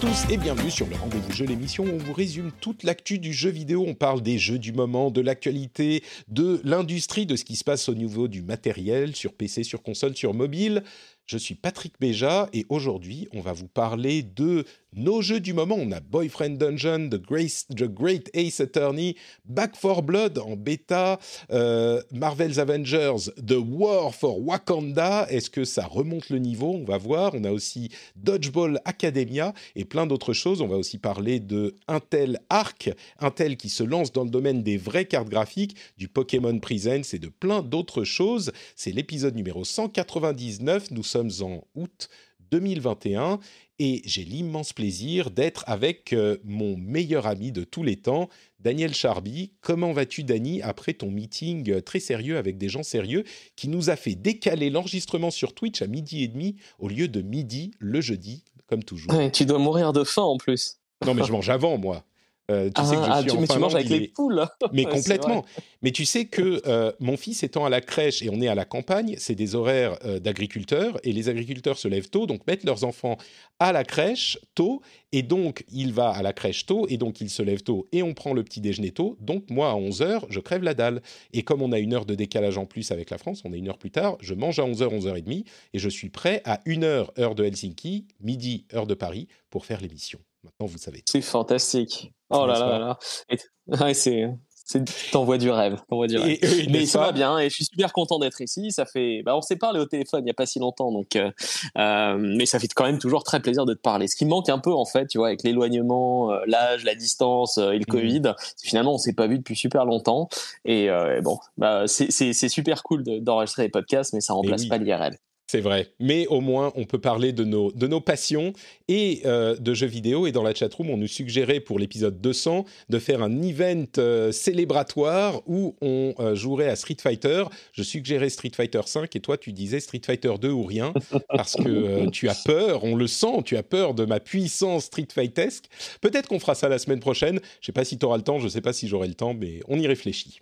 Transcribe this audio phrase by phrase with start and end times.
[0.00, 3.32] Tous et bienvenue sur le Rendez-vous Jeu, l'émission où on vous résume toute l'actu du
[3.32, 3.84] jeu vidéo.
[3.86, 7.88] On parle des jeux du moment, de l'actualité, de l'industrie, de ce qui se passe
[7.88, 10.82] au niveau du matériel sur PC, sur console, sur mobile.
[11.26, 14.64] Je suis Patrick Béja et aujourd'hui, on va vous parler de
[14.94, 15.76] nos jeux du moment.
[15.78, 21.18] On a Boyfriend Dungeon, The, Great Ace Attorney, Back for Blood en bêta,
[21.50, 25.26] euh, Marvel's Avengers, The War for Wakanda.
[25.30, 26.72] Est-ce que ça remonte le niveau?
[26.72, 27.32] On va voir.
[27.34, 30.60] On a aussi Dodgeball Academia et plein d'autres choses.
[30.60, 34.76] On va aussi parler de Intel Arc, Intel qui se lance dans le domaine des
[34.76, 38.52] vraies cartes graphiques, du Pokémon Presents et de plein d'autres choses.
[38.76, 40.90] C'est l'épisode numéro 199.
[40.90, 42.08] Nous sommes en août
[42.50, 43.38] 2021
[43.78, 48.28] et j'ai l'immense plaisir d'être avec euh, mon meilleur ami de tous les temps,
[48.60, 49.52] Daniel Charby.
[49.60, 53.24] Comment vas-tu, Dani, après ton meeting euh, très sérieux avec des gens sérieux
[53.56, 57.20] qui nous a fait décaler l'enregistrement sur Twitch à midi et demi au lieu de
[57.20, 59.12] midi le jeudi, comme toujours?
[59.32, 60.78] Tu dois mourir de faim en plus.
[61.04, 62.04] Non, mais je mange avant, moi.
[62.50, 64.04] Euh, tu Ah, sais que je ah, suis tu, en mais Finlande, avec il les
[64.04, 64.44] est- poules.
[64.72, 65.44] mais complètement.
[65.82, 68.54] Mais tu sais que euh, mon fils étant à la crèche et on est à
[68.54, 72.64] la campagne, c'est des horaires euh, d'agriculteurs et les agriculteurs se lèvent tôt, donc mettent
[72.64, 73.16] leurs enfants
[73.60, 77.30] à la crèche tôt et donc il va à la crèche tôt et donc il
[77.30, 79.16] se lève tôt et on prend le petit déjeuner tôt.
[79.20, 81.00] Donc moi à 11h, je crève la dalle.
[81.32, 83.58] Et comme on a une heure de décalage en plus avec la France, on est
[83.58, 87.08] une heure plus tard, je mange à 11h, 11h30 et je suis prêt à 1h
[87.18, 90.18] heure de Helsinki, midi heure de Paris pour faire l'émission.
[90.44, 91.02] Maintenant vous savez.
[91.08, 92.12] C'est fantastique.
[92.30, 92.98] Oh là là là là.
[93.30, 93.38] Et-
[93.82, 94.28] ouais, c'est,
[94.66, 95.80] c'est, t'envoies du rêve.
[95.90, 96.28] Du rêve.
[96.28, 98.70] Et- et- Mais ça va bien et je suis super content d'être ici.
[98.72, 101.16] Ça fait, bah, on s'est parlé au téléphone il y a pas si longtemps, donc,
[101.16, 101.30] euh,
[101.78, 104.06] euh, mais ça fait quand même toujours très plaisir de te parler.
[104.08, 107.58] Ce qui manque un peu en fait, tu vois, avec l'éloignement, euh, l'âge, la distance
[107.58, 107.84] et le Mhm.
[107.86, 108.22] Covid,
[108.62, 110.28] finalement on s'est pas vu depuis super longtemps.
[110.64, 110.88] Et
[111.22, 112.10] bon, bah, c'est,
[112.48, 114.68] super cool de- d'enregistrer les podcasts, mais ça remplace oui.
[114.68, 115.16] pas l'IRL.
[115.46, 118.54] C'est vrai, mais au moins on peut parler de nos, de nos passions
[118.88, 120.26] et euh, de jeux vidéo.
[120.26, 124.32] Et dans la chatroom, on nous suggérait pour l'épisode 200 de faire un event euh,
[124.32, 127.44] célébratoire où on euh, jouerait à Street Fighter.
[127.72, 130.94] Je suggérais Street Fighter 5 et toi tu disais Street Fighter 2 ou rien
[131.28, 135.08] parce que tu as peur, on le sent, tu as peur de ma puissance Street
[135.12, 135.64] Fightesque.
[136.00, 137.38] Peut-être qu'on fera ça la semaine prochaine.
[137.60, 139.34] Je sais pas si tu auras le temps, je sais pas si j'aurai le temps,
[139.34, 140.40] mais on y réfléchit.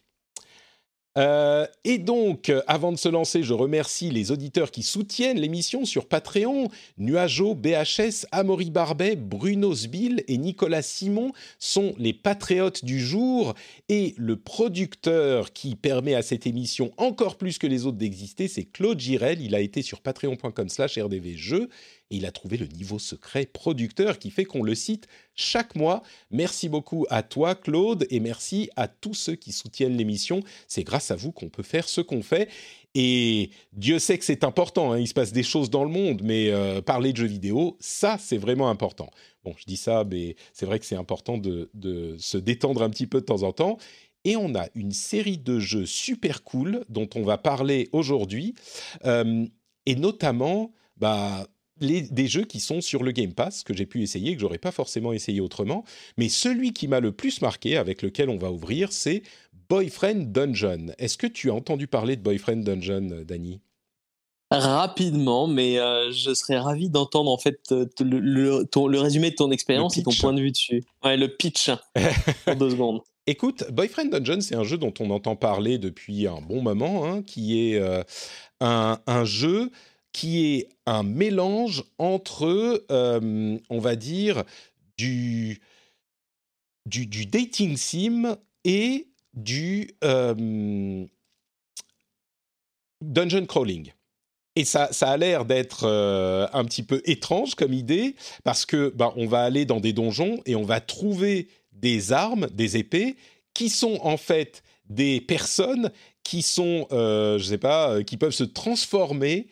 [1.19, 5.85] Euh, et donc, euh, avant de se lancer, je remercie les auditeurs qui soutiennent l'émission
[5.85, 6.69] sur Patreon.
[6.99, 13.55] Nuageau, BHS, Amaury Barbet, Bruno Sbill et Nicolas Simon sont les patriotes du jour.
[13.89, 18.65] Et le producteur qui permet à cette émission encore plus que les autres d'exister, c'est
[18.65, 19.43] Claude Girel.
[19.43, 21.69] Il a été sur patreon.com slash rdvjeux
[22.13, 26.03] et il a trouvé le niveau secret producteur qui fait qu'on le cite chaque mois.
[26.31, 30.43] Merci beaucoup à toi, Claude, et merci à tous ceux qui soutiennent l'émission.
[30.69, 32.51] C'est grâce à vous qu'on peut faire ce qu'on fait.
[32.95, 36.21] Et Dieu sait que c'est important, hein, il se passe des choses dans le monde,
[36.23, 39.11] mais euh, parler de jeux vidéo, ça, c'est vraiment important.
[39.43, 41.71] Bon, je dis ça, mais c'est vrai que c'est important de,
[42.19, 43.79] se détendre un petit peu de temps en temps.
[44.25, 48.55] Et on a une série de jeux super cool dont on va parler aujourd'hui,
[49.07, 49.47] Euh,
[49.85, 51.49] et notamment bah,
[51.83, 54.59] les- des jeux qui sont sur le Game Pass, que j'ai pu essayer, que j'aurais
[54.59, 55.85] pas forcément essayé autrement.
[56.17, 59.23] Mais celui qui m'a le plus marqué, avec lequel on va ouvrir, c'est
[59.69, 60.93] Boyfriend Dungeon.
[60.99, 63.61] Est-ce que tu as entendu parler de Boyfriend Dungeon, Dany
[64.51, 69.31] Rapidement, mais euh, je serais ravi d'entendre en fait euh, le, le- ton- le résumé
[69.31, 70.85] de ton expérience et ton point de vue dessus.
[71.03, 71.71] Ouais, le pitch
[72.47, 73.01] en deux secondes.
[73.27, 77.23] Écoute, Boyfriend Dungeon, c'est un jeu dont on entend parler depuis un bon moment, hein,
[77.23, 78.03] qui est euh,
[78.61, 79.71] un, un jeu
[80.13, 84.45] qui est un mélange entre, euh, on va dire,
[84.99, 85.61] du,
[86.87, 91.07] du, dating sim et du euh,
[93.01, 93.93] dungeon crawling.
[94.55, 98.15] Et ça, ça a l'air d'être euh, un petit peu étrange comme idée,
[98.45, 102.49] parce que bah, on va aller dans des donjons et on va trouver des armes,
[102.53, 103.17] des épées,
[103.55, 105.91] qui sont en fait des personnes
[106.23, 109.49] qui sont, je sais pas, qui peuvent se transformer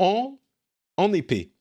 [0.00, 1.52] en épée.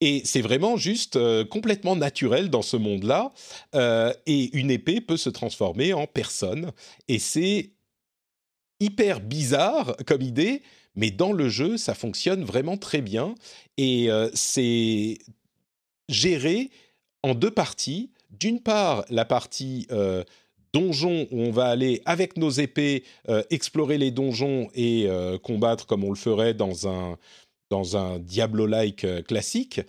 [0.00, 3.32] Et c'est vraiment juste complètement naturel dans ce monde-là.
[4.26, 6.72] et une épée peut se transformer en personne.
[7.08, 7.70] Et c'est
[8.82, 10.62] hyper bizarre comme idée,
[10.94, 13.34] mais dans le jeu, ça fonctionne vraiment très bien.
[13.78, 15.18] Et euh, c'est
[16.08, 16.70] géré
[17.22, 18.10] en deux parties.
[18.30, 20.24] D'une part, la partie euh,
[20.72, 25.08] donjon où on va aller avec nos épées euh, explorer les donjons et
[25.42, 27.18] combattre comme on le ferait dans un
[27.72, 29.80] dans un Diablo-like classique,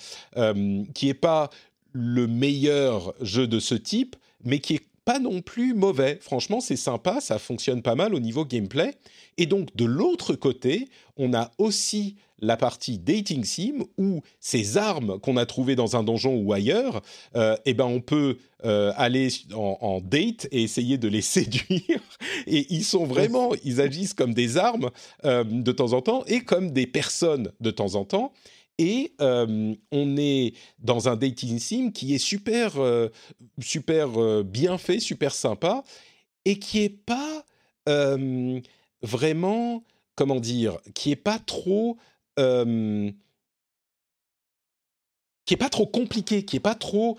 [0.94, 1.50] qui n'est pas
[1.92, 4.16] le meilleur jeu de ce type,
[4.46, 6.18] mais qui est pas non plus mauvais.
[6.22, 8.96] Franchement, c'est sympa, ça fonctionne pas mal au niveau gameplay.
[9.38, 15.20] Et donc, de l'autre côté, on a aussi la partie dating sim où ces armes
[15.20, 17.02] qu'on a trouvées dans un donjon ou ailleurs,
[17.36, 22.02] euh, eh ben on peut euh, aller en, date et essayer de les séduire.
[22.46, 24.92] Et ils sont vraiment, ils agissent comme des armes
[25.26, 28.34] euh, de temps en temps et comme des personnes de temps en temps.
[28.80, 32.74] Et on est dans un dating sim qui est super,
[33.62, 35.84] super bien fait, super sympa,
[36.46, 37.46] et qui est pas
[39.02, 39.84] vraiment,
[40.16, 41.98] comment dire, qui est pas trop,
[45.46, 47.18] qui est pas trop compliqué, qui est pas trop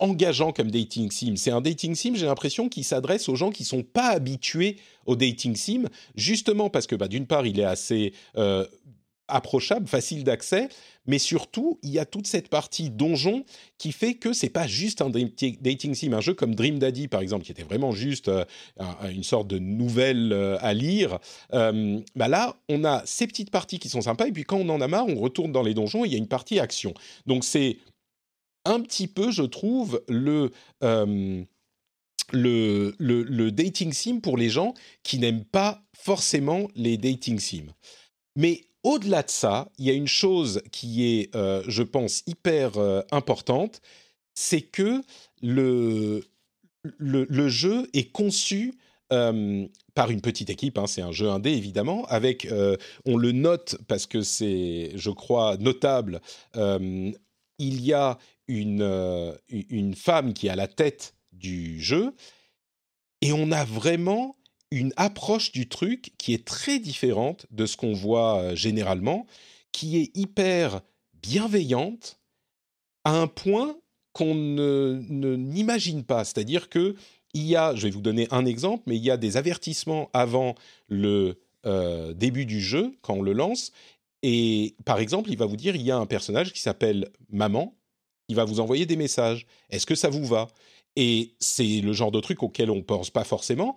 [0.00, 1.36] engageant comme dating sim.
[1.36, 5.14] C'est un dating sim, j'ai l'impression, qui s'adresse aux gens qui sont pas habitués au
[5.14, 8.14] dating sim, justement parce que, bah, d'une part, il est assez
[9.28, 10.68] approchable, facile d'accès,
[11.06, 13.44] mais surtout il y a toute cette partie donjon
[13.78, 17.20] qui fait que c'est pas juste un dating sim, un jeu comme Dream Daddy par
[17.20, 18.44] exemple, qui était vraiment juste euh,
[19.10, 21.18] une sorte de nouvelle euh, à lire.
[21.52, 24.68] Euh, bah là, on a ces petites parties qui sont sympas, et puis quand on
[24.68, 26.04] en a marre, on retourne dans les donjons.
[26.04, 26.94] Et il y a une partie action.
[27.26, 27.78] Donc c'est
[28.64, 30.50] un petit peu, je trouve, le
[32.32, 34.74] le, le, le, dating sim pour les gens
[35.04, 37.72] qui n'aiment pas forcément les dating sims.
[38.36, 42.78] Mais au-delà de ça, il y a une chose qui est, euh, je pense, hyper
[42.78, 43.80] euh, importante,
[44.32, 45.02] c'est que
[45.42, 46.22] le,
[47.48, 48.78] jeu est conçu
[49.12, 52.46] euh, par une petite équipe, hein, c'est un jeu indé évidemment, avec,
[53.04, 56.20] on le note parce que c'est, je crois, notable,
[56.54, 57.16] il
[57.58, 62.14] y a une, une femme qui est la tête du jeu,
[63.20, 64.36] et on a vraiment
[64.70, 69.26] une approche du truc qui est très différente de ce qu'on voit euh, généralement,
[69.72, 70.80] qui est hyper
[71.14, 72.18] bienveillante
[73.04, 73.76] à un point
[74.12, 75.02] qu'on ne,
[75.36, 76.24] n'imagine pas.
[76.24, 76.96] C'est-à-dire que
[77.34, 80.08] il y a, je vais vous donner un exemple, mais il y a des avertissements
[80.14, 80.54] avant
[80.88, 83.72] le euh, début du jeu quand on le lance.
[84.22, 87.74] Et par exemple, il va vous dire il y a un personnage qui s'appelle Maman.
[88.28, 89.46] Il va vous envoyer des messages.
[89.68, 90.48] Est-ce que ça vous va?
[90.96, 93.74] Et c'est le genre de truc auquel on pense pas forcément,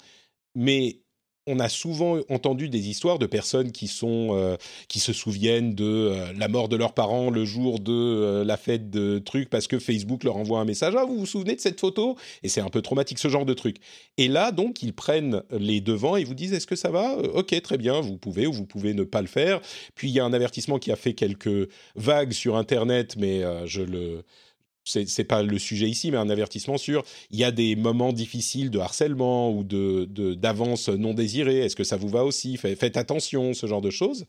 [0.55, 1.01] mais
[1.49, 4.55] on a souvent entendu des histoires de personnes qui sont euh,
[4.87, 8.55] qui se souviennent de euh, la mort de leurs parents le jour de euh, la
[8.55, 11.59] fête de trucs parce que Facebook leur envoie un message ah vous vous souvenez de
[11.59, 12.17] cette photo?
[12.43, 13.77] Et c'est un peu traumatique ce genre de truc
[14.17, 17.17] et là donc ils prennent les devants et vous disent est-ce que ça va?
[17.33, 19.59] Ok très bien vous pouvez ou vous pouvez ne pas le faire.
[19.95, 23.81] Puis il y a un avertissement qui a fait quelques vagues sur internet mais je
[23.81, 24.23] le
[24.89, 28.69] c'est pas le sujet ici, mais un avertissement sur il y a des moments difficiles
[28.69, 31.59] de harcèlement ou de d'avance non désirée.
[31.59, 32.57] Est-ce que ça vous va aussi?
[32.57, 34.25] Faites attention, ce genre de choses.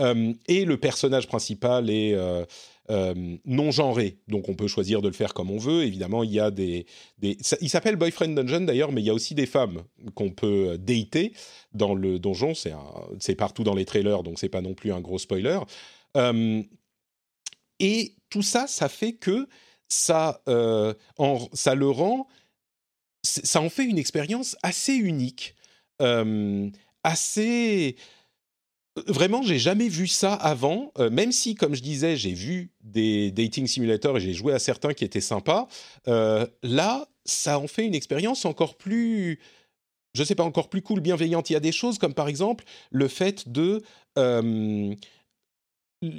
[0.00, 2.44] Euh, et le personnage principal est euh,
[2.90, 3.14] euh,
[3.46, 5.84] non genré, donc on peut choisir de le faire comme on veut.
[5.84, 6.86] Évidemment, il y a des,
[7.22, 9.82] il s'appelle Boyfriend Dungeon d'ailleurs, mais il y a aussi des femmes
[10.14, 11.32] qu'on peut dater
[11.72, 12.52] dans le donjon.
[12.54, 15.58] C'est partout dans les trailers, donc c'est pas non plus un gros spoiler.
[17.80, 19.48] et tout ça, ça fait que
[19.88, 20.94] ça, euh,
[21.52, 22.26] ça le rend,
[23.22, 25.54] ça en fait une expérience assez unique,
[26.02, 26.70] euh,
[27.02, 27.96] assez.
[29.06, 33.30] Vraiment, j'ai jamais vu ça avant, euh, même si, comme je disais, j'ai vu des
[33.30, 35.68] dating simulators et j'ai joué à certains qui étaient sympas.
[36.06, 39.40] là, ça en fait une expérience encore plus,
[40.14, 41.50] je sais pas, encore plus cool, bienveillante.
[41.50, 43.82] Il y a des choses comme par exemple le fait de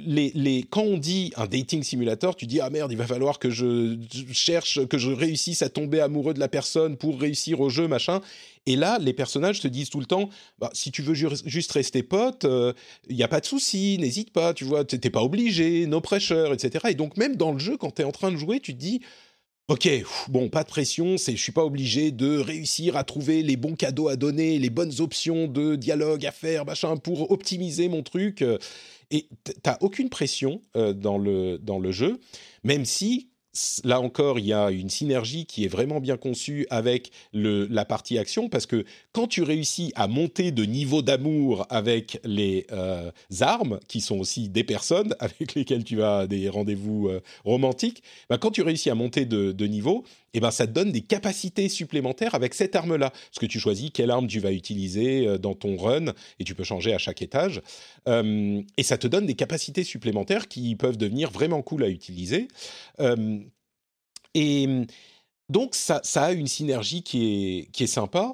[0.06, 3.50] les, quand on dit un dating simulator, tu dis ah merde, il va falloir que
[3.50, 3.96] je
[4.32, 8.20] cherche, que je réussisse à tomber amoureux de la personne pour réussir au jeu, machin.
[8.66, 10.28] Et là, les personnages te disent tout le temps,
[10.58, 12.72] bah, si tu veux juste rester pote, il euh,
[13.08, 16.86] n'y a pas de souci, n'hésite pas, tu vois, t'es pas obligé, no pressure, etc.
[16.90, 18.78] Et donc même dans le jeu, quand tu es en train de jouer, tu te
[18.78, 19.00] dis,
[19.68, 19.88] ok,
[20.28, 23.74] bon, pas de pression, c'est, je suis pas obligé de réussir à trouver les bons
[23.74, 28.42] cadeaux à donner, les bonnes options de dialogue à faire, machin, pour optimiser mon truc.
[29.10, 29.28] Et
[29.62, 32.20] t'as aucune pression euh, dans, le, dans le jeu,
[32.62, 33.28] même si
[33.84, 37.84] là encore, il y a une synergie qui est vraiment bien conçue avec le, la
[37.84, 43.10] partie action, parce que quand tu réussis à monter de niveau d'amour avec les euh,
[43.40, 48.38] armes, qui sont aussi des personnes avec lesquelles tu as des rendez-vous euh, romantiques, bah,
[48.38, 50.04] quand tu réussis à monter de, de niveau,
[50.34, 53.10] eh ben, ça te donne des capacités supplémentaires avec cette arme-là.
[53.10, 56.54] Parce que tu choisis quelle arme tu vas utiliser euh, dans ton run, et tu
[56.54, 57.62] peux changer à chaque étage.
[58.08, 62.48] Euh, et ça te donne des capacités supplémentaires qui peuvent devenir vraiment cool à utiliser.
[63.00, 63.38] Euh,
[64.34, 64.68] et
[65.48, 68.32] donc, ça, ça, a une synergie qui est, qui est sympa.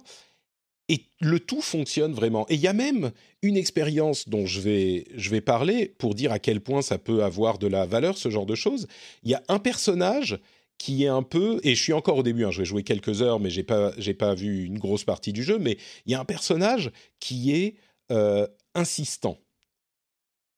[0.91, 2.47] Et le tout fonctionne vraiment.
[2.51, 3.11] Et il y a même
[3.41, 7.25] une expérience dont je vais, je vais parler pour dire à quel point ça peut
[7.25, 8.87] avoir de la valeur, ce genre de choses.
[9.23, 10.39] Il y a un personnage
[10.85, 13.23] qui est un peu, et je suis encore au début, hein, je vais jouer quelques
[13.23, 16.15] heures, mais j'ai pas, j'ai pas vu une grosse partie du jeu, mais il y
[16.15, 17.77] a un personnage qui est
[18.13, 19.39] euh, insistant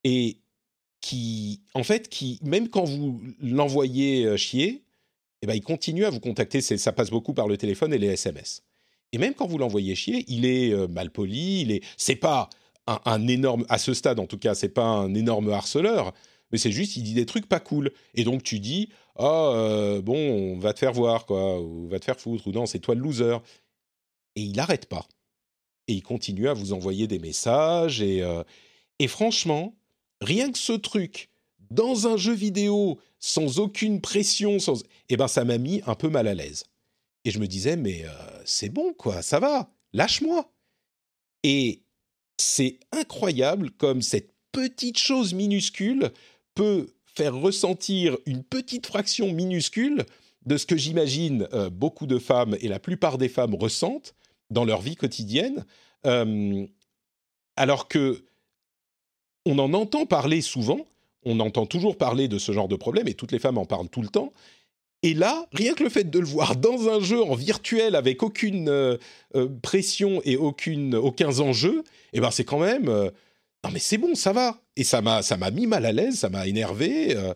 [0.02, 0.40] et
[1.00, 4.82] qui, en fait, qui même quand vous l'envoyez euh, chier,
[5.42, 6.60] eh ben, il continue à vous contacter.
[6.60, 8.64] Ça passe beaucoup par le téléphone et les SMS.
[9.12, 11.60] Et même quand vous l'envoyez chier, il est euh, mal poli.
[11.60, 12.50] Il est, c'est pas
[12.88, 16.12] un, un, énorme, à ce stade en tout cas, c'est pas un énorme harceleur,
[16.52, 17.92] mais c'est juste il dit des trucs pas cool.
[18.14, 21.98] Et donc tu dis ah euh, bon, on va te faire voir quoi, ou va
[21.98, 23.38] te faire foutre, ou non, c'est toi le loser.
[24.36, 25.06] Et il n'arrête pas.
[25.88, 28.02] Et il continue à vous envoyer des messages.
[28.02, 28.42] Et, euh,
[28.98, 29.74] et franchement,
[30.20, 31.30] rien que ce truc,
[31.70, 34.82] dans un jeu vidéo, sans aucune pression, sans...
[35.08, 36.64] eh ben ça m'a mis un peu mal à l'aise.
[37.24, 40.52] Et je me disais, mais euh, c'est bon, quoi, ça va, lâche-moi.
[41.42, 41.82] Et
[42.36, 46.12] c'est incroyable comme cette petite chose minuscule
[46.56, 50.04] peut faire ressentir une petite fraction minuscule
[50.46, 54.14] de ce que j'imagine euh, beaucoup de femmes et la plupart des femmes ressentent
[54.50, 55.64] dans leur vie quotidienne,
[56.06, 56.66] euh,
[57.56, 58.24] alors que
[59.44, 60.80] on en entend parler souvent,
[61.24, 63.88] on entend toujours parler de ce genre de problème et toutes les femmes en parlent
[63.88, 64.32] tout le temps.
[65.02, 68.22] Et là, rien que le fait de le voir dans un jeu en virtuel avec
[68.22, 68.96] aucune euh,
[69.62, 74.32] pression et aucune, aucun enjeu, eh ben c'est quand même non mais c'est bon, ça
[74.32, 74.60] va.
[74.76, 77.16] Et ça m'a ça m'a mis mal à l'aise, ça m'a énervé.
[77.16, 77.34] Euh,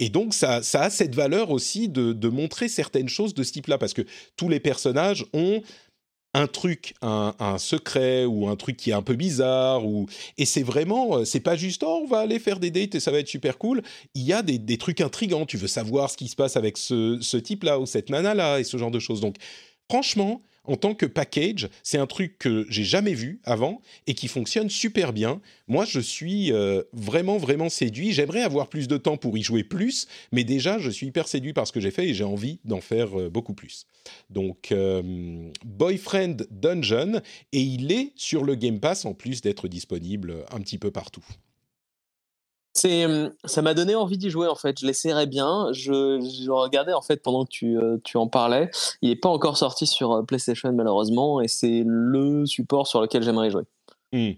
[0.00, 3.52] et donc ça, ça a cette valeur aussi de, de montrer certaines choses de ce
[3.52, 4.02] type-là parce que
[4.36, 5.60] tous les personnages ont
[6.34, 10.62] un truc, un, secret ou un truc qui est un peu bizarre ou et c'est
[10.62, 13.28] vraiment, c'est pas juste oh on va aller faire des dates et ça va être
[13.28, 13.82] super cool.
[14.14, 15.46] Il y a des, des trucs intrigants.
[15.46, 18.64] Tu veux savoir ce qui se passe avec ce, ce type-là ou cette nana-là et
[18.64, 19.20] ce genre de choses.
[19.20, 19.36] Donc
[19.90, 24.28] franchement, en tant que package, c'est un truc que j'ai jamais vu avant et qui
[24.28, 25.40] fonctionne super bien.
[25.66, 28.12] Moi, je suis euh, vraiment, vraiment séduit.
[28.12, 31.54] J'aimerais avoir plus de temps pour y jouer plus, mais déjà, je suis hyper séduit
[31.54, 33.86] par ce que j'ai fait et j'ai envie d'en faire euh, beaucoup plus.
[34.28, 37.20] Donc, euh, Boyfriend Dungeon,
[37.52, 41.24] et il est sur le Game Pass en plus d'être disponible un petit peu partout.
[42.78, 43.06] C'est,
[43.44, 44.78] ça m'a donné envie d'y jouer en fait.
[44.78, 45.72] Je l'essaierai bien.
[45.72, 48.70] Je, regardais en fait pendant que tu, tu en parlais.
[49.02, 53.50] Il n'est pas encore sorti sur PlayStation malheureusement et c'est le support sur lequel j'aimerais
[53.50, 53.64] jouer.
[54.12, 54.30] Mmh.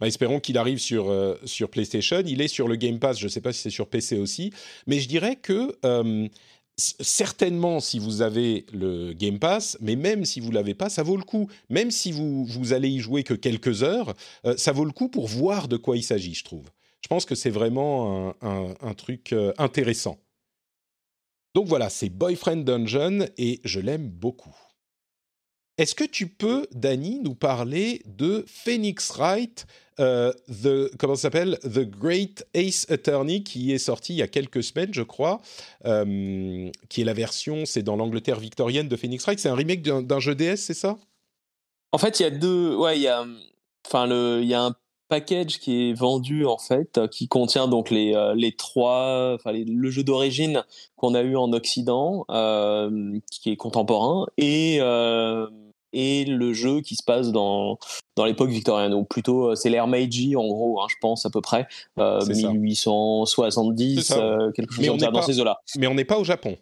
[0.00, 1.10] Bah, espérons qu'il arrive sur,
[1.44, 2.22] sur PlayStation.
[2.26, 3.18] Il est sur le Game Pass.
[3.18, 4.52] Je ne sais pas si c'est sur PC aussi,
[4.86, 5.74] mais je dirais que
[6.76, 11.16] certainement si vous avez le Game Pass, mais même si vous l'avez pas, ça vaut
[11.16, 11.48] le coup.
[11.70, 14.14] Même si vous vous allez y jouer que quelques heures,
[14.58, 16.68] ça vaut le coup pour voir de quoi il s'agit, je trouve.
[17.02, 20.18] Je pense que c'est vraiment un, un, truc euh, intéressant.
[21.54, 24.54] Donc voilà, c'est Boyfriend Dungeon et je l'aime beaucoup.
[25.78, 29.64] Est-ce que tu peux, Danny, nous parler de Phoenix Wright,
[30.00, 31.56] euh, the, comment s'appelle?
[31.62, 35.40] The Great Ace Attorney, qui est sorti il y a quelques semaines, je crois,
[35.84, 39.38] euh, qui est la version, c'est dans l'Angleterre victorienne de Phoenix Wright.
[39.38, 40.98] C'est un remake d'un jeu DS, c'est ça?
[41.92, 42.74] En fait, il y a deux.
[42.74, 43.24] Ouais, il y a.
[43.86, 44.06] Enfin,
[44.40, 44.74] il y a un
[45.08, 49.64] package qui est vendu en fait, qui contient donc les, euh, les trois, enfin les,
[49.64, 50.64] le jeu d'origine
[50.96, 55.46] qu'on a eu en Occident, euh, qui est contemporain, et euh,
[55.94, 57.78] et le jeu qui se passe dans
[58.16, 61.40] dans l'époque victorienne, ou plutôt c'est l'ère Meiji en gros, hein, je pense à peu
[61.40, 64.12] près 1870,
[64.54, 65.60] quelque chose comme ça dans ces eaux-là.
[65.78, 66.58] Mais on n'est pas au Japon.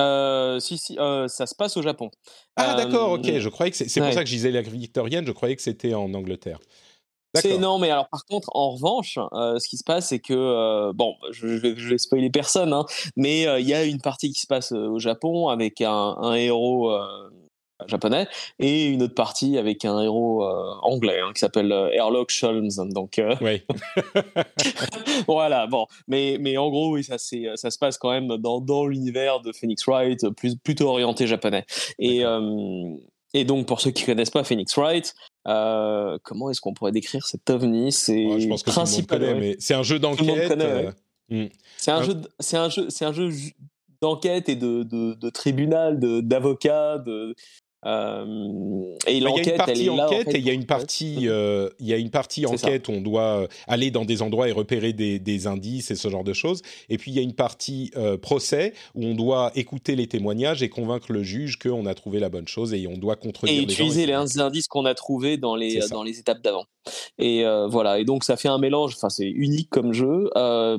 [0.00, 2.10] Euh, si, si, euh, ça se passe au Japon.
[2.56, 3.38] Ah, d'accord, ok.
[3.38, 4.06] Je croyais que c'est ouais.
[4.06, 5.24] pour ça que je disais la victorienne.
[5.26, 6.58] Je croyais que c'était en Angleterre.
[7.34, 10.34] C'est non, mais alors par contre, en revanche, euh, ce qui se passe, c'est que
[10.34, 12.84] euh, bon, je, je, vais, je vais spoiler personne, hein,
[13.16, 16.34] mais il euh, y a une partie qui se passe au Japon avec un, un
[16.34, 16.96] héros
[17.86, 18.28] japonais
[18.60, 20.44] et une autre partie avec un héros
[20.82, 22.70] anglais hein, qui s'appelle Airlock Sholmes.
[22.90, 23.62] Donc oui.
[25.26, 28.86] voilà, bon, mais mais en gros, oui, ça ça se passe quand même dans dans
[28.86, 31.66] l'univers de Phoenix Wright, plus plutôt orienté japonais.
[31.98, 32.24] Et
[33.34, 35.14] et donc, pour ceux qui connaissent pas Phoenix Wright,
[35.46, 37.92] euh, comment est-ce qu'on pourrait décrire cet ovni?
[37.92, 40.52] C'est ouais, je pense que principalement, mais c'est un jeu d'enquête.
[40.52, 40.90] Euh...
[41.28, 41.46] Mm.
[41.76, 42.02] C'est un, ah.
[42.02, 43.30] jeu, c'est un jeu, c'est un jeu
[44.00, 47.34] d'enquête et de, de, de tribunal, d'avocat, de,
[47.86, 50.06] euh, et l'enquête, elle est là.
[50.06, 52.92] Enquête, et il y a une partie, euh, il y a une partie enquête où
[52.92, 56.24] on doit euh, aller dans des endroits et repérer des, des, indices et ce genre
[56.24, 56.62] de choses.
[56.88, 60.68] Et puis il y a une partie procès où on doit écouter les témoignages et
[60.68, 63.60] convaincre le juge qu'on a trouvé la bonne chose et on doit contredire.
[63.60, 66.64] Et utiliser les, indices qu'on a trouvés dans les dans les étapes d'avant.
[67.18, 67.98] Et voilà.
[67.98, 68.94] Et donc ça fait un mélange.
[68.96, 70.30] Enfin, c'est unique comme jeu.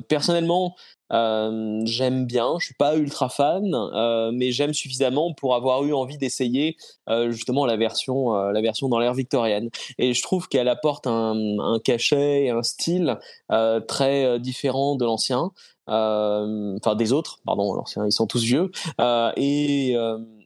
[0.08, 0.74] personnellement,
[1.12, 5.92] euh, j'aime bien, je suis pas ultra fan, euh, mais j'aime suffisamment pour avoir eu
[5.92, 6.76] envie d'essayer
[7.08, 9.70] euh, justement la version, la version dans l'ère victorienne.
[9.98, 13.18] Et je trouve qu'elle apporte un, cachet et un style
[13.86, 15.50] très différent de l'ancien,
[15.86, 18.70] enfin des autres, pardon, l'ancien, ils sont tous vieux,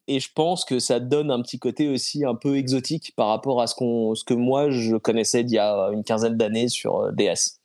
[0.08, 3.60] et je pense que ça donne un petit côté aussi un peu exotique par rapport
[3.60, 7.00] à ce, qu'on, ce que moi je connaissais d'il y a une quinzaine d'années sur
[7.00, 7.60] euh, DS.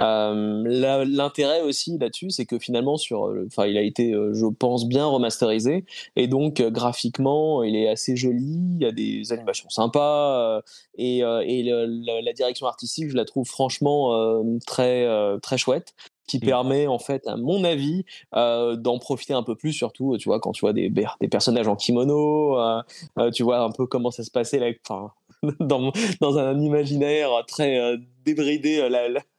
[0.00, 4.86] Euh, l'intérêt aussi là-dessus, c'est que finalement, sur, euh, enfin, il a été, je pense,
[4.86, 5.84] bien remasterisé
[6.16, 8.76] et donc graphiquement, il est assez joli.
[8.76, 10.62] Il y a des animations sympas
[10.96, 15.06] et, la direction artistique, je la trouve franchement très
[15.40, 15.94] très chouette
[16.28, 16.40] qui mmh.
[16.40, 18.04] permet en fait, à mon avis,
[18.36, 21.66] euh, d'en profiter un peu plus, surtout, tu vois, quand tu vois des, des personnages
[21.66, 22.82] en kimono, euh,
[23.18, 25.10] euh, tu vois un peu comment ça se passait là, enfin,
[25.60, 28.86] dans, dans un imaginaire très débridé,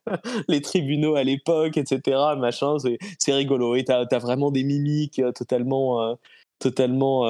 [0.47, 2.17] les tribunaux à l'époque, etc.
[2.37, 2.77] Machin,
[3.19, 3.75] c'est rigolo.
[3.75, 6.17] Et tu as, vraiment des mimiques totalement
[6.57, 7.25] totalement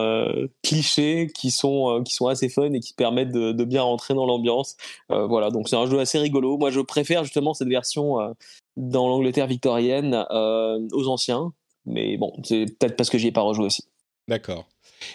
[0.63, 4.25] clichés qui sont qui sont assez fun et qui permettent de, de bien rentrer dans
[4.25, 4.77] l'ambiance.
[5.09, 6.57] voilà, donc c'est un jeu assez rigolo.
[6.57, 8.35] Moi, je préfère justement cette version
[8.79, 11.53] dans l'Angleterre victorienne euh, aux anciens.
[11.85, 13.83] Mais bon, c'est peut-être parce que j'y ai pas rejoué aussi.
[14.27, 14.67] D'accord.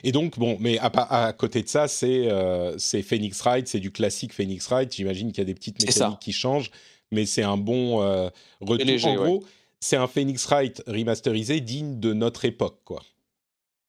[0.02, 0.86] Et donc, bon, mais à,
[1.26, 4.94] à côté de ça, c'est euh, Phoenix Wright, c'est du classique Phoenix Wright.
[4.94, 6.70] J'imagine qu'il y a des petites mécaniques qui changent,
[7.10, 8.28] mais c'est un bon euh,
[8.60, 9.06] retour.
[9.06, 9.44] en gros,
[9.80, 13.02] c'est un Phoenix Wright remasterisé digne de notre époque, quoi.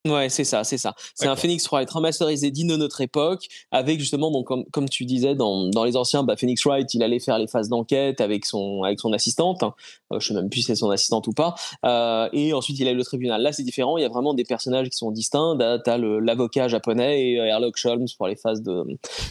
[0.05, 0.93] Ouais, c'est ça, c'est ça.
[1.15, 5.03] C'est un Phoenix Wright remasterisé digne de notre époque, avec justement, donc, comme, comme tu
[5.05, 8.45] disais, dans, dans les anciens, bah, Phoenix Wright, il allait faire les phases d'enquête avec
[8.45, 9.63] son, avec son assistante.
[9.63, 9.73] Hein.
[10.13, 11.55] Euh, je sais même plus si c'est son assistante ou pas.
[11.85, 13.41] Euh, et ensuite, il a le tribunal.
[13.41, 13.97] Là, c'est différent.
[13.97, 15.57] Il y a vraiment des personnages qui sont distincts.
[15.83, 18.61] T'as l'avocat japonais et euh, Sherlock Holmes pour les phases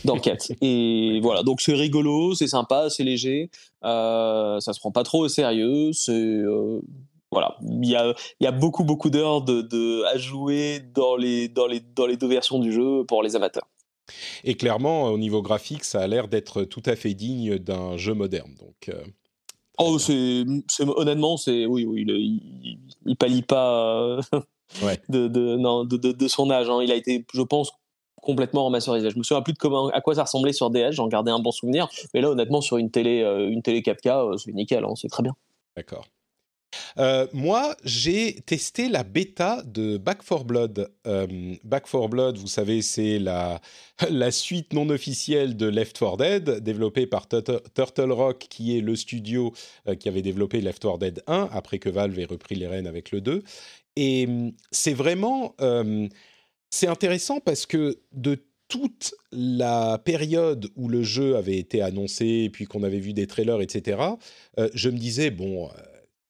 [0.04, 0.52] d'enquête.
[0.60, 1.44] et voilà.
[1.44, 3.48] Donc, c'est rigolo, c'est sympa, c'est léger.
[3.84, 5.92] Euh, ça se prend pas trop au sérieux.
[5.92, 6.80] C'est, euh,
[7.34, 11.16] voilà, il y a, il y a beaucoup beaucoup d'heures de, de, à jouer dans
[11.16, 13.66] les, dans, les, dans les deux versions du jeu pour les amateurs.
[14.44, 18.14] Et clairement, au niveau graphique, ça a l'air d'être tout à fait digne d'un jeu
[18.14, 18.54] moderne.
[18.60, 19.02] Donc, euh,
[19.78, 20.44] oh, c'est,
[20.80, 24.20] honnêtement, c'est oui, oui, il, il, pallie pas
[24.82, 25.00] ouais.
[25.08, 26.70] de, de, non, de, de, son âge.
[26.70, 26.80] Hein.
[26.82, 27.72] Il a été, je pense,
[28.22, 29.10] complètement remasterisé.
[29.10, 30.92] Je me souviens plus de comment, à quoi ça ressemblait sur DS.
[30.92, 34.08] J'en gardais un bon souvenir, mais là, honnêtement, sur une télé, euh, une télé 4K,
[34.34, 34.84] euh, c'est nickel.
[34.84, 35.34] Hein, c'est très bien.
[35.76, 36.04] D'accord.
[36.98, 40.90] Euh, moi, j'ai testé la bêta de Back 4 Blood.
[41.06, 43.60] Euh, Back 4 Blood, vous savez, c'est la,
[44.10, 48.96] la suite non officielle de Left 4 Dead, développée par Turtle Rock, qui est le
[48.96, 49.52] studio
[49.88, 52.86] euh, qui avait développé Left 4 Dead 1, après que Valve ait repris les rênes
[52.86, 53.42] avec le 2.
[53.96, 55.54] Et hum, c'est vraiment...
[56.70, 62.64] c'est intéressant parce que de toute la période où le jeu avait été annoncé, puis
[62.64, 63.98] qu'on avait vu des trailers, etc.,
[64.74, 65.70] je me disais, bon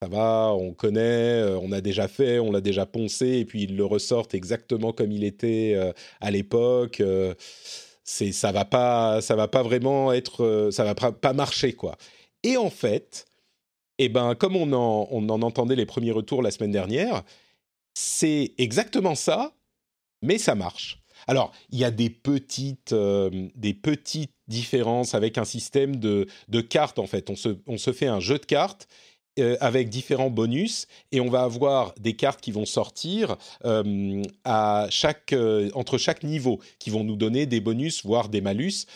[0.05, 3.63] ça va, on connaît, euh, on a déjà fait, on l'a déjà poncé, et puis
[3.63, 7.01] ils le ressortent exactement comme il était euh, à l'époque.
[7.01, 7.35] Euh,
[8.05, 11.97] c'est, ça va pas, ça va pas vraiment être, ça va pas marcher quoi.
[12.43, 13.25] Et en fait,
[13.99, 17.23] eh ben, comme on en, on en entendait les premiers retours la semaine dernière,
[17.95, 19.55] c'est exactement ça,
[20.21, 21.01] mais ça marche.
[21.27, 26.99] Alors, il y a des petites, des petites différences avec un système de, de cartes,
[26.99, 27.31] en fait.
[27.31, 28.87] On se, on se fait un jeu de cartes
[29.41, 34.87] euh, avec différents bonus et on va avoir des cartes qui vont sortir euh, à
[34.91, 38.87] chaque, euh, entre chaque niveau qui vont nous donner des bonus voire des malus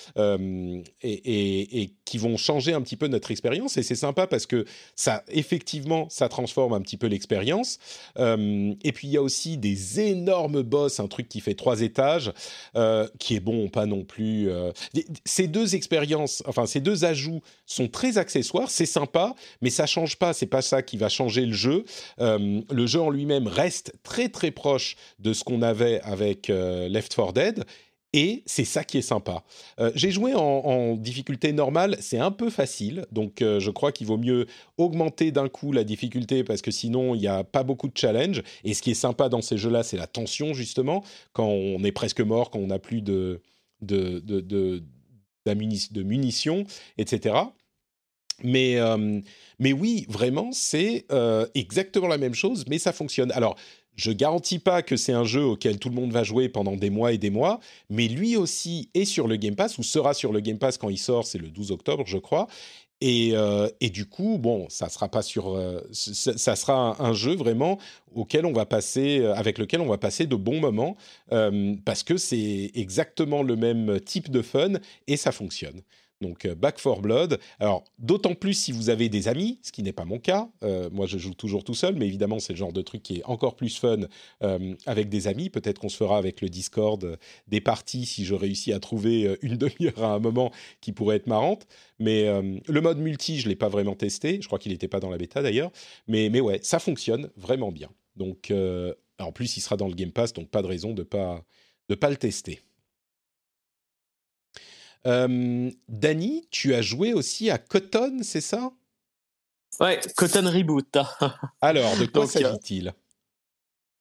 [1.03, 3.77] et, qui vont changer un petit peu notre expérience.
[3.79, 7.79] Et c'est sympa parce que ça effectivement ça transforme un petit peu l'expérience.
[8.16, 12.33] Et puis il y a aussi des énormes boss un truc qui fait trois étages
[13.18, 14.48] qui est bon pas non plus
[15.24, 20.16] ces deux expériences enfin ces deux ajouts sont très accessoires c'est sympa mais ça change
[20.16, 21.85] pas c'est pas ça qui va changer le jeu.
[22.21, 26.88] Euh, le jeu en lui-même reste très très proche de ce qu'on avait avec euh,
[26.88, 27.64] Left 4 Dead.
[28.14, 29.45] Et c'est ça qui est sympa.
[29.81, 34.17] Euh, j'ai joué en, difficulté normale, c'est un peu facile, donc je crois qu'il vaut
[34.17, 34.47] mieux
[34.79, 38.43] augmenter d'un coup la difficulté parce que sinon il n'y a pas beaucoup de challenge.
[38.64, 41.93] Et ce qui est sympa dans ces jeux-là, c'est la tension justement, quand on est
[41.93, 43.43] presque mort, quand on n'a plus de,
[45.47, 46.64] munitions,
[46.97, 47.35] etc.
[48.42, 49.20] Mais, euh,
[49.59, 53.33] mais oui, vraiment, c'est euh, exactement la même chose, mais ça fonctionne.
[53.33, 53.57] Alors,
[53.96, 56.90] je garantis pas que c'est un jeu auquel tout le monde va jouer pendant des
[56.90, 57.59] mois et des mois,
[57.90, 60.88] mais lui aussi est sur le Game Pass ou sera sur le Game Pass quand
[60.88, 62.46] il sort, c'est le 12 octobre, je crois.
[63.01, 65.57] Et, euh, et, du coup, bon, ça sera pas sur,
[65.92, 67.79] ça, sera un, jeu vraiment
[68.12, 70.96] auquel on va passer, avec lequel on va passer de bons moments
[71.85, 74.74] parce que c'est exactement le même type de fun
[75.07, 75.83] et ça fonctionne
[76.20, 77.38] donc euh, Back for Blood.
[77.61, 80.48] Alors, d'autant plus si vous avez des amis, ce qui n'est pas mon cas.
[80.62, 83.18] Euh, moi, je joue toujours tout seul, mais évidemment, c'est le genre de truc qui
[83.18, 84.00] est encore plus fun
[84.42, 85.50] euh, avec des amis.
[85.50, 89.57] Peut-être qu'on se fera avec le Discord des parties si je réussis à trouver une
[89.59, 91.66] demi-heure à un moment qui pourrait être marrante.
[91.98, 92.26] Mais
[92.68, 94.38] le mode multi, je l'ai pas vraiment testé.
[94.40, 95.70] Je crois qu'il n'était pas dans la bêta d'ailleurs.
[96.07, 97.88] Mais, mais ouais, ça fonctionne vraiment bien.
[98.16, 98.52] Donc,
[99.18, 101.44] en plus, il sera dans le Game Pass, donc pas de raison de pas,
[101.88, 102.61] de pas le tester.
[105.06, 108.70] Euh, Danny, tu as joué aussi à Cotton, c'est ça?
[109.80, 110.96] Ouais, Cotton Reboot.
[111.61, 112.92] Alors, de quoi s'agit-il?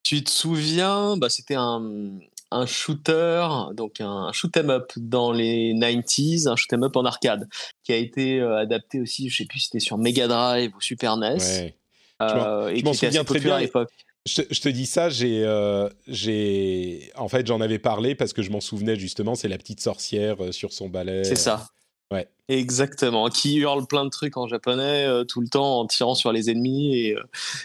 [0.03, 2.19] Tu te souviens, bah, c'était un,
[2.51, 7.05] un, shooter, donc un shoot 'em up dans les 90s, un shoot 'em up en
[7.05, 7.47] arcade,
[7.83, 10.81] qui a été euh, adapté aussi, je sais plus si c'était sur Mega Drive ou
[10.81, 11.38] Super NES.
[11.38, 11.77] Ouais.
[12.21, 13.91] Euh, je m'en souviens très bien à l'époque.
[14.28, 18.60] Je, te dis ça, euh, j'ai, en fait, j'en avais parlé parce que je m'en
[18.60, 19.36] souvenais justement.
[19.36, 21.24] C'est la petite sorcière euh, sur son balai.
[21.24, 21.68] C'est ça.
[22.12, 22.28] Ouais.
[22.50, 23.30] Exactement.
[23.30, 26.50] Qui hurle plein de trucs en japonais euh, tout le temps en tirant sur les
[26.50, 27.16] ennemis et,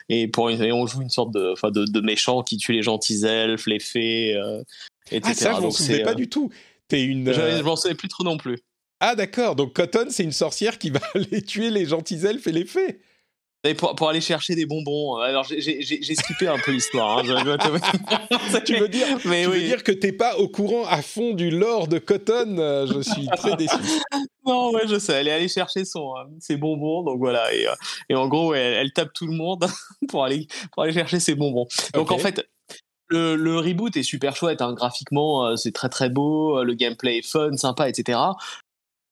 [0.09, 3.66] et pour on joue une sorte de, de, de méchant qui tue les gentils elfes,
[3.66, 4.40] les fées,
[5.11, 5.22] etc.
[5.25, 6.51] Ah ça, je m'en souvenais pas du tout.
[6.87, 7.33] T'es une.
[7.33, 8.59] Je m'en souvenais plus trop non plus.
[9.01, 9.57] Ah d'accord.
[9.57, 13.01] Donc Cotton, c'est une sorcière qui va aller tuer les gentils elfes et les fées.
[13.77, 15.18] Pour, pour, aller chercher des bonbons.
[15.18, 17.18] Alors j'ai skippé un peu l'histoire.
[17.18, 17.59] Hein.
[18.66, 21.48] tu veux dire, mais tu veux dire que t'es pas au courant à fond du
[21.48, 23.77] lore de Cotton euh, Je suis très déçu.
[24.46, 25.12] non, ouais, je sais.
[25.12, 27.55] Elle est allée chercher son, euh, ses bonbons, donc voilà.
[27.55, 27.75] Et, euh,
[28.09, 29.64] et en gros, elle, tape tout le monde
[30.09, 31.68] pour aller pour aller chercher ses bonbons.
[31.94, 32.44] Donc en fait,
[33.11, 34.61] le, le, reboot est super chouette.
[34.61, 34.72] Hein.
[34.72, 36.64] Graphiquement, c'est très très beau.
[36.64, 38.18] Le gameplay est fun, sympa, etc.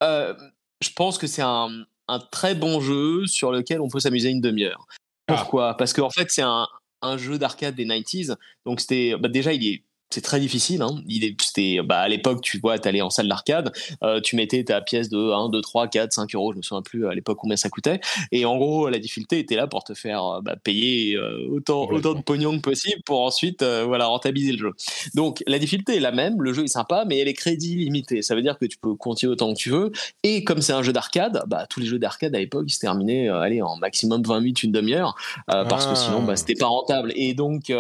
[0.03, 4.41] je pense que c'est un un très bon jeu sur lequel on peut s'amuser une
[4.41, 4.87] demi-heure.
[5.29, 5.35] Ah.
[5.35, 5.77] Pourquoi?
[5.77, 6.67] Parce qu'en fait, c'est un,
[7.03, 8.37] un, jeu d'arcade des 90s.
[8.67, 10.83] Donc, c'était bah, déjà, il est c'est très difficile.
[10.83, 11.03] Hein.
[11.07, 14.65] Il est, bah, à l'époque, tu vois, tu allais en salle d'arcade, euh, tu mettais
[14.65, 17.39] ta pièce de 1, 2, 3, 4, 5 euros, je me souviens plus à l'époque
[17.41, 18.01] combien ça coûtait.
[18.33, 21.89] Et en gros, la difficulté était là pour te faire euh, bah, payer euh, autant,
[21.89, 24.73] autant de pognon que possible pour ensuite voilà, rentabiliser le jeu.
[25.15, 28.23] Donc la difficulté est la même, le jeu est sympa, mais elle est crédit limité.
[28.23, 29.93] Ça veut dire que tu peux continuer autant que tu veux.
[30.23, 32.81] Et comme c'est un jeu d'arcade, bah, tous les jeux d'arcade à l'époque, ils se
[32.81, 36.37] terminaient allez, en maximum 20 minutes, une demi-heure, parce que sinon, bah, ah.
[36.37, 37.13] c'était pas rentable.
[37.17, 37.71] Et donc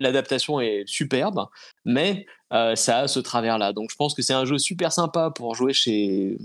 [0.00, 1.46] l'adaptation est superbe,
[1.84, 3.72] mais euh, ça a ce travers-là.
[3.72, 6.38] Donc je pense que c'est un jeu super sympa pour jouer chez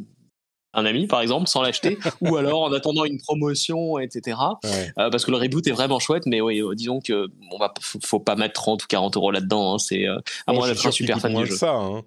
[0.73, 4.37] un ami, par exemple, sans l'acheter, ou alors en attendant une promotion, etc.
[4.65, 7.73] Euh, parce que le reboot est vraiment chouette, mais oui, euh, disons que on va,
[7.79, 9.75] faut, pas mettre 30 ou 40 euros là-dedans.
[9.75, 10.05] Hein, c'est
[10.47, 11.55] à moi d'être un super fan du jeu.
[11.55, 12.03] Ça, hein.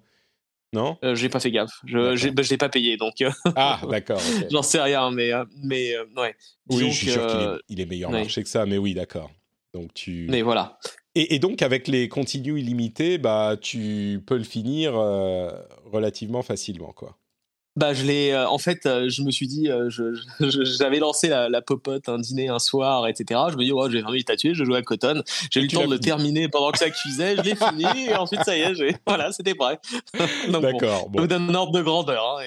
[0.73, 0.97] Non?
[1.13, 1.79] J'ai pas fait gaffe.
[1.85, 3.23] Je j'ai, bah, l'ai pas payé, donc.
[3.55, 4.21] ah, d'accord.
[4.51, 5.31] J'en sais rien, mais
[5.63, 6.35] mais ouais.
[6.69, 7.25] oui, je suis sûr
[7.67, 9.31] qu'il est, meilleur marché que ça, mais oui, d'accord.
[9.73, 10.27] Donc tu.
[10.29, 10.77] Mais voilà.
[11.19, 15.49] Et, donc, avec les continues illimités, bah, tu peux le finir euh,
[15.91, 17.17] relativement facilement, quoi.
[17.75, 18.31] Bah, je l'ai.
[18.33, 19.67] Euh, en fait, euh, je me suis dit,
[20.39, 23.41] j'avais lancé la, popote un dîner un soir, etc.
[23.51, 25.23] Je me dis, ouais, j'ai envie de tuer, je joue à Coton.
[25.49, 28.15] J'ai eu le temps de le terminer pendant que ça cuisait, je l'ai fini, et
[28.15, 29.79] ensuite, ça y est, voilà, c'était prêt.
[30.49, 31.09] D'accord.
[31.09, 31.17] Bon.
[31.17, 32.37] Je vous donne un ordre de grandeur.
[32.39, 32.43] Hein,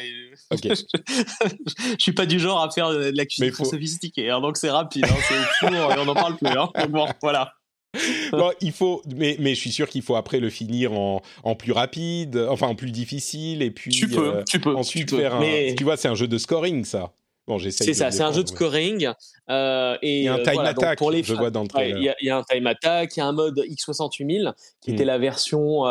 [0.62, 4.70] je, suis pas du genre à faire de la cuisine trop sophistiquée, hein, donc c'est
[4.70, 6.48] rapide, hein, c'est et on n'en parle plus.
[6.48, 7.54] Hein, donc bon, voilà.
[8.60, 11.72] il faut, mais, mais je suis sûr qu'il faut après le finir en, en, plus
[11.72, 15.74] rapide, enfin en plus difficile, et puis tu peux, euh, tu peux, ensuite faire un.
[15.76, 17.12] Tu vois, c'est un jeu de scoring, ça.
[17.48, 19.08] Bon, c'est ça, c'est un jeu de scoring.
[19.48, 21.68] Euh, et il y a un euh, time attack, pour les je vois dans le
[21.68, 22.14] trailer.
[22.20, 25.06] Il y, a un time attack, il y a un mode X68000 qui était hmm.
[25.08, 25.82] la version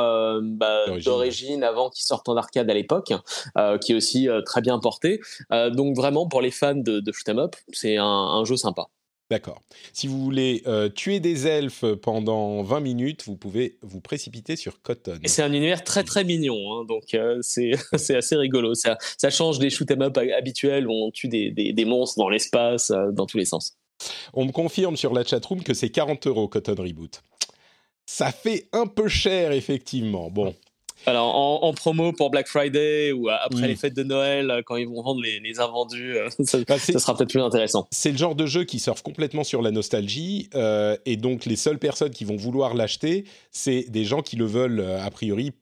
[0.41, 3.11] bah, d'origine avant qu'il sorte en arcade à l'époque,
[3.81, 5.19] qui est aussi très bien porté.
[5.51, 8.87] donc vraiment, pour les fans de, de shoot up, c'est un, un jeu sympa.
[9.29, 9.61] D'accord.
[9.93, 14.81] Si vous voulez euh, tuer des elfes pendant 20 minutes, vous pouvez vous précipiter sur
[14.81, 15.19] Cotton.
[15.25, 18.73] c'est un univers très très mignon, hein, donc euh, c'est assez rigolo.
[18.73, 22.29] Ça, ça change des shoot 'em up habituels où on tue des, des, monstres dans
[22.29, 23.77] l'espace, euh, dans tous les sens.
[24.33, 27.21] On me confirme sur la chatroom que c'est 40 euros Cotton Reboot.
[28.07, 30.31] Ça fait un peu cher, effectivement.
[30.31, 30.55] Bon,
[31.05, 34.87] alors, en, promo pour Black Friday ou après les fêtes de Noël, euh, quand ils
[34.87, 36.29] vont vendre les, les invendus, euh,
[36.67, 37.87] bah, ça, sera peut-être plus intéressant.
[37.91, 41.55] C'est le genre de jeu qui surfe complètement sur la nostalgie, euh, et donc les
[41.55, 45.53] seules personnes qui vont vouloir l'acheter, c'est des gens qui le veulent a priori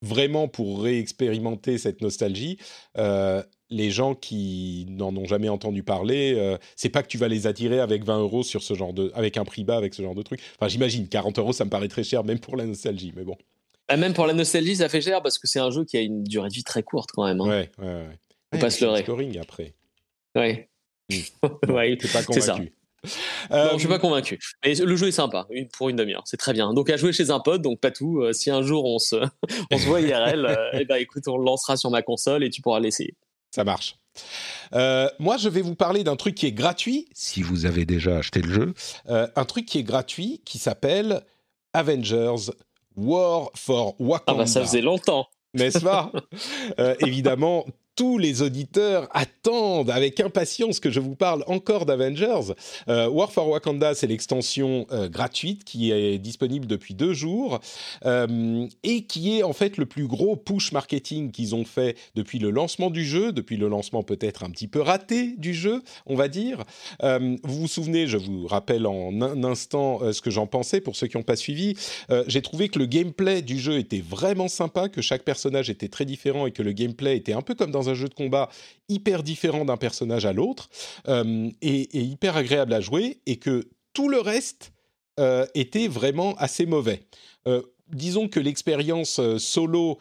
[0.00, 2.58] vraiment pour réexpérimenter cette nostalgie.
[3.70, 7.46] les gens qui n'en ont jamais entendu parler, euh, c'est pas que tu vas les
[7.46, 10.14] attirer avec 20 euros sur ce genre de, avec un prix bas, avec ce genre
[10.14, 10.40] de truc.
[10.58, 13.36] Enfin, j'imagine 40 euros, ça me paraît très cher, même pour la nostalgie, mais bon.
[13.88, 16.00] Ah, même pour la nostalgie, ça fait cher parce que c'est un jeu qui a
[16.00, 17.40] une durée de vie très courte quand même.
[17.40, 17.48] Hein.
[17.48, 18.18] Ouais, ouais, ouais.
[18.54, 19.02] Faut pas se leurrer.
[19.02, 19.74] Scoring après.
[20.34, 20.68] Ouais.
[21.10, 21.16] Hmm.
[21.72, 22.52] ouais, T'es pas c'est ça.
[22.52, 22.72] convaincu.
[23.50, 24.38] Non, je suis Euh, pas convaincu.
[24.64, 26.74] Mais le jeu est sympa, une- pour une demi-heure, c'est très bien.
[26.74, 28.20] Donc à jouer chez un pote, donc pas tout.
[28.20, 29.16] euh, si un jour on se,
[29.70, 32.50] on se voit IRL, euh, eh ben écoute, on le lancera sur ma console et
[32.50, 33.14] tu pourras l'essayer.
[33.54, 33.96] Ça marche.
[34.74, 38.18] Euh, moi, je vais vous parler d'un truc qui est gratuit, si vous avez déjà
[38.18, 38.74] acheté le jeu.
[39.08, 41.22] Euh, un truc qui est gratuit, qui s'appelle
[41.72, 42.50] Avengers
[42.98, 44.38] War for Ah Wakanda.
[44.42, 45.26] bah ça faisait longtemps.
[45.54, 46.10] n'est-ce pas?
[46.78, 47.64] Euh, Évidemment,
[47.98, 52.54] tous les auditeurs attendent avec impatience que je vous parle encore d'Avengers.
[52.88, 57.58] Euh, War for Wakanda, c'est l'extension euh, gratuite qui est disponible depuis deux jours
[58.04, 62.38] euh, et qui est en fait le plus gros push marketing qu'ils ont fait depuis
[62.38, 66.14] le lancement du jeu, depuis le lancement peut-être un petit peu raté du jeu, on
[66.14, 66.62] va dire.
[67.02, 71.08] Vous vous souvenez, je vous rappelle en un instant ce que j'en pensais pour ceux
[71.08, 71.74] qui n'ont pas suivi.
[72.28, 76.04] J'ai trouvé que le gameplay du jeu était vraiment sympa, que chaque personnage était très
[76.04, 78.48] différent et que le gameplay était un peu comme dans un jeu de combat
[78.88, 80.68] hyper différent d'un personnage à l'autre
[81.08, 84.72] euh, et, hyper agréable à jouer et que tout le reste
[85.18, 87.02] euh, était vraiment assez mauvais.
[87.46, 89.98] Euh, disons que l'expérience solo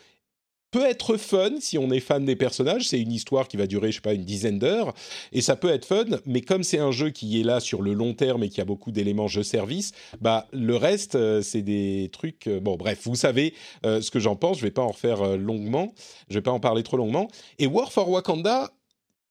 [0.72, 2.90] peut être fun si on est fan des personnages.
[2.90, 4.94] C'est une histoire qui va durer, je sais pas, une dizaine d'heures.
[5.32, 7.94] Et ça peut être fun, mais comme c'est un jeu qui est là sur le
[7.94, 12.48] long terme et qui a beaucoup d'éléments jeu-service, bah, le reste, euh, c'est des trucs...
[12.48, 13.54] euh, bon, bref, vous savez
[13.86, 14.58] euh, ce que j'en pense.
[14.58, 15.94] Je vais pas en refaire longuement.
[16.30, 17.30] Je vais pas en parler trop longuement.
[17.60, 18.72] Et War for Wakanda,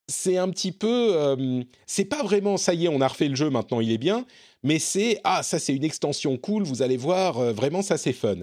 [0.09, 1.37] c'est un petit peu...
[1.87, 4.25] c'est pas vraiment, ça y est, on a refait le jeu, maintenant il est bien.
[4.63, 8.37] Mais c'est, ah, ça c'est une extension cool, vous allez voir, vraiment ça c'est fun.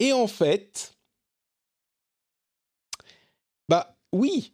[0.00, 0.94] Et en fait...
[3.68, 4.52] Bah oui,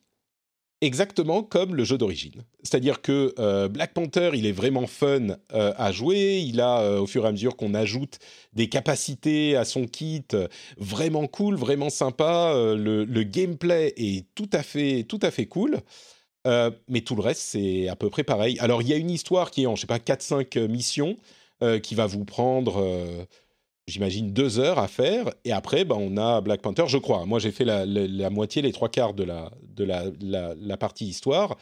[0.81, 2.44] exactement comme le jeu d'origine.
[2.62, 6.42] C'est-à-dire que euh, Black Panther, il est vraiment fun euh, à jouer.
[6.44, 8.18] Il a, euh, au fur et à mesure qu'on ajoute
[8.53, 10.27] des capacités à son kit,
[10.77, 12.53] vraiment cool, vraiment sympa.
[12.55, 15.81] Le, gameplay est tout à fait, tout à fait cool.
[16.47, 18.59] Mais tout le reste, c'est à peu près pareil.
[18.61, 21.16] Alors, il y a une histoire qui est en, je sais pas, 4-5 missions
[21.83, 22.83] qui va vous prendre,
[23.88, 25.31] j'imagine, deux heures à faire.
[25.44, 27.27] Et après, ben, on a Black Panther, je crois.
[27.27, 31.57] Moi, j'ai fait la, moitié, les trois quarts de la, de la- la partie histoire.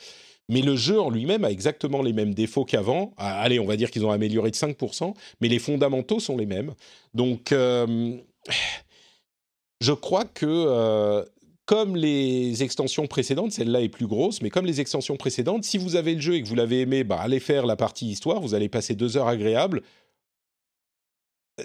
[0.48, 3.12] Mais le jeu en lui-même a exactement les mêmes défauts qu'avant.
[3.16, 6.46] Ah, allez, on va dire qu'ils ont amélioré de 5%, mais les fondamentaux sont les
[6.46, 6.72] mêmes.
[7.14, 8.16] Donc, euh,
[9.80, 11.24] je crois que, euh,
[11.64, 15.96] comme les extensions précédentes, celle-là est plus grosse, mais comme les extensions précédentes, si vous
[15.96, 18.54] avez le jeu et que vous l'avez aimé, bah, allez faire la partie histoire, vous
[18.54, 19.82] allez passer deux heures agréables.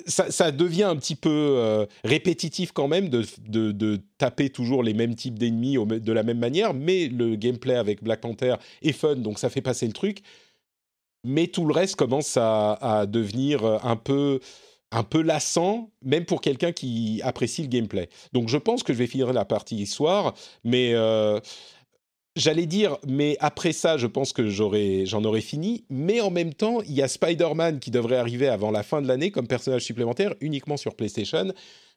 [0.06, 5.16] Ça, devient un petit peu euh, répétitif quand même de, de- taper toujours les mêmes
[5.16, 9.38] types d'ennemis de la même manière, mais le gameplay avec Black Panther est fun, donc
[9.38, 10.22] ça fait passer le truc.
[11.26, 14.40] Mais tout le reste commence à, devenir euh, un peu,
[14.92, 18.10] un peu lassant, même pour quelqu'un qui apprécie le gameplay.
[18.32, 21.40] Donc je pense que je vais finir la partie histoire, mais euh,
[22.36, 25.84] j'allais dire, mais après ça, je pense que j'en aurais fini.
[25.90, 29.08] Mais en même temps, il y a Spider-Man qui devrait arriver avant la fin de
[29.08, 31.54] l'année comme personnage supplémentaire, uniquement sur PlayStation.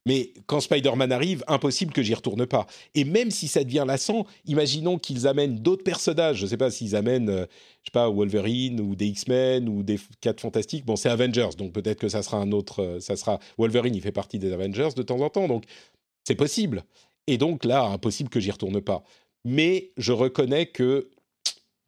[0.06, 2.66] Mais quand Spider-Man arrive, impossible que j'y retourne pas.
[2.94, 6.38] Et même si ça devient lassant, imaginons qu'ils amènent d'autres personnages.
[6.38, 7.46] Je sais pas s'ils amènent, euh,
[7.82, 10.84] je sais pas, Wolverine ou des X-Men ou des 4 Fantastiques.
[10.84, 12.82] Bon, c'est Avengers, donc peut-être que ça sera un autre.
[12.82, 15.64] euh, ça sera Wolverine, il fait partie des Avengers de temps en temps, donc
[16.24, 16.84] c'est possible.
[17.26, 19.02] Et donc là, impossible que j'y retourne pas.
[19.44, 21.10] Mais je reconnais que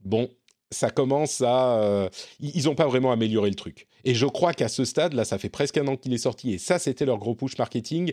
[0.01, 0.31] bon,
[0.71, 1.81] ça commence à.
[1.83, 2.09] euh,
[2.41, 3.87] ils n'ont pas vraiment amélioré le truc.
[4.05, 6.53] Et je crois qu'à ce stade, là, ça fait presque un an qu'il est sorti,
[6.53, 8.13] et ça, c'était leur gros push marketing.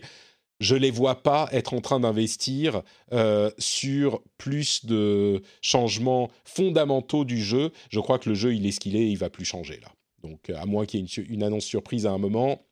[0.60, 7.42] Je les vois pas être en train d'investir euh, sur plus de changements fondamentaux du
[7.42, 7.72] jeu.
[7.90, 9.88] Je crois que le jeu, il est ce qu'il est, il va plus changer là.
[10.22, 12.62] Donc, euh, à moins qu'il y ait une, annonce surprise à un moment,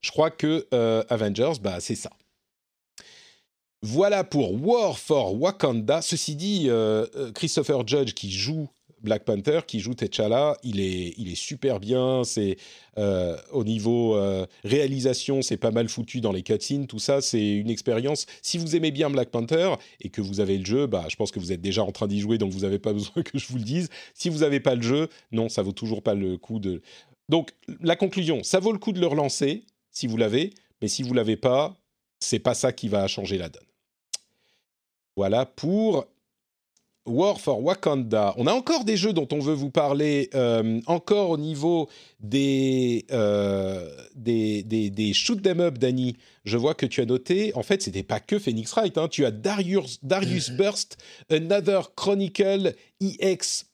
[0.00, 0.66] je crois que
[1.10, 2.10] Avengers, bah, c'est ça.
[3.86, 6.00] Voilà pour War for Wakanda.
[6.00, 8.66] Ceci dit, euh, euh, Christopher Judge qui joue
[9.02, 12.24] Black Panther, qui joue T'Challa, il est, super bien.
[12.24, 12.56] C'est
[12.96, 14.18] euh, au niveau
[14.64, 17.20] réalisation, c'est pas mal foutu dans les cutscenes, tout ça.
[17.20, 18.24] C'est une expérience.
[18.40, 21.30] Si vous aimez bien Black Panther et que vous avez le jeu, bah, je pense
[21.30, 23.46] que vous êtes déjà en train d'y jouer, donc vous n'avez pas besoin que je
[23.48, 23.90] vous le dise.
[24.14, 26.80] Si vous n'avez pas le jeu, non, ça vaut toujours pas le coup de.
[27.28, 27.50] Donc
[27.82, 31.12] la conclusion, ça vaut le coup de le relancer si vous l'avez, mais si vous
[31.12, 31.76] l'avez pas,
[32.18, 33.62] c'est pas ça qui va changer la donne.
[35.16, 36.06] Voilà pour
[37.06, 38.34] War for Wakanda.
[38.38, 41.88] On a encore des jeux dont on veut vous parler, euh, encore au niveau
[42.20, 46.16] des, euh, des, des, des, shoot them up, Danny.
[46.44, 49.08] Je vois que tu as noté, en fait, c'était pas que Phoenix Wright, hein.
[49.08, 50.96] tu as Darius, Darius Burst,
[51.30, 53.66] Another Chronicle EX+.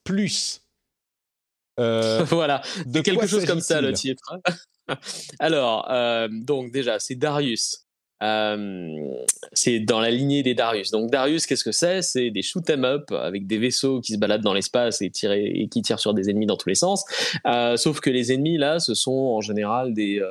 [1.79, 4.39] Euh, voilà, de quelque chose comme ça le titre.
[5.39, 5.87] Alors,
[6.29, 7.85] donc déjà, c'est Darius.
[8.21, 9.15] Euh,
[9.53, 10.91] c'est dans la lignée des Darius.
[10.91, 12.01] Donc Darius, qu'est-ce que c'est?
[12.01, 15.67] C'est des shoot 'em up avec des vaisseaux qui se baladent dans l'espace et, et
[15.67, 17.03] qui tirent sur des ennemis dans tous les sens.
[17.47, 20.27] Euh, sauf que les ennemis là, ce sont en général des, euh,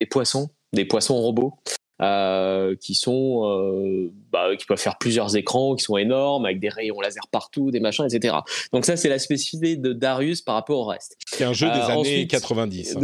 [0.00, 1.54] des poissons, des poissons robots.
[2.80, 7.26] qui sont bah, qui peuvent faire plusieurs écrans, qui sont énormes avec des rayons laser
[7.30, 8.36] partout, des machins, etc.
[8.72, 11.16] Donc ça c'est la spécificité de Darius par rapport au reste.
[11.26, 12.96] C'est un jeu des années 90.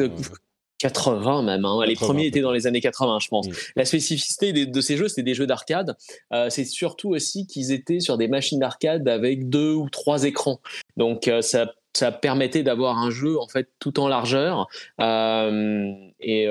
[0.78, 1.64] 80 même.
[1.64, 1.84] Hein.
[1.86, 3.48] les premiers étaient dans les années 80, je pense.
[3.48, 3.52] Mm.
[3.76, 5.96] La spécificité de, ces jeux, c'était des jeux d'arcade.
[6.32, 10.60] Euh, c'est surtout aussi qu'ils étaient sur des machines d'arcade avec deux ou trois écrans.
[10.96, 14.68] Donc euh, ça, ça permettait d'avoir un jeu en fait tout en largeur
[15.00, 16.46] euh, et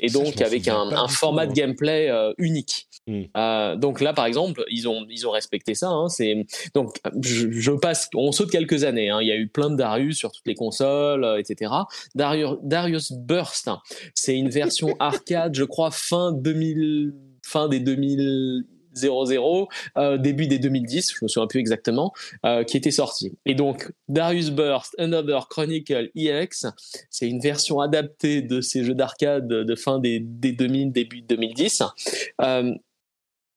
[0.00, 2.88] et donc avec un, format de gameplay euh, unique.
[3.06, 3.22] Hmm.
[3.36, 5.88] Euh, donc là, par exemple, ils ont ils ont respecté ça.
[5.88, 9.10] Hein, c'est donc je, passe, on saute quelques années.
[9.10, 11.72] Hein, il y a eu plein de Darius sur toutes les consoles, euh, etc.
[12.14, 13.70] Darius, Darius Burst,
[14.14, 20.58] c'est une version arcade, je crois fin 2000, fin des 2000 00, euh, début des
[20.58, 22.12] 2010, je me souviens plus exactement,
[22.44, 23.32] euh, qui était sorti.
[23.46, 26.66] Et donc, Darius Burst, Another Chronicle EX,
[27.10, 31.82] c'est une version adaptée de ces jeux d'arcade de fin des, des 2000, début 2010.
[32.42, 32.74] Euh,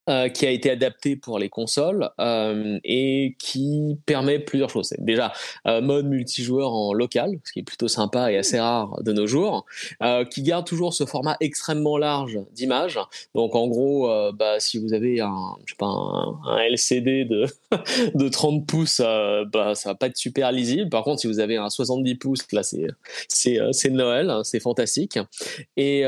[0.10, 4.94] euh, qui a été adapté pour les consoles euh, et qui permet plusieurs choses.
[4.98, 5.32] Déjà,
[5.66, 9.28] euh, mode multijoueur en local, ce qui est plutôt sympa et assez rare de nos
[9.28, 9.66] jours,
[10.02, 13.00] euh, qui garde toujours ce format extrêmement large d'image.
[13.34, 17.24] Donc en gros, euh, bah, si vous avez un, je sais pas, un, un LCD
[17.24, 17.46] de,
[18.14, 20.90] de 30 pouces, bah, ça va pas être super lisible.
[20.90, 22.88] Par contre, si vous avez un 70 pouces, là c'est
[23.30, 25.18] c'est Noël, hein, c'est fantastique.
[25.78, 26.04] Et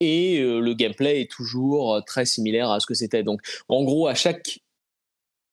[0.00, 3.22] et le gameplay est toujours très similaire à ce que c'était.
[3.22, 4.60] Donc, en gros, à chaque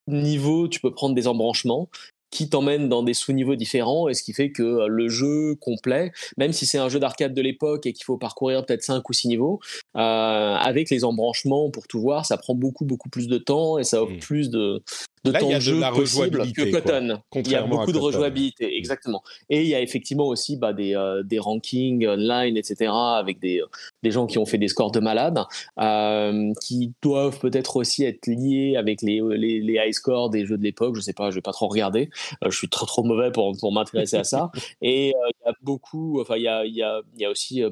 [0.08, 1.90] niveau, tu peux prendre des embranchements
[2.32, 6.52] qui t'emmènent dans des sous-niveaux différents, et ce qui fait que le jeu complet, même
[6.52, 9.30] si c'est un jeu d'arcade de l'époque et qu'il faut parcourir peut-être 5 ou 6
[9.30, 9.62] niveaux,
[9.96, 13.86] euh, avec les embranchements pour tout voir, ça prend beaucoup, beaucoup plus de temps et
[13.86, 14.20] ça offre mmh.
[14.20, 14.84] plus de,
[15.26, 17.22] de temps de jeu possible que Cotton.
[17.34, 19.24] Il y a beaucoup de rejouabilité, exactement.
[19.50, 23.62] Et il y a effectivement aussi bah, des, euh, des rankings online, etc., avec des,
[24.04, 25.40] des gens qui ont fait des scores de malades,
[25.80, 30.58] euh, qui doivent peut-être aussi être liés avec les, les, les, high scores des jeux
[30.58, 30.96] de l'époque.
[30.96, 32.10] Je sais pas, je vais pas trop regarder.
[32.44, 34.52] Euh, je suis trop trop mauvais pour, pour m'intéresser à ça.
[34.82, 37.64] Et il y a beaucoup, enfin il y a, y, a, y a aussi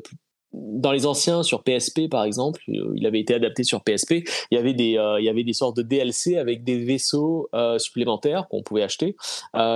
[0.54, 4.24] dans les anciens sur PSP par exemple, euh, il avait été adapté sur PSP.
[4.52, 7.50] Il y avait des, euh, il y avait des sortes de DLC avec des vaisseaux
[7.54, 9.16] euh, supplémentaires qu'on pouvait acheter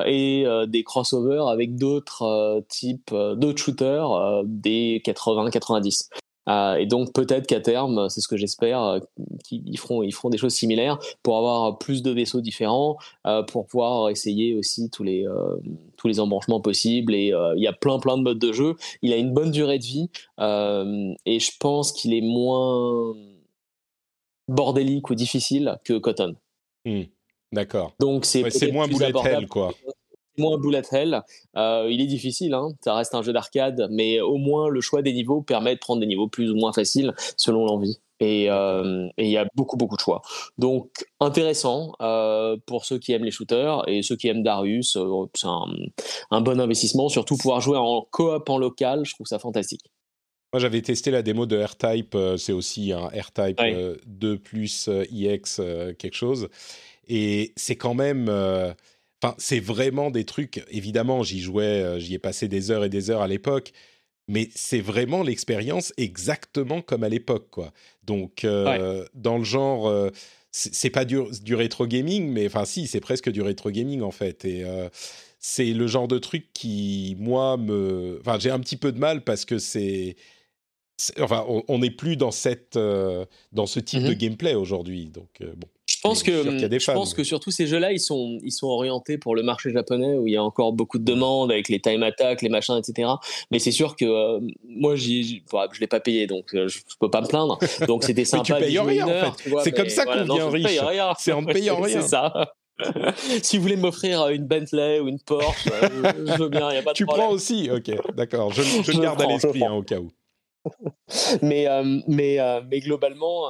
[0.05, 6.09] et des crossovers avec d'autres types, d'autres shooters des 80-90.
[6.47, 8.99] Euh, et donc peut-être qu'à terme, c'est ce que j'espère, euh,
[9.43, 13.67] qu'ils feront, ils feront des choses similaires pour avoir plus de vaisseaux différents, euh, pour
[13.67, 15.25] pouvoir essayer aussi tous les,
[15.97, 17.13] tous les embranchements possibles.
[17.15, 18.75] Et il y a plein plein de modes de jeu.
[19.01, 23.13] Il a une bonne durée de vie et je pense qu'il est moins
[24.47, 26.35] bordélique ou difficile que Cotton.
[26.85, 27.03] Hmm.
[27.51, 27.93] D'accord.
[27.99, 29.73] Donc c'est moins bullet hell, quoi
[30.37, 31.21] moins bullet hell.
[31.55, 32.69] Euh, il est difficile, hein.
[32.83, 36.01] ça reste un jeu d'arcade, mais au moins le choix des niveaux permet de prendre
[36.01, 37.99] des niveaux plus ou moins faciles selon l'envie.
[38.19, 40.21] Et euh, il y a beaucoup beaucoup de choix.
[40.57, 44.97] Donc intéressant euh, pour ceux qui aiment les shooters et ceux qui aiment Darius,
[45.35, 47.09] c'est un, bon investissement.
[47.09, 49.91] Surtout pouvoir jouer en coop en local, je trouve ça fantastique.
[50.53, 52.17] Moi, j'avais testé la démo de R-Type.
[52.37, 53.61] c'est aussi un R-Type
[54.07, 55.61] 2 plus IX
[55.99, 56.47] quelque chose.
[57.07, 58.29] Et c'est quand même
[59.21, 60.63] Enfin, c'est vraiment des trucs.
[60.69, 63.71] Évidemment, j'y jouais, euh, j'y ai passé des heures et des heures à l'époque,
[64.27, 67.73] mais c'est vraiment l'expérience exactement comme à l'époque, quoi.
[68.03, 70.09] Donc, euh, dans le genre, euh,
[70.51, 74.11] c'est pas du, du rétro gaming, mais enfin, si, c'est presque du rétro gaming en
[74.11, 74.45] fait.
[74.45, 74.65] Et
[75.39, 78.17] c'est le genre de truc qui, moi, me.
[78.21, 80.15] Enfin, j'ai un petit peu de mal parce que c'est.
[81.19, 85.67] Enfin, on n'est plus dans cette, dans ce type de mmh gameplay aujourd'hui, donc bon.
[86.07, 89.35] Je pense que je pense que surtout ces jeux-là, ils sont ils sont orientés pour
[89.35, 92.41] le marché japonais où il y a encore beaucoup de demandes avec les time attacks,
[92.41, 93.09] les machins, etc.
[93.51, 97.09] Mais c'est sûr que euh, moi, j'y, je l'ai pas payé, donc euh, je, peux
[97.09, 97.59] pas me plaindre.
[97.87, 98.43] Donc c'était sympa.
[98.43, 99.53] tu payes rien en fait.
[99.63, 100.79] C'est comme ça qu'on devient riche.
[101.19, 102.01] C'est en payant rien.
[102.01, 102.33] C'est ça.
[103.41, 106.77] si vous voulez m'offrir une Bentley ou une Porsche, euh, je veux bien, il y
[106.77, 107.25] a pas de tu problème.
[107.25, 108.51] Tu prends aussi, ok, d'accord.
[108.51, 110.11] Je, je, garde à l'esprit hein, au cas où.
[111.41, 111.65] mais
[112.07, 112.37] mais
[112.69, 113.47] mais globalement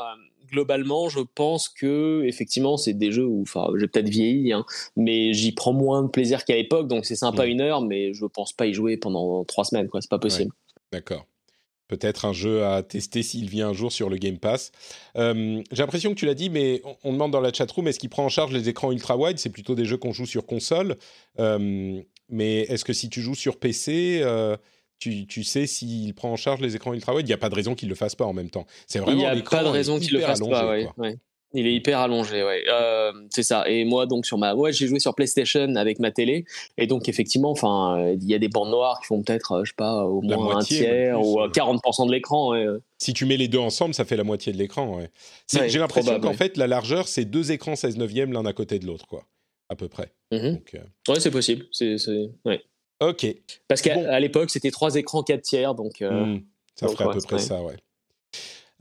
[0.52, 5.34] globalement, je pense que effectivement, c'est des jeux où, enfin, j'ai peut-être vieilli, hein, mais
[5.34, 7.50] j'y prends moins de plaisir qu'à l'époque, donc c'est sympa Mm.
[7.50, 10.02] une heure, mais je pense pas y jouer pendant trois semaines, quoi.
[10.02, 10.52] C'est pas possible.
[10.92, 11.26] D'accord.
[11.88, 14.74] Peut-être un jeu à tester s'il vient un jour sur le Game Pass.
[15.16, 17.98] Euh, J'ai l'impression que tu l'as dit, mais on, on demande dans la chatroom est-ce
[18.00, 20.98] qu'il prend en charge les écrans ultra-wide C'est plutôt des jeux qu'on joue sur console.
[21.40, 24.58] Euh, mais est-ce que si tu joues sur PC, euh,
[25.00, 27.56] tu, tu sais s'il prend en charge les écrans ultra-wide Il n'y a pas de
[27.56, 28.66] raison qu'il ne le fasse pas en même temps.
[28.88, 31.06] C'est Il n'y a pas de raison qu'il le fasse pas, allongé, ouais, quoi.
[31.06, 31.18] ouais.
[31.54, 32.66] Il est hyper allongé, ouais.
[32.70, 33.64] Euh, c'est ça.
[33.70, 36.44] Et moi, donc, sur ma, moi, j'ai joué sur PlayStation avec ma télé.
[36.78, 39.64] Et donc, effectivement, enfin, euh, il y a des bandes noires qui font peut-être, euh,
[39.64, 41.52] je sais pas, au moins moitié, un tiers plus, ou euh, ouais.
[41.54, 42.52] 40% de l'écran.
[42.52, 42.66] ouais.
[42.98, 44.98] Si tu mets les deux ensemble, ça fait la moitié de l'écran.
[44.98, 45.10] ouais.
[45.54, 46.34] Ouais, J'ai l'impression qu'en ouais.
[46.34, 49.24] fait, la largeur, c'est deux écrans 16 neuvième l'un à côté de l'autre, quoi.
[49.70, 50.12] À peu près.
[50.32, 51.66] Donc, euh, Ouais, c'est possible.
[51.72, 51.96] C'est-
[52.44, 52.62] ouais.
[53.00, 53.26] Ok.
[53.68, 54.18] Parce qu'à Bon.
[54.20, 55.76] l'époque, c'était trois écrans 4 tiers.
[55.76, 56.42] Donc, euh, Hmm,
[56.76, 57.76] ça donc, ferait à peu près ça, ouais.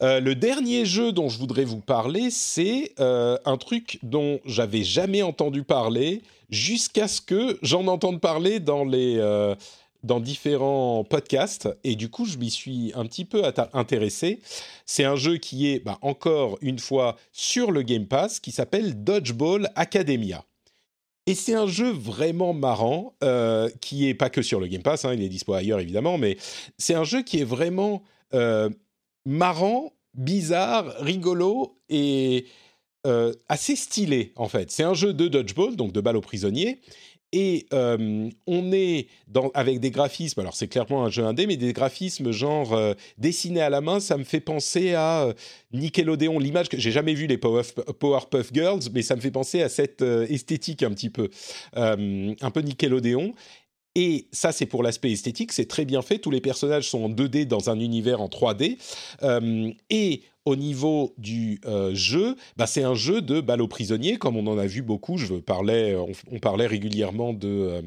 [0.02, 4.82] Euh, le dernier jeu dont je voudrais vous parler, c'est euh, un truc dont j'avais
[4.84, 9.54] jamais entendu parler jusqu'à ce que j'en entende parler dans les euh,
[10.02, 13.42] dans différents podcasts et du coup je m'y suis un petit peu
[13.72, 14.40] intéressé.
[14.84, 19.02] C'est un jeu qui est bah, encore une fois sur le Game Pass qui s'appelle
[19.02, 20.44] Dodgeball Academia.
[21.26, 25.04] Et c'est un jeu vraiment marrant, euh, qui est pas que sur le Game Pass,
[25.04, 26.36] hein, il est dispo ailleurs évidemment, mais
[26.78, 28.70] c'est un jeu qui est vraiment euh,
[29.24, 32.46] marrant, bizarre, rigolo et
[33.08, 34.70] euh, assez stylé en fait.
[34.70, 36.80] C'est un jeu de dodgeball, donc de balle aux prisonniers.
[37.32, 39.08] Et on est
[39.54, 42.78] avec des graphismes, alors c'est clairement un jeu indé, mais des graphismes genre
[43.18, 45.34] dessinés à la main, ça me fait penser à
[45.72, 49.68] Nickelodeon, l'image que j'ai jamais vu les Powerpuff, Girls, mais ça me fait penser à
[49.68, 51.28] cette esthétique un petit peu,
[51.74, 53.34] un peu Nickelodeon.
[53.98, 56.18] Et ça, c'est pour l'aspect esthétique, c'est très bien fait.
[56.18, 58.76] Tous les personnages sont en 2D dans un univers en 3D.
[59.22, 64.18] Euh, et au niveau du euh, jeu, bah, c'est un jeu de balle aux prisonniers,
[64.18, 65.16] comme on en a vu beaucoup.
[65.16, 67.80] Je parlais, on, on parlait régulièrement de.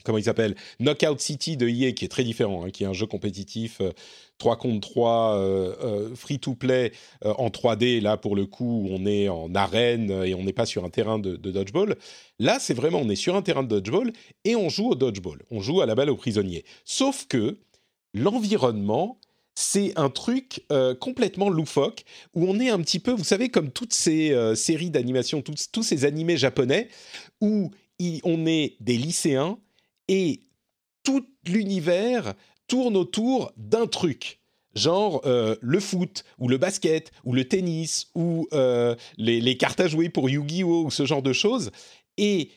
[0.00, 2.86] Euh, comment il s'appelle Knockout City de EA, qui est très différent, hein, qui est
[2.86, 3.92] un jeu compétitif euh,
[4.40, 6.92] 3 contre 3, euh, euh, free-to-play
[7.24, 8.00] euh, en 3D.
[8.00, 11.20] Là, pour le coup, on est en arène et on n'est pas sur un terrain
[11.20, 11.96] de, dodgeball.
[12.40, 14.12] Là, c'est vraiment, on est sur un terrain de dodgeball
[14.44, 15.42] et on joue au dodgeball.
[15.52, 16.64] On joue à la balle aux prisonniers.
[16.84, 17.58] Sauf que
[18.14, 19.18] l'environnement,
[19.54, 23.70] c'est un truc euh, complètement loufoque où on est un petit peu, vous savez, comme
[23.70, 26.88] toutes ces euh, séries d'animation, tous, ces animés japonais
[27.40, 27.70] où
[28.24, 29.58] on est des lycéens
[30.10, 30.40] et
[31.04, 32.34] tout l'univers
[32.66, 34.40] tourne autour d'un truc.
[34.74, 39.80] Genre euh, le foot, ou le basket, ou le tennis, ou euh, les, les cartes
[39.80, 40.84] à jouer pour Yu-Gi-Oh!
[40.86, 41.70] ou ce genre de choses.
[42.18, 42.50] Et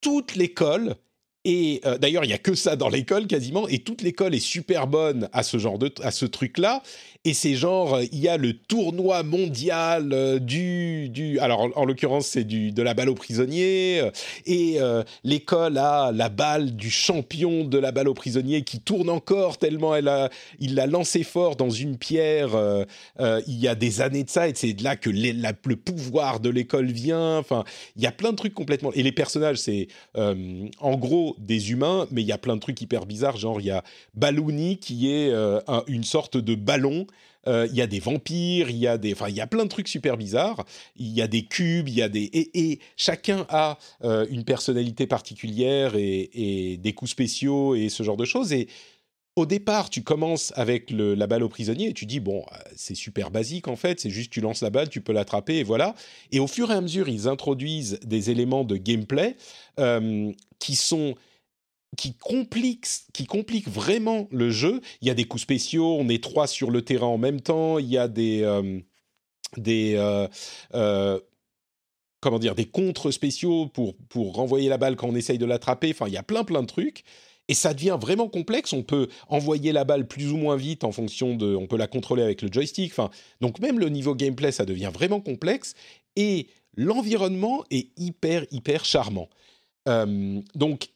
[0.00, 0.96] toute l'école,
[1.44, 4.40] et euh, d'ailleurs il n'y a que ça dans l'école quasiment, et toute l'école est
[4.40, 6.82] super bonne à ce genre de, à ce truc-là.
[7.26, 11.84] Et c'est genre, il y a le tournoi mondial euh, du, du, alors en, en
[11.86, 14.10] l'occurrence c'est du de la balle aux prisonniers, euh,
[14.46, 14.78] et
[15.22, 19.94] l'école a la balle du champion de la balle aux prisonniers qui tourne encore tellement
[19.94, 22.50] elle a, il l'a lancé fort dans une pierre.
[23.20, 26.50] il y a des années de ça, et c'est de là que le pouvoir de
[26.50, 27.38] l'école vient.
[27.38, 27.64] Enfin,
[27.96, 28.92] il y a plein de trucs complètement.
[28.92, 32.80] Et les personnages, c'est en gros des humains, mais il y a plein de trucs
[32.80, 33.36] hyper bizarres.
[33.36, 33.82] Genre, il y a
[34.14, 37.06] Balloony qui est euh, un- une sorte de ballon.
[37.46, 39.64] Euh, Il y a des vampires, il y a des, enfin, il y a plein
[39.64, 40.64] de trucs super bizarres.
[40.96, 44.44] Il y a des cubes, il y a des, et, et chacun a euh, une
[44.44, 48.52] personnalité particulière et, et des coups spéciaux et ce genre de choses.
[48.54, 48.66] Et
[49.36, 52.56] au départ, tu commences avec le- la balle au prisonnier et tu dis bon, euh,
[52.76, 55.62] c'est super basique en fait, c'est juste tu lances la balle, tu peux l'attraper et
[55.64, 55.94] voilà.
[56.30, 59.36] Et au fur et à mesure, ils introduisent des éléments de gameplay
[59.80, 61.14] euh, qui sont
[61.96, 62.14] qui
[63.68, 64.80] vraiment le jeu.
[65.00, 67.78] Il y a des coups spéciaux, on est trois sur le terrain en même temps,
[67.78, 68.80] il y a des euh,
[72.66, 75.90] contres spéciaux pour pour renvoyer la balle quand on essaye de l'attraper.
[75.90, 77.04] Enfin, il y a plein plein de trucs.
[77.48, 78.72] Et ça devient vraiment complexe.
[78.72, 81.54] On peut envoyer la balle plus ou moins vite en fonction de.
[81.54, 82.92] On peut la contrôler avec le joystick.
[82.92, 85.74] Enfin, donc même le niveau gameplay, ça devient vraiment complexe.
[86.16, 89.28] Et l'environnement est hyper hyper charmant.
[89.88, 90.88] Euh, donc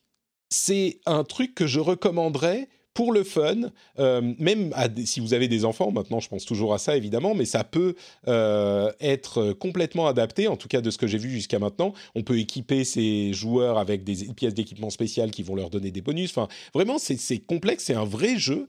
[0.50, 2.68] c'est un truc que je recommanderais
[2.98, 3.70] pour le fun,
[4.00, 4.74] euh, même
[5.04, 7.94] si vous avez des enfants, maintenant je pense toujours à ça évidemment, mais ça peut
[8.26, 11.94] euh, être complètement adapté, en tout cas de ce que j'ai vu jusqu'à maintenant.
[12.16, 16.00] On peut équiper ces joueurs avec des pièces d'équipement spéciales qui vont leur donner des
[16.00, 16.30] bonus.
[16.30, 18.66] Enfin, vraiment, c'est complexe, c'est un vrai jeu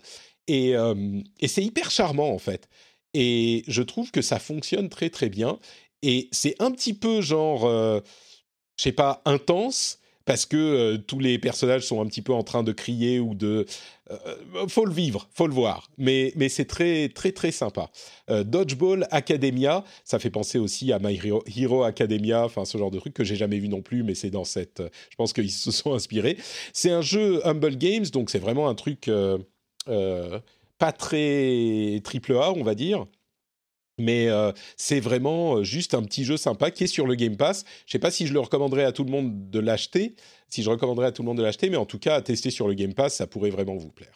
[0.48, 0.94] et, euh,
[1.40, 2.70] et c'est hyper charmant en fait.
[3.16, 5.58] Et je trouve que ça fonctionne très très bien.
[6.04, 8.04] Et c'est un petit peu genre, je
[8.78, 9.99] sais pas, intense
[10.30, 13.66] parce que tous les personnages sont un petit peu en train de crier ou de
[14.68, 17.90] faut le vivre, faut le voir, mais mais c'est très très très sympa.
[18.30, 23.00] Dodgeball Academia, ça fait penser aussi à My Hero, Hero Academia, enfin ce genre de
[23.00, 25.72] truc que j'ai jamais vu non plus, mais c'est dans cette, je pense qu'ils se
[25.72, 26.38] sont inspirés.
[26.74, 29.10] C'est un jeu Humble Games, donc c'est vraiment un truc
[30.78, 33.08] pas très triple A, on va dire.
[34.00, 37.38] Mais euh, c'est vraiment euh, juste un petit jeu sympa qui est sur le Game
[37.38, 37.66] Pass.
[37.86, 40.16] Je ne sais pas si je le recommanderais à tout le monde de l'acheter,
[40.48, 42.50] si je recommanderais à tout le monde de l'acheter, mais en tout cas, à tester
[42.50, 44.14] sur le Game Pass, ça pourrait vraiment vous plaire.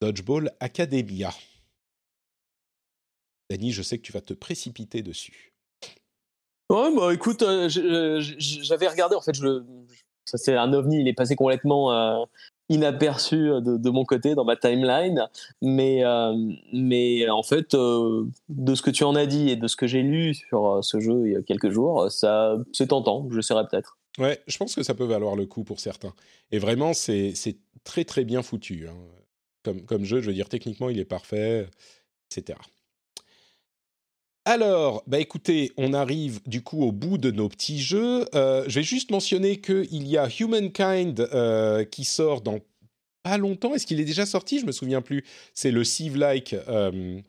[0.00, 1.32] Dodgeball Academia.
[3.50, 5.52] Dany, je sais que tu vas te précipiter dessus.
[6.70, 9.34] Ouais, bah écoute, euh, j'avais regardé, en fait,
[10.24, 12.26] ça c'est un ovni, il est passé complètement
[12.68, 15.28] inaperçu euh, de, mon côté dans ma timeline.
[15.60, 16.34] Mais, euh,
[16.72, 19.86] mais en fait, euh, de ce que tu en as dit et de ce que
[19.86, 23.28] j'ai lu sur ce jeu il y a quelques jours, ça, c'est tentant.
[23.30, 23.98] Je serai peut-être.
[24.18, 26.12] Ouais, je pense que ça peut valoir le coup pour certains.
[26.50, 27.34] Et vraiment, c'est,
[27.84, 28.86] très très bien foutu.
[28.88, 28.96] Hein.
[29.64, 31.68] Comme, comme jeu, je veux dire, techniquement, il est parfait,
[32.30, 32.58] etc.
[34.44, 38.24] Alors, bah écoutez, on arrive du coup au bout de nos petits jeux.
[38.34, 42.58] Euh, je vais juste mentionner qu'il y a Humankind euh, qui sort dans
[43.22, 43.72] pas longtemps.
[43.72, 44.58] Est-ce qu'il est déjà sorti?
[44.58, 45.24] Je me souviens plus.
[45.54, 47.20] C'est le Civ-like, euh,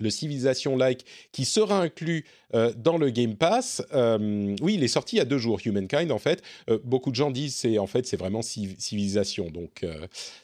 [0.00, 2.26] le Civilization-like qui sera inclus
[2.76, 3.82] dans le Game Pass.
[3.94, 6.42] oui, il est sorti il y a deux jours, Humankind en fait.
[6.84, 9.50] beaucoup de gens disent c'est en fait c'est vraiment civilisation.
[9.50, 9.84] Donc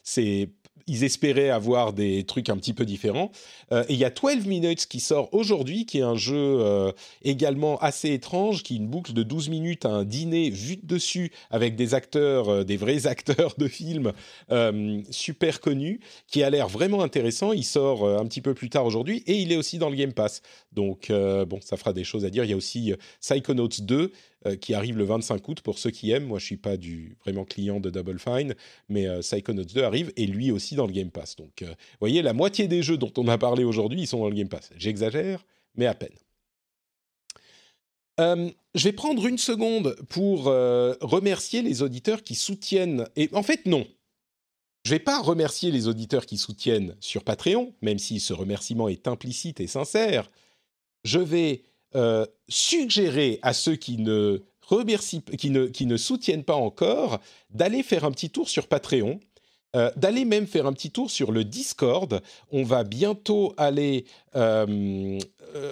[0.02, 0.48] c'est
[0.86, 3.30] ils espéraient avoir des trucs un petit peu différents.
[3.72, 6.92] Euh, et il y a 12 Minutes qui sort aujourd'hui, qui est un jeu euh,
[7.22, 11.30] également assez étrange, qui est une boucle de 12 minutes, un dîner vu de dessus
[11.50, 14.12] avec des acteurs, euh, des vrais acteurs de films
[15.10, 17.52] super connus, qui a l'air vraiment intéressant.
[17.52, 20.12] Il sort un petit peu plus tard aujourd'hui et il est aussi dans le Game
[20.12, 20.42] Pass.
[20.72, 22.44] Donc bon, ça fera des choses à dire.
[22.44, 24.08] Il y a aussi Psychonauts 2 euh,
[24.60, 26.26] qui arrive le 25 août pour ceux qui aiment.
[26.26, 28.54] Moi, je suis pas du vraiment client de Double Fine,
[28.88, 31.36] mais euh, Psychonauts 2 arrive et lui aussi dans le Game Pass.
[31.36, 34.20] Donc, euh, vous voyez, la moitié des jeux dont on a parlé aujourd'hui, ils sont
[34.20, 34.70] dans le Game Pass.
[34.76, 36.16] J'exagère, mais à peine.
[38.18, 43.06] je vais prendre une seconde pour remercier les auditeurs qui soutiennent.
[43.16, 43.86] Et en fait, non.
[44.84, 49.06] Je vais pas remercier les auditeurs qui soutiennent sur Patreon, même si ce remerciement est
[49.08, 50.30] implicite et sincère.
[51.04, 51.64] Je vais
[51.96, 57.18] euh, suggérer à ceux qui ne remercient, qui ne, qui ne soutiennent pas encore,
[57.50, 59.18] d'aller faire un petit tour sur Patreon.
[59.76, 62.22] Euh, d'aller même faire un petit tour sur le Discord.
[62.50, 65.16] On va bientôt aller, euh,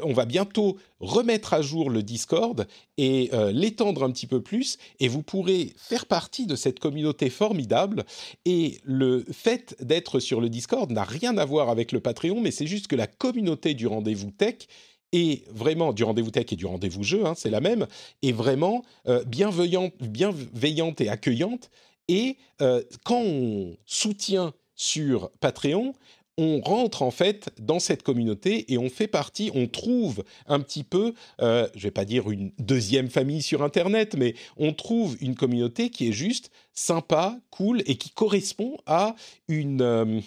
[0.05, 4.79] on va bientôt remettre à jour le Discord et l'étendre un petit peu plus.
[5.01, 8.05] Et vous pourrez faire partie de cette communauté formidable.
[8.45, 12.53] Et le fait d'être sur le Discord n'a rien à voir avec le Patreon, mais
[12.53, 14.69] c'est juste que la communauté du rendez-vous tech
[15.13, 17.87] et vraiment du rendez-vous tech et du rendez-vous jeu, hein, c'est la même,
[18.23, 21.71] et vraiment euh, bienveillante, bienveillante et accueillante.
[22.09, 25.95] Et euh, quand on soutient sur Patreon,
[26.39, 30.85] on rentre en fait dans cette communauté et on fait partie, on trouve un petit
[30.85, 35.35] peu, euh, je vais pas dire une deuxième famille sur Internet, mais on trouve une
[35.35, 39.17] communauté qui est juste sympa, cool et qui correspond à
[39.49, 40.21] une euh,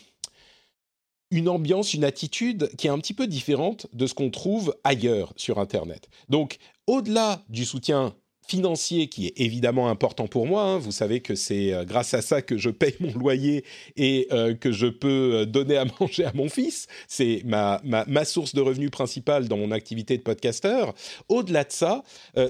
[1.32, 5.34] une ambiance, une attitude qui est un petit peu différente de ce qu'on trouve ailleurs
[5.38, 6.10] sur Internet.
[6.30, 6.58] Donc,
[6.88, 8.14] au-delà du soutien
[8.52, 10.64] financier qui est évidemment important pour moi.
[10.64, 13.64] Hein, vous savez que c'est euh, grâce à ça que je paye mon loyer
[13.96, 16.88] et euh, que je peux euh, donner à manger à mon fils.
[17.08, 20.94] C'est ma, ma, source de revenus principale dans mon activité de podcasteur.
[21.30, 22.04] Au-delà de ça,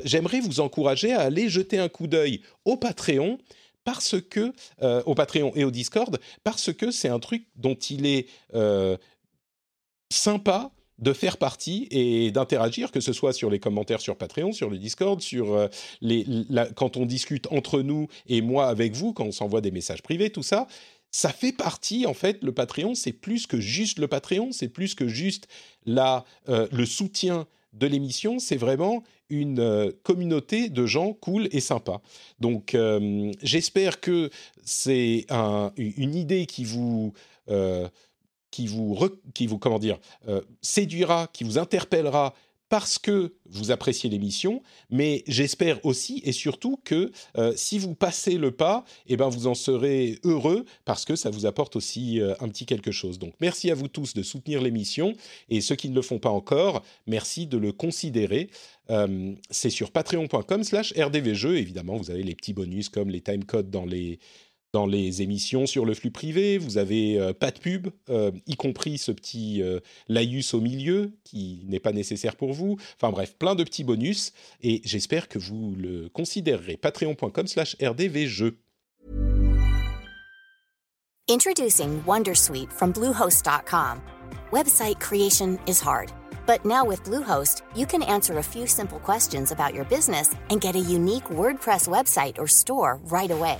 [0.04, 3.38] j'aimerais vous encourager à aller jeter un coup d'œil au Patreon
[3.84, 8.06] parce que euh, au Patreon et au Discord, parce que c'est un truc dont il
[8.06, 8.98] est euh,
[10.12, 14.70] sympa de faire partie et d'interagir, que ce soit sur les commentaires sur Patreon, sur
[14.70, 15.68] le Discord, sur euh,
[16.02, 16.26] les,
[16.76, 20.30] quand on discute entre nous et moi avec vous, quand on s'envoie des messages privés,
[20.30, 20.68] tout ça.
[21.10, 24.96] Ça fait partie, en fait, le Patreon, c'est plus que juste le Patreon, c'est plus
[24.96, 25.48] que juste
[25.86, 32.02] la, le soutien de l'émission, c'est vraiment une euh, communauté de gens cool et sympas.
[32.40, 34.30] Donc euh, j'espère que
[34.64, 35.26] c'est
[35.78, 37.14] une idée qui vous...
[37.50, 37.88] Euh,
[38.52, 39.00] qui vous,
[39.34, 39.98] qui vous comment dire,
[40.62, 42.34] séduira, qui vous interpellera
[42.72, 48.38] parce que vous appréciez l'émission, mais j'espère aussi et surtout que euh, si vous passez
[48.38, 52.34] le pas, eh ben vous en serez heureux parce que ça vous apporte aussi euh,
[52.40, 53.20] un petit quelque chose.
[53.20, 55.16] Donc merci à vous tous de soutenir l'émission
[55.50, 58.50] et ceux qui ne le font pas encore, merci de le considérer.
[58.90, 61.58] Euh, c'est sur patreon.com/slash rdvjeux.
[61.58, 64.18] Évidemment, vous avez les petits bonus comme les timecodes dans les
[64.74, 68.56] dans les émissions sur le flux privé, vous avez euh, pas de pub, euh, y
[68.56, 72.78] compris ce petit euh, laïus au milieu qui n'est pas nécessaire pour vous.
[72.96, 76.78] Enfin bref, plein de petits bonus et j'espère que vous le considérerez.
[76.78, 78.58] Patreon.com slash rdvjeux.
[81.30, 84.02] Introducing Wondersuite from Bluehost.com.
[84.52, 86.12] Website creation is hard,
[86.46, 90.60] but now with Bluehost, you can answer a few simple questions about your business and
[90.60, 93.60] get a unique WordPress website or store right away.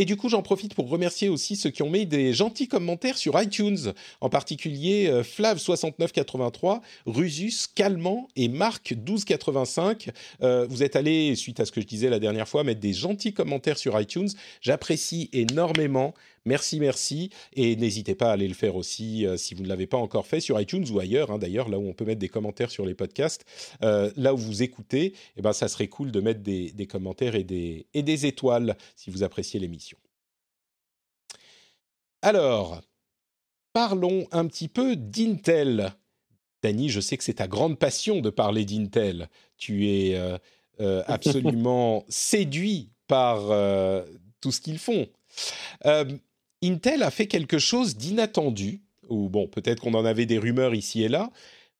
[0.00, 3.18] Et du coup, j'en profite pour remercier aussi ceux qui ont mis des gentils commentaires
[3.18, 10.10] sur iTunes, en particulier euh, Flav6983, Rusus, Calmant et Marc1285.
[10.42, 12.92] Euh, vous êtes allés, suite à ce que je disais la dernière fois, mettre des
[12.92, 14.28] gentils commentaires sur iTunes.
[14.60, 16.14] J'apprécie énormément.
[16.48, 17.30] Merci, merci.
[17.52, 20.26] Et n'hésitez pas à aller le faire aussi euh, si vous ne l'avez pas encore
[20.26, 22.84] fait sur iTunes ou ailleurs, hein, d'ailleurs, là où on peut mettre des commentaires sur
[22.84, 23.44] les podcasts.
[23.82, 27.36] Euh, là où vous écoutez, eh ben, ça serait cool de mettre des, des commentaires
[27.36, 29.98] et des, et des étoiles si vous appréciez l'émission.
[32.22, 32.80] Alors,
[33.72, 35.94] parlons un petit peu d'Intel.
[36.62, 39.28] Dany, je sais que c'est ta grande passion de parler d'Intel.
[39.56, 40.38] Tu es euh,
[40.80, 44.04] euh, absolument séduit par euh,
[44.40, 45.06] tout ce qu'ils font.
[46.64, 50.74] Euh, Intel a fait quelque chose d'inattendu, ou bon, peut-être qu'on en avait des rumeurs
[50.74, 51.30] ici et là,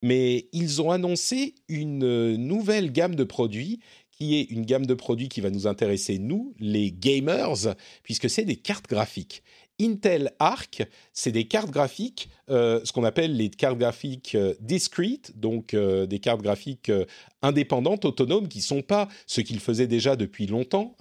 [0.01, 3.79] mais ils ont annoncé une nouvelle gamme de produits
[4.11, 8.43] qui est une gamme de produits qui va nous intéresser, nous, les gamers, puisque c'est
[8.43, 9.43] des cartes graphiques.
[9.81, 15.31] Intel Arc, c'est des cartes graphiques, euh, ce qu'on appelle les cartes graphiques euh, discrete,
[15.35, 17.05] donc euh, des cartes graphiques euh,
[17.41, 20.95] indépendantes, autonomes, qui ne sont pas ce qu'ils faisaient déjà depuis longtemps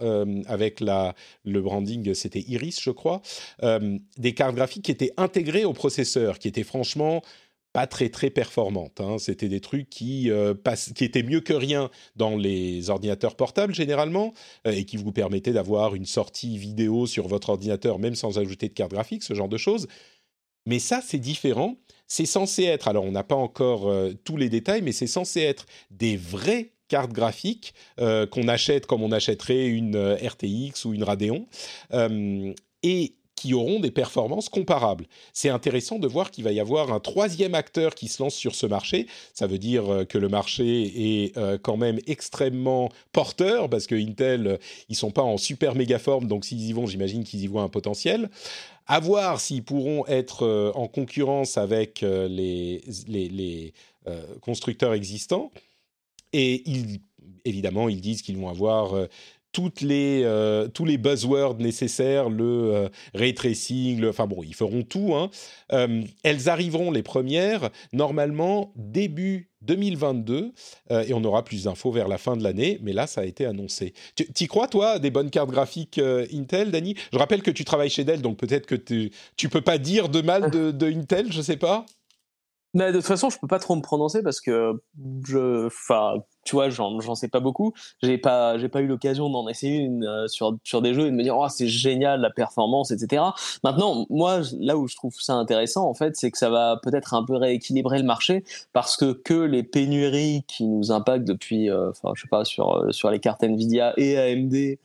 [0.47, 3.22] avec le branding, c'était Iris, je crois,
[3.61, 7.22] des cartes graphiques qui étaient intégrées au processeur, qui étaient franchement
[7.79, 9.01] pas très très performantes.
[9.01, 9.18] hein.
[9.18, 10.53] C'était des trucs qui, euh,
[10.97, 14.35] qui étaient mieux que rien dans les ordinateurs portables généralement
[14.66, 18.66] euh, et qui vous permettaient d'avoir une sortie vidéo sur votre ordinateur même sans ajouter
[18.66, 19.87] de carte graphique, ce genre de choses.
[20.66, 21.76] Mais ça, c'est différent.
[22.09, 25.43] C'est censé être, alors on n'a pas encore euh, tous les détails, mais c'est censé
[25.43, 31.47] être des vraies cartes graphiques qu'on achète comme on achèterait une RTX ou une Radeon.
[32.83, 35.07] Et qui auront des performances comparables.
[35.32, 38.55] C'est intéressant de voir qu'il va y avoir un troisième acteur qui se lance sur
[38.55, 39.07] ce marché.
[39.32, 43.95] Ça veut dire euh, que le marché est euh, quand même extrêmement porteur parce que
[43.95, 44.57] Intel, euh,
[44.89, 47.62] ils sont pas en super méga forme, donc s'ils y vont, j'imagine qu'ils y voient
[47.62, 48.28] un potentiel.
[48.86, 53.74] À voir s'ils pourront être en concurrence avec les,
[54.41, 55.53] constructeurs existants.
[56.32, 57.01] Et ils,
[57.45, 58.95] évidemment, ils disent qu'ils vont avoir
[59.53, 62.44] toutes les, euh, tous les buzzwords nécessaires, le
[62.74, 65.14] euh, ray tracing, enfin bon, ils feront tout.
[65.14, 65.30] hein.
[65.72, 70.53] Euh, elles arriveront les premières normalement début 2022
[70.92, 72.78] euh, et on aura plus d'infos vers la fin de l'année.
[72.82, 73.94] Mais là, ça a été annoncé.
[74.14, 75.99] Tu t'y crois toi des bonnes cartes graphiques
[76.32, 76.94] Intel, Dany?
[77.12, 80.09] Je rappelle que tu travailles chez Dell, donc peut-être que tu tu peux pas dire
[80.09, 81.86] de mal de, de Intel, je sais pas.
[82.75, 84.81] Mais de toute façon, je peux pas trop me prononcer parce que
[85.27, 87.73] je, enfin, tu vois, j'en, sais pas beaucoup.
[88.03, 91.11] J'ai pas, j'ai pas eu l'occasion d'en essayer une euh, sur sur des jeux et
[91.11, 93.23] de me dire, oh, c'est génial la performance, etc.
[93.64, 97.14] Maintenant, moi, là où je trouve ça intéressant, en fait, c'est que ça va peut-être
[97.14, 101.91] un peu rééquilibrer le marché parce que que les pénuries qui nous impactent depuis, euh,
[101.91, 104.79] enfin, je sais pas, sur euh, sur les cartes Nvidia et AMD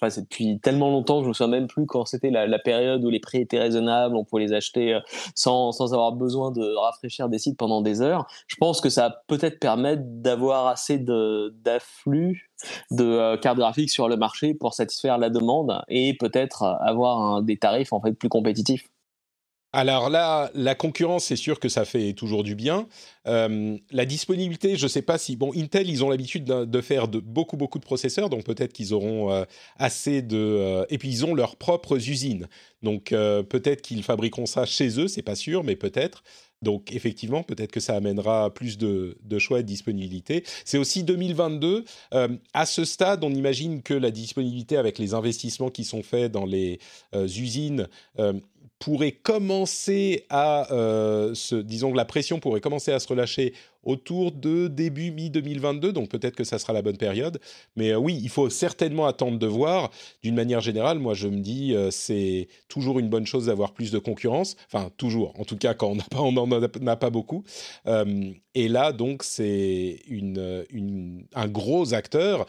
[0.00, 3.04] pas, c'est depuis tellement longtemps que je me souviens même plus quand c'était la, période
[3.04, 5.00] où les prix étaient raisonnables, on pouvait les acheter euh,
[5.34, 8.26] sans, sans avoir besoin de rafraîchir des sites pendant des heures.
[8.46, 12.50] Je pense que ça va peut-être permettre d'avoir assez de d'afflux
[12.90, 17.56] de euh, cartes graphiques sur le marché pour satisfaire la demande et peut-être avoir des
[17.56, 18.88] tarifs en fait plus compétitifs.
[19.72, 22.88] Alors là, la concurrence, c'est sûr que ça fait toujours du bien.
[23.28, 25.36] Euh, la disponibilité, je ne sais pas si...
[25.36, 29.30] Bon, Intel, ils ont l'habitude de, faire beaucoup, beaucoup de processeurs, donc peut-être qu'ils auront
[29.30, 29.44] euh,
[29.78, 30.36] assez de...
[30.36, 32.48] Euh, et puis, ils ont leurs propres usines.
[32.82, 36.24] Donc, peut-être qu'ils fabriqueront ça chez eux, c'est pas sûr, mais peut-être.
[36.62, 40.44] Donc, effectivement, peut-être que ça amènera plus de, de choix et de disponibilité.
[40.64, 41.84] C'est aussi 2022.
[42.54, 46.46] à ce stade, on imagine que la disponibilité avec les investissements qui sont faits dans
[46.46, 46.80] les
[47.14, 47.86] usines
[48.80, 53.52] pourrait commencer à euh, se, disons que la pression pourrait commencer à se relâcher
[53.82, 57.40] autour de début mi-2022, donc peut-être que ça sera la bonne période.
[57.76, 59.90] Mais euh, oui, il faut certainement attendre de voir.
[60.22, 63.90] D'une manière générale, moi je me dis, euh, c'est toujours une bonne chose d'avoir plus
[63.90, 64.56] de concurrence.
[64.72, 67.44] Enfin, toujours, en tout cas quand on n'en a, pas beaucoup.
[68.54, 72.46] et là, donc, c'est une, un gros acteur.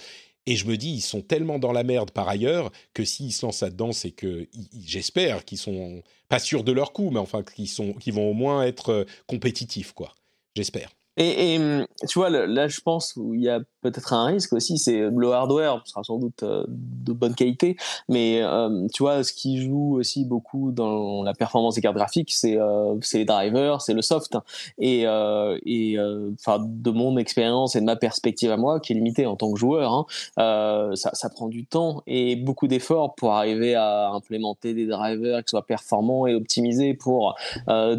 [0.48, 3.46] Et je me dis, ils sont tellement dans la merde par ailleurs que s'ils se
[3.46, 4.48] lancent là-dedans, c'est que
[4.84, 6.02] j'espère qu'ils sont
[6.32, 9.06] pas sûrs de leur coup, mais enfin qu'ils sont, qu'ils vont au moins être euh,
[9.28, 10.16] compétitifs, quoi.
[10.56, 10.90] J'espère.
[11.18, 14.78] Et, hum, tu vois, là, je pense où il y a peut-être un risque aussi,
[14.78, 17.76] c'est le hardware sera sans doute euh, de bonne qualité,
[18.08, 22.32] mais hum, tu vois, ce qui joue aussi beaucoup dans la performance des cartes graphiques,
[22.32, 24.38] c'est euh, les drivers, c'est le soft.
[24.78, 29.36] Et, euh, de mon expérience et de ma perspective à moi, qui est limitée en
[29.36, 34.74] tant que joueur, hein, ça, prend du temps et beaucoup d'efforts pour arriver à implémenter
[34.74, 37.36] des drivers qui soient performants et optimisés pour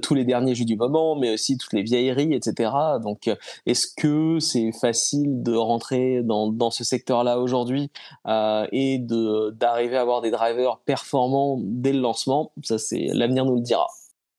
[0.02, 2.70] tous les derniers jeux du moment, mais aussi toutes les vieilleries, etc.
[3.02, 3.36] Donc, euh,
[3.66, 7.90] est-ce que c'est facile de rentrer dans, dans ce secteur-là aujourd'hui
[8.26, 12.52] euh, et de d'arriver à avoir des drivers performants dès le lancement?
[12.62, 13.86] Ça, c'est l'avenir nous le dira.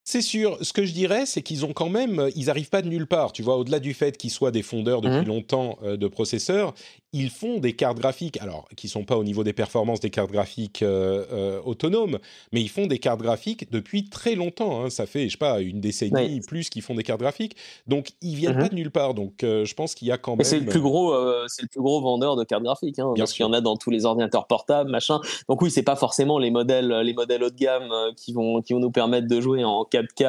[0.06, 0.58] C'est sûr.
[0.62, 3.32] Ce que je dirais, c'est qu'ils ont quand même, ils n'arrivent pas de nulle part.
[3.32, 5.28] Tu vois, au-delà du fait qu'ils soient des fondeurs depuis mmh.
[5.28, 6.74] longtemps euh, de processeurs,
[7.14, 10.32] ils font des cartes graphiques, alors qui sont pas au niveau des performances des cartes
[10.32, 12.18] graphiques euh, euh, autonomes,
[12.52, 14.84] mais ils font des cartes graphiques depuis très longtemps.
[14.84, 14.90] Hein.
[14.90, 17.56] Ça fait, je sais pas, une décennie plus qu'ils font des cartes graphiques.
[17.88, 18.70] Donc ils viennent pas mhm.
[18.70, 19.14] de nulle part.
[19.14, 20.44] Donc euh, je pense qu'il y a quand même.
[20.44, 21.14] C'est le plus gros,
[21.48, 22.98] c'est le plus gros vendeur de cartes graphiques.
[22.98, 25.20] Hein, parce qu'il y en a dans tous les ordinateurs portables, machin.
[25.48, 28.74] Donc oui, c'est pas forcément les modèles, les modèles haut de gamme qui vont qui
[28.74, 30.26] vont nous permettre de jouer en 4K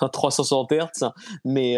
[0.00, 1.10] à 360 Hz.
[1.44, 1.76] Mais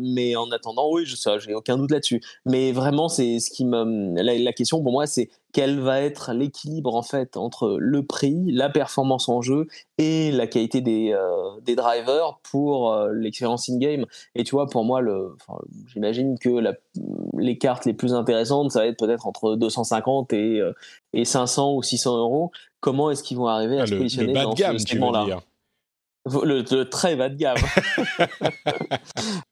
[0.00, 2.22] mais en attendant, oui, je j'ai aucun doute là-dessus.
[2.46, 6.94] Mais vraiment, c'est ce qui me la, question pour moi c'est quel va être l'équilibre
[6.94, 9.66] en fait entre le prix, la performance en jeu
[9.98, 14.06] et la qualité des, euh, des drivers pour euh, l'expérience in game.
[14.34, 15.36] Et tu vois, pour moi, le,
[15.88, 16.72] j'imagine que la,
[17.38, 20.72] les cartes les plus intéressantes, ça va être peut-être entre 250 et, euh,
[21.12, 22.50] et 500 ou 600 euros.
[22.80, 25.42] Comment est-ce qu'ils vont arriver à ah, se positionner dans ce segment-là?
[26.24, 27.58] le, le, très bas de gamme.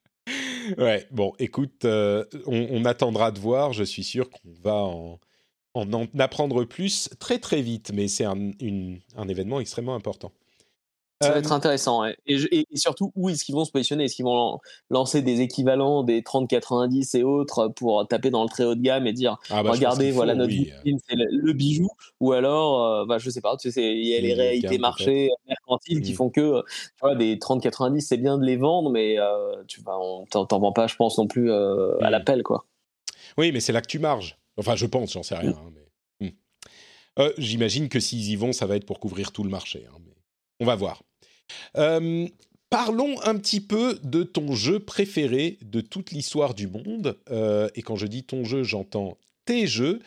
[0.79, 3.73] ouais, bon, écoute, euh, on, attendra de voir.
[3.73, 5.21] Je suis sûr qu'on va en,
[5.75, 8.51] en, apprendre plus très très vite, mais c'est un,
[9.17, 10.33] un événement extrêmement important.
[11.23, 12.03] Ça va être intéressant.
[12.27, 14.05] Et, surtout, où est-ce qu'ils vont se positionner?
[14.05, 14.59] Est-ce qu'ils vont
[14.89, 19.07] lancer des équivalents des 30-90 et autres pour taper dans le très haut de gamme
[19.07, 21.89] et dire ah bah, regardez, voilà notre c'est le, bijou
[22.21, 25.29] Ou alors, euh, bah, je sais pas, tu sais, il y a les réalités marché
[25.47, 26.17] mercantiles qui mmh.
[26.17, 29.99] font que tu vois, des 30-90, c'est bien de les vendre, mais euh, tu vas,
[29.99, 32.11] on t'en vends pas, je pense, non plus euh, à mmh.
[32.11, 32.43] l'appel.
[32.43, 32.65] quoi.
[33.37, 34.39] Oui, mais c'est là que tu marges.
[34.57, 35.55] Enfin, je pense, j'en sais rien.
[36.21, 36.29] Mmh.
[37.19, 39.85] Hein, j'imagine que s'ils y vont, ça va être pour couvrir tout le marché.
[39.87, 40.15] Hein, mais
[40.61, 41.03] on va voir.
[41.77, 42.27] Euh,
[42.71, 47.19] parlons un petit peu de ton jeu préféré de toute l'histoire du monde.
[47.31, 50.01] Euh, et quand je dis ton jeu, j'entends tes jeux,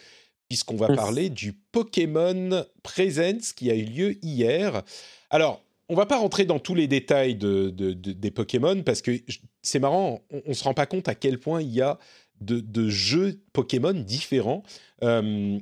[0.48, 4.84] puisqu'on va parler du Pokémon Presents qui a eu lieu hier.
[5.30, 9.12] Alors, on va pas rentrer dans tous les détails de, des Pokémon parce que
[9.62, 12.00] c'est marrant, on, ne se rend pas compte à quel point il y a
[12.42, 14.64] de, jeux Pokémon différents.
[15.04, 15.60] Euh,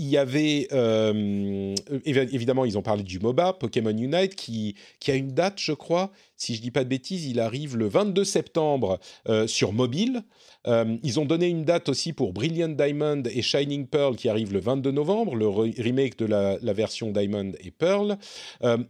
[0.00, 1.74] il y avait euh,
[2.06, 4.74] évidemment ils ont parlé du MOBA Pokémon Unite qui,
[5.06, 8.24] a une date je crois si je dis pas de bêtises il arrive le 22
[8.24, 8.98] septembre
[9.28, 10.22] euh, sur mobile.
[10.66, 14.54] Euh, ils ont donné une date aussi pour Brilliant Diamond et Shining Pearl qui arrive
[14.54, 18.16] le 22 novembre le remake de la, la, version Diamond et Pearl.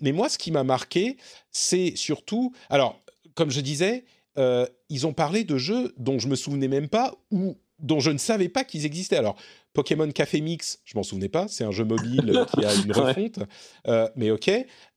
[0.01, 1.17] Mais moi ce qui m'a marqué
[1.51, 3.01] c'est surtout alors
[3.35, 4.05] comme je disais
[4.89, 8.19] ils ont parlé de jeux dont je me souvenais même pas ou dont je ne
[8.19, 9.17] savais pas qu'ils existaient.
[9.17, 9.37] Alors
[9.73, 13.39] Pokémon Café Mix, je m'en souvenais pas, c'est un jeu mobile qui a une refonte,
[13.87, 14.51] euh, mais ok.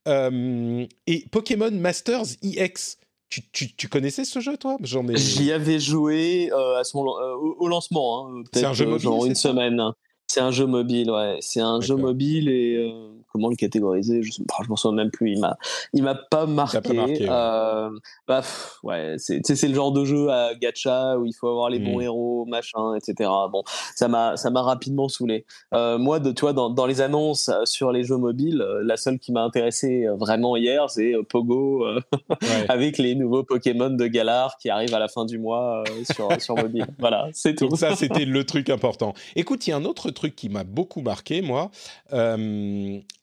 [0.08, 2.98] Euh, et Pokémon Masters EX.
[3.30, 4.78] Tu, tu, connaissais ce jeu, toi?
[4.82, 5.18] J'en ai...
[5.18, 8.28] J'y avais joué euh, à son, au, lancement.
[8.28, 9.82] Hein, c'est un jeu mobile genre une semaine.
[10.28, 11.38] C'est un jeu mobile, ouais.
[11.42, 12.94] C'est un jeu mobile et
[13.34, 15.58] comment le catégoriser je, ne m'en souviens même plus il m'a
[15.94, 17.90] il m'a pas marqué, euh,
[18.28, 18.42] bah,
[18.84, 21.98] ouais c'est c'est le genre de jeu à gacha où il faut avoir les bons
[21.98, 22.04] mmh.
[22.04, 23.64] héros machin etc bon
[23.96, 25.46] ça m'a ça m'a rapidement saoulé.
[25.74, 28.98] Euh, moi de tu vois dans, dans les annonces euh, sur les jeux mobiles la
[28.98, 31.86] seule qui m'a intéressé vraiment hier c'est Pogo
[32.70, 36.56] avec les nouveaux Pokémon de Galar qui arrivent à la fin du mois sur sur
[36.56, 36.86] mobile.
[37.00, 37.68] Voilà c'est tout.
[37.68, 39.14] donc ça c'était le truc important.
[39.36, 41.72] Écoute il y a un autre truc qui m'a beaucoup marqué moi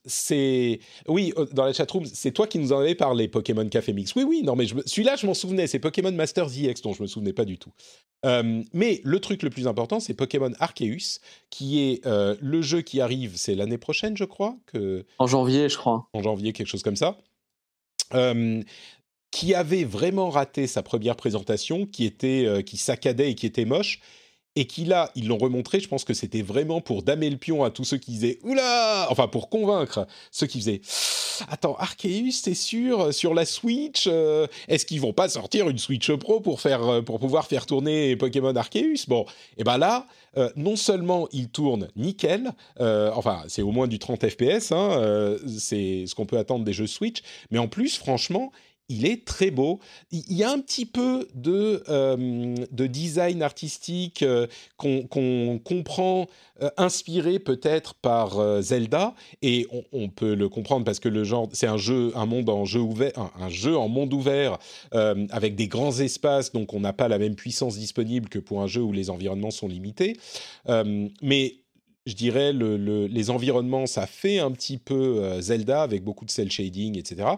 [0.07, 3.93] c'est oui euh, dans la chatroom c'est toi qui nous en avais parlé Pokémon Café
[3.93, 4.15] Mix.
[4.15, 7.07] Oui oui non mais celui-là je m'en souvenais c'est Pokémon Masters EX dont je me
[7.07, 7.73] souvenais pas du tout.
[8.25, 11.21] Euh, mais le truc le plus important c'est Pokémon Arceus
[11.51, 15.69] qui est euh, le jeu qui arrive c'est l'année prochaine je crois que en janvier
[15.69, 16.09] je crois.
[16.13, 17.19] En janvier quelque chose comme ça.
[19.31, 24.01] Qui avait vraiment raté sa première présentation qui était qui saccadait et qui était moche
[24.57, 27.63] et qui là, ils l'ont remontré, je pense que c'était vraiment pour damer le pion
[27.65, 29.07] à tous ceux qui disaient Oula!
[29.11, 30.81] Enfin, pour convaincre ceux qui faisaient
[31.49, 36.13] Attends, Arceus, c'est sûr, sur la Switch, euh, est-ce qu'ils vont pas sortir une Switch
[36.13, 39.07] Pro pour, faire, euh, pour pouvoir faire tourner Pokémon Arceus?
[39.09, 39.25] Bon,
[39.57, 44.29] et ben là, euh, non seulement il tourne nickel, enfin, c'est au moins du 30
[44.29, 48.53] FPS, hein, c'est ce qu'on peut attendre des jeux Switch, mais en plus, franchement,
[48.91, 49.78] il est très beau.
[50.11, 56.26] Il y a un petit peu de, euh, de design artistique euh, qu'on comprend,
[56.61, 61.68] euh, inspiré peut-être par Zelda, et on, peut le comprendre parce que le genre, c'est
[61.68, 64.59] un jeu, un monde en jeu ouvert, un, jeu en monde ouvert
[64.91, 68.66] avec des grands espaces, donc on n'a pas la même puissance disponible que pour un
[68.66, 70.16] jeu où les environnements sont limités.
[71.22, 71.55] mais
[72.07, 76.51] je dirais, le, les environnements, ça fait un petit peu Zelda avec beaucoup de cel
[76.51, 77.36] shading, etc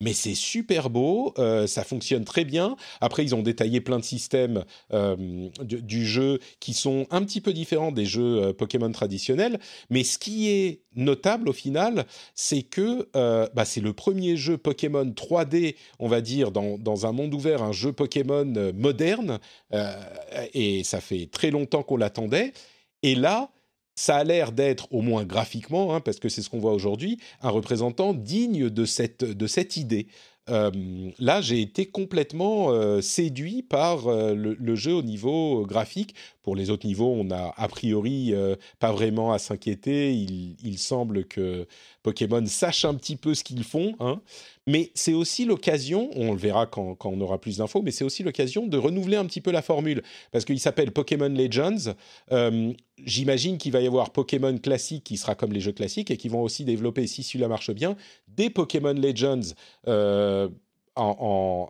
[0.00, 2.76] mais c'est super beau, euh, ça fonctionne très bien.
[3.00, 7.52] Après, ils ont détaillé plein de systèmes euh, du, jeu qui sont un petit peu
[7.52, 9.60] différents des jeux euh, Pokémon traditionnels.
[9.90, 13.08] Mais ce qui est notable au final, c'est que
[13.54, 17.62] bah, c'est le premier jeu Pokémon 3D, on va dire, dans, dans un monde ouvert,
[17.62, 19.38] un jeu Pokémon moderne.
[20.54, 22.52] et ça fait très longtemps qu'on l'attendait.
[23.02, 23.50] Et là,
[24.00, 27.18] ça a l'air d'être, au moins graphiquement, hein, parce que c'est ce qu'on voit aujourd'hui,
[27.42, 30.06] un représentant digne de cette, de cette idée.
[30.48, 30.70] Euh,
[31.18, 36.14] là, j'ai été complètement euh, séduit par euh, le, jeu au niveau graphique.
[36.42, 38.32] Pour les autres niveaux, on n'a a priori
[38.78, 40.14] pas vraiment à s'inquiéter.
[40.14, 41.66] Il, il, semble que
[42.02, 43.94] Pokémon sache un petit peu ce qu'ils font.
[44.00, 44.22] Hein.
[44.70, 48.22] Mais c'est aussi l'occasion, on le verra quand, on aura plus d'infos, mais c'est aussi
[48.22, 50.00] l'occasion de renouveler un petit peu la formule.
[50.30, 51.94] Parce qu'il s'appelle Pokémon Legends.
[52.30, 52.72] Euh,
[53.04, 56.28] j'imagine qu'il va y avoir Pokémon classique qui sera comme les jeux classiques et qui
[56.28, 57.96] vont aussi développer, si celui-là marche bien,
[58.28, 59.54] des Pokémon Legends
[59.88, 60.48] euh,
[60.94, 61.68] en,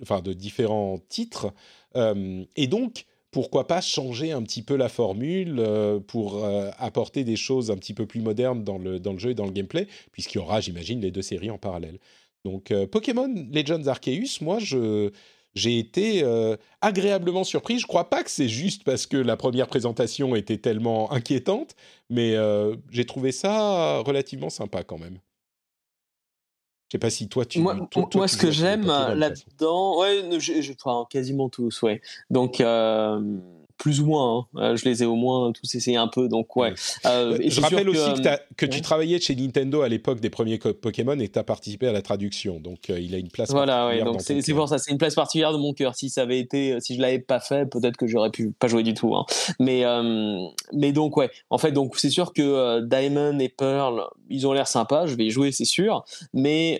[0.00, 1.52] enfin, de différents titres.
[1.94, 5.62] Euh, et donc, pourquoi pas changer un petit peu la formule
[6.08, 6.42] pour
[6.78, 9.44] apporter des choses un petit peu plus modernes dans le, dans le jeu et dans
[9.44, 11.98] le gameplay, puisqu'il y aura, j'imagine, les deux séries en parallèle.
[12.44, 15.10] Donc euh, Pokémon Legends Arceus, moi je
[15.54, 17.80] j'ai été euh, agréablement surpris.
[17.80, 21.74] Je crois pas que c'est juste parce que la première présentation était tellement inquiétante,
[22.08, 25.18] mais euh, j'ai trouvé ça relativement sympa quand même.
[26.86, 27.58] Je sais pas si toi tu.
[27.58, 32.00] Moi, moi ce que j'aime là-dedans, ouais, je, je, enfin, quasiment tous, ouais.
[32.30, 32.60] Donc
[33.80, 34.38] plus ou moins.
[34.38, 34.46] Hein.
[34.56, 36.74] Euh, je les ai au moins tous essayés un peu, donc ouais.
[37.06, 38.10] Euh, je rappelle aussi
[38.56, 41.88] que, tu travaillais chez Nintendo à l'époque des premiers Pokémon et que tu as participé
[41.88, 43.50] à la traduction, donc euh, il a une place.
[43.50, 45.94] Voilà, ouais, donc c'est pour ça, c'est une place particulière de mon cœur.
[45.96, 48.82] Si ça avait été, si je l'avais pas fait, peut-être que j'aurais pu pas jouer
[48.82, 49.16] du tout.
[49.16, 49.24] Hein.
[49.58, 49.84] Mais
[50.72, 54.68] mais donc ouais, en fait donc c'est sûr que Diamond et Pearl, ils ont l'air
[54.68, 55.06] sympas.
[55.06, 56.04] Je vais y jouer, c'est sûr,
[56.34, 56.78] mais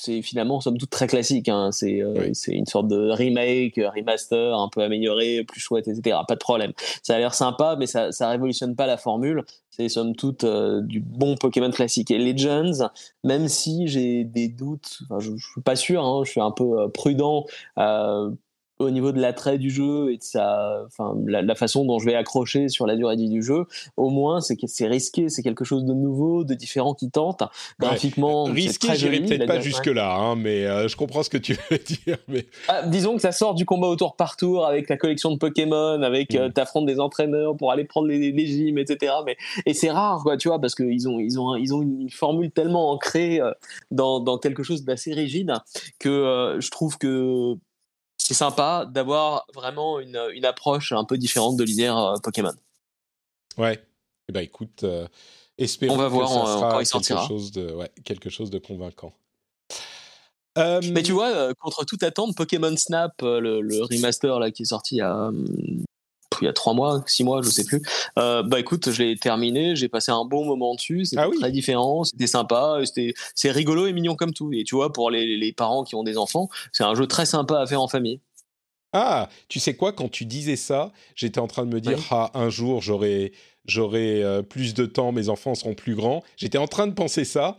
[0.00, 1.48] c'est finalement somme toute très classique.
[1.48, 1.70] Hein.
[1.72, 6.18] C'est euh, une sorte de remake, remaster, un peu amélioré, plus chouette, etc.
[6.26, 6.72] Pas de problème.
[7.02, 9.44] Ça a l'air sympa, mais ça ça révolutionne pas la formule.
[9.70, 12.10] C'est somme toute euh, du bon Pokémon classique.
[12.10, 12.88] Et Legends,
[13.24, 16.80] même si j'ai des doutes, je, je suis pas sûr, hein, je suis un peu
[16.80, 17.44] euh, prudent
[18.78, 22.14] au niveau de l'attrait du jeu et de sa, enfin, la, façon dont je vais
[22.14, 23.64] accrocher sur la durée du jeu,
[23.96, 27.42] au moins c'est c'est risqué, c'est quelque chose de nouveau, de différent qui tente.
[27.78, 31.56] Graphiquement, risqué, j'irai peut-être pas jusque là, hein, mais euh, je comprends ce que tu
[31.70, 32.18] veux dire.
[32.28, 32.46] Mais...
[32.68, 35.38] Ah, disons que ça sort du combat au tour par tour avec la collection de
[35.38, 36.36] Pokémon, avec mm.
[36.36, 39.14] euh, t'affrontes des entraîneurs pour aller prendre les, les gyms, etc.
[39.24, 42.10] Mais et c'est rare, quoi, tu vois, parce qu'ils ont ils ont ils ont une
[42.10, 43.52] formule tellement ancrée euh,
[43.90, 45.54] dans, dans quelque chose d'assez rigide
[45.98, 47.56] que je trouve que
[48.18, 52.54] c'est sympa d'avoir vraiment une, une, approche un peu différente de l'univers euh, Pokémon.
[53.58, 53.82] Ouais.
[54.28, 55.06] Eh ben écoute, euh,
[55.58, 58.58] espérons On va voir que ça sera il quelque chose de ouais, quelque chose de
[58.58, 59.14] convaincant.
[60.56, 64.96] Mais tu vois, contre toute attente, Pokémon Snap, le, le, remaster là qui est sorti
[64.96, 65.30] il y a
[66.42, 67.82] il y a trois mois, six mois, je sais plus.
[68.18, 71.38] Euh, bah écoute, je l'ai terminé, j'ai passé un bon moment dessus, c'était Ah oui.
[71.38, 74.52] très différent, c'était sympa, c'était c'est rigolo et mignon comme tout.
[74.52, 77.26] Et tu vois, pour les, les parents qui ont des enfants, c'est un jeu très
[77.26, 78.20] sympa à faire en famille.
[78.92, 82.04] Ah, tu sais quoi, quand tu disais ça, j'étais en train de me dire, Oui.
[82.10, 83.32] ah, un jour, j'aurai,
[83.66, 86.22] j'aurai euh, plus de temps, mes enfants seront plus grands.
[86.36, 87.58] J'étais en train de penser ça.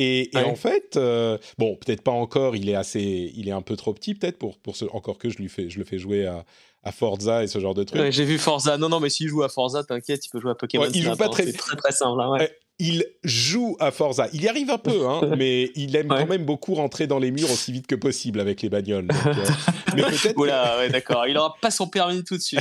[0.00, 3.74] Et, en fait, euh, bon, peut-être pas encore, il est assez, il est un peu
[3.74, 6.24] trop petit peut-être pour, pour ce, encore que je lui fais, je le fais jouer
[6.24, 6.44] à,
[6.82, 8.00] à Forza et ce genre de trucs.
[8.00, 8.76] Ouais, j'ai vu Forza.
[8.78, 10.84] Non, non, mais s'il joue à Forza, t'inquiète, il peut jouer à Pokémon.
[10.84, 12.20] Ouais, il joue pas très très très simple.
[12.20, 12.56] hein, ouais.
[12.80, 14.28] Il joue à Forza.
[14.32, 16.18] Il y arrive un peu, hein, mais il aime Ouais.
[16.20, 19.08] quand même beaucoup rentrer dans les murs aussi vite que possible avec les bagnoles.
[19.08, 19.32] donc, euh,
[19.96, 21.26] mais peut-être Oula, ouais, d'accord.
[21.26, 22.60] Il aura pas son permis tout de suite.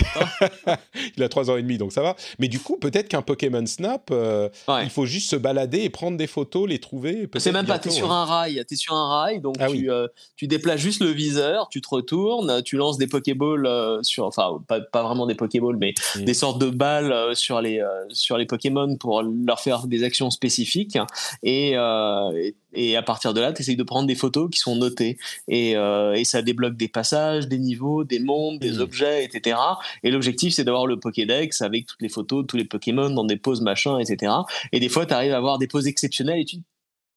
[0.65, 0.75] hein.
[1.17, 2.15] il a trois ans et demi, donc ça va.
[2.39, 4.83] Mais du coup, peut-être qu'un Pokémon Snap, euh, Ouais.
[4.85, 7.29] il faut juste se balader et prendre des photos, les trouver.
[7.37, 9.85] C'est même pas, t'es sur un rail, t'es sur un rail, donc Ah tu, oui.
[9.89, 14.59] euh, tu déplaces juste le viseur, tu te retournes, tu lances des Pokéballs sur, enfin
[14.67, 16.23] pas, pas vraiment des Pokéballs, mais Mm.
[16.25, 20.97] des sortes de balles sur les sur les Pokémon pour leur faire des actions spécifiques,
[21.43, 24.57] et euh, et, et à partir de là, tu essayes de prendre des photos qui
[24.59, 28.81] sont notées, et, euh, et ça débloque des passages, des niveaux, des mondes, des Mm.
[28.81, 29.57] objets, etc.
[30.03, 33.37] Et l'objectif, c'est d'avoir le Pokédex avec toutes les photos tous les Pokémon dans des
[33.37, 34.33] poses machin, etc.
[34.71, 36.57] Et des fois, tu arrives à avoir des poses exceptionnelles et tu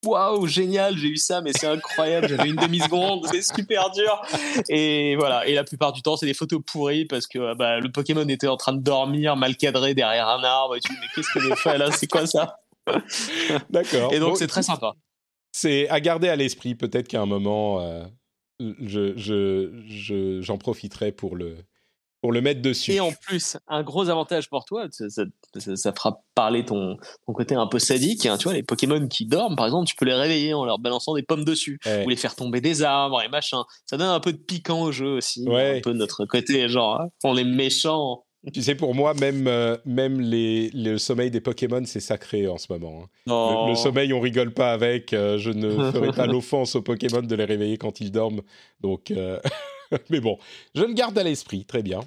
[0.06, 4.22] Waouh, génial, j'ai eu ça, mais c'est incroyable, j'avais une demi-seconde, c'est super dur.
[4.70, 7.92] Et voilà, et la plupart du temps, c'est des photos pourries parce que bah, le
[7.92, 11.06] Pokémon était en train de dormir, mal cadré derrière un arbre, et tu dis, mais
[11.14, 12.56] qu'est-ce que j'ai fait là, c'est quoi ça?
[13.70, 14.12] D'accord.
[14.12, 14.92] Et donc, Bon, c'est très sympa.
[15.52, 16.74] C'est à garder à l'esprit.
[16.74, 18.04] Peut-être qu'à un moment, euh,
[18.60, 21.56] je, je, je- j'en profiterai pour le,
[22.22, 22.92] pour le mettre dessus.
[22.92, 25.24] Et en plus, un gros avantage pour toi, ça, ça-
[25.58, 28.26] ça- ça fera parler ton, ton côté un peu sadique.
[28.26, 28.36] hein.
[28.36, 31.14] tu vois, les Pokémon qui dorment, par exemple, tu peux les réveiller en leur balançant
[31.14, 32.04] des pommes dessus, Ouais.
[32.04, 33.64] ou les faire tomber des arbres et machin.
[33.86, 35.48] Ça donne un peu de piquant au jeu aussi.
[35.48, 35.78] Ouais.
[35.78, 38.24] Un peu de notre côté, genre, hein, on est méchants.
[38.54, 42.56] Tu sais, pour moi, même, euh, même les, le sommeil des Pokémon, c'est sacré en
[42.56, 43.02] ce moment.
[43.04, 43.66] hein.
[43.68, 45.12] Le, sommeil, on rigole pas avec.
[45.12, 48.40] euh, je ne ferai pas l'offense aux Pokémon de les réveiller quand ils dorment.
[48.80, 49.38] Donc, euh,
[50.10, 50.38] mais bon,
[50.74, 51.64] je le garde à l'esprit.
[51.66, 52.00] Très bien.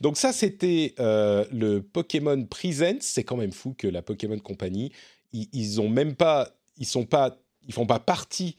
[0.00, 2.98] Donc ça, c'était euh, le Pokémon Presents.
[3.00, 4.92] C'est quand même fou que la Pokémon Company,
[5.32, 8.56] ils, ils ont même pas, ils sont pas, ils font pas partie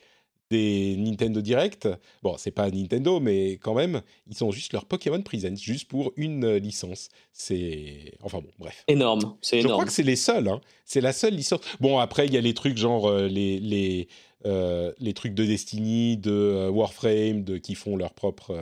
[0.54, 1.88] des Nintendo Direct.
[2.22, 6.14] Bon, c'est pas Nintendo, mais quand même, ils sont juste leur Pokémon Presents, juste pour
[6.16, 7.10] une euh, licence.
[7.34, 8.84] C'est, enfin bon, bref.
[8.88, 9.74] Énorme, c'est Je énorme.
[9.82, 10.47] crois que c'est les seuls.
[10.47, 10.62] Hein.
[10.86, 11.62] C'est la seule licence.
[11.80, 14.08] Bon, après, il y a les trucs genre euh, les, les,
[14.45, 18.58] euh, les trucs de Destiny, de euh, Warframe, de, qui font leurs propres,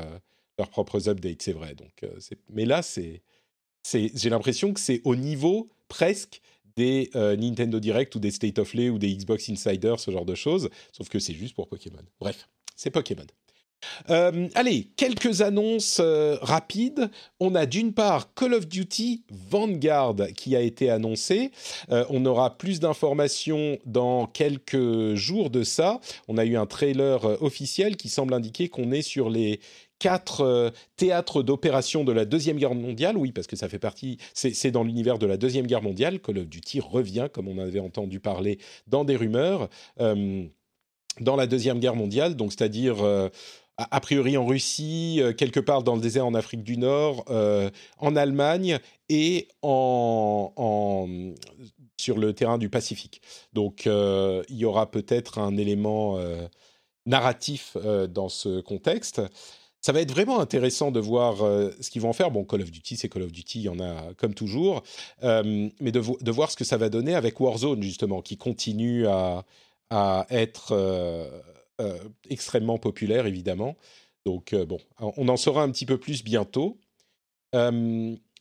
[0.58, 1.76] leurs propres updates, c'est vrai.
[1.76, 3.22] Donc, c'est- mais là, c'est,
[3.84, 6.42] c'est, j'ai l'impression que c'est au niveau presque
[6.76, 10.26] des euh, Nintendo Direct ou des State of Play ou des Xbox Insider, ce genre
[10.26, 10.70] de choses.
[10.92, 12.04] Sauf que c'est juste pour Pokémon.
[12.20, 13.26] Bref, c'est Pokémon.
[14.12, 17.10] Euh, allez, quelques annonces euh, rapides.
[17.40, 21.52] On a d'une part Call of Duty Vanguard qui a été annoncé.
[21.90, 26.00] On aura plus d'informations dans quelques jours de ça.
[26.28, 29.60] On a eu un trailer officiel qui semble indiquer qu'on est sur les
[30.02, 33.16] quatre euh, théâtres d'opération de la Deuxième Guerre mondiale.
[33.18, 36.20] Oui, parce que ça fait partie, c'est dans l'univers de la Deuxième Guerre mondiale.
[36.20, 40.44] Call of Duty revient, comme on avait entendu parler dans des rumeurs, euh,
[41.20, 43.02] dans la Deuxième Guerre mondiale, donc c'est-à-dire...
[43.02, 43.30] euh,
[43.78, 47.26] a priori en Russie, quelque part dans le désert en Afrique du Nord,
[47.98, 48.78] en Allemagne
[49.10, 50.52] et en,
[52.00, 53.22] sur le terrain du Pacifique.
[53.54, 56.20] Donc il y aura peut-être un élément
[57.08, 57.76] narratif
[58.10, 59.22] dans ce contexte.
[59.82, 62.30] Ça va être vraiment intéressant de voir euh, ce qu'ils vont en faire.
[62.30, 64.84] Bon, Call of Duty, c'est Call of Duty, il y en a comme toujours.
[65.24, 68.38] Euh, mais de, vo- de voir ce que ça va donner avec Warzone, justement, qui
[68.38, 69.44] continue à,
[70.30, 71.28] être euh,
[72.30, 73.76] extrêmement populaire, évidemment.
[74.26, 76.78] Donc, bon, on en saura un petit peu plus bientôt.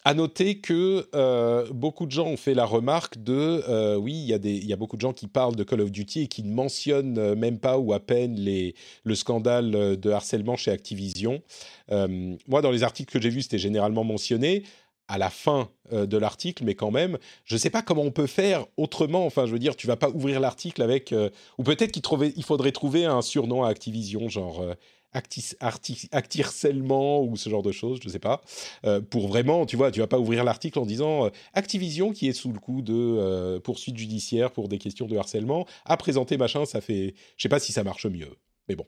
[0.03, 4.47] À noter que euh, beaucoup de gens ont fait la remarque de euh, oui, il
[4.47, 6.55] y, y a beaucoup de gens qui parlent de Call of Duty et qui ne
[6.55, 8.75] mentionnent euh, même pas ou à peine les,
[9.05, 11.43] le scandale de harcèlement chez Activision.
[11.91, 14.63] Moi, dans les articles que j'ai vus, c'était généralement mentionné
[15.09, 18.29] à la fin de l'article, mais quand même, je ne sais pas comment on peut
[18.29, 19.27] faire autrement.
[19.27, 21.13] Enfin, je veux dire, tu vas pas ouvrir l'article avec,
[21.59, 24.65] ou peut-être qu'il il faudrait trouver un surnom à Activision, genre
[25.13, 28.41] actis, arti- actircellement ou ce genre de choses, je sais pas.
[28.85, 32.29] Euh, pour vraiment, tu vois, tu vas pas ouvrir l'article en disant euh, Activision qui
[32.29, 36.37] est sous le coup de euh, poursuite judiciaire pour des questions de harcèlement a présenté
[36.37, 38.37] machin, ça fait, je sais pas si ça marche mieux.
[38.69, 38.87] Mais bon.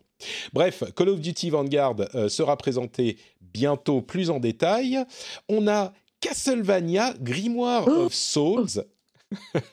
[0.53, 1.97] Bref, Call of Duty Vanguard
[2.29, 5.05] sera présenté bientôt plus en détail.
[5.49, 8.85] On a Castlevania Grimoire of Souls.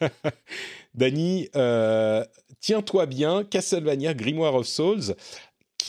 [0.96, 2.26] Dany, euh,
[2.60, 5.16] tiens-toi bien, Castlevania Grimoire of Souls,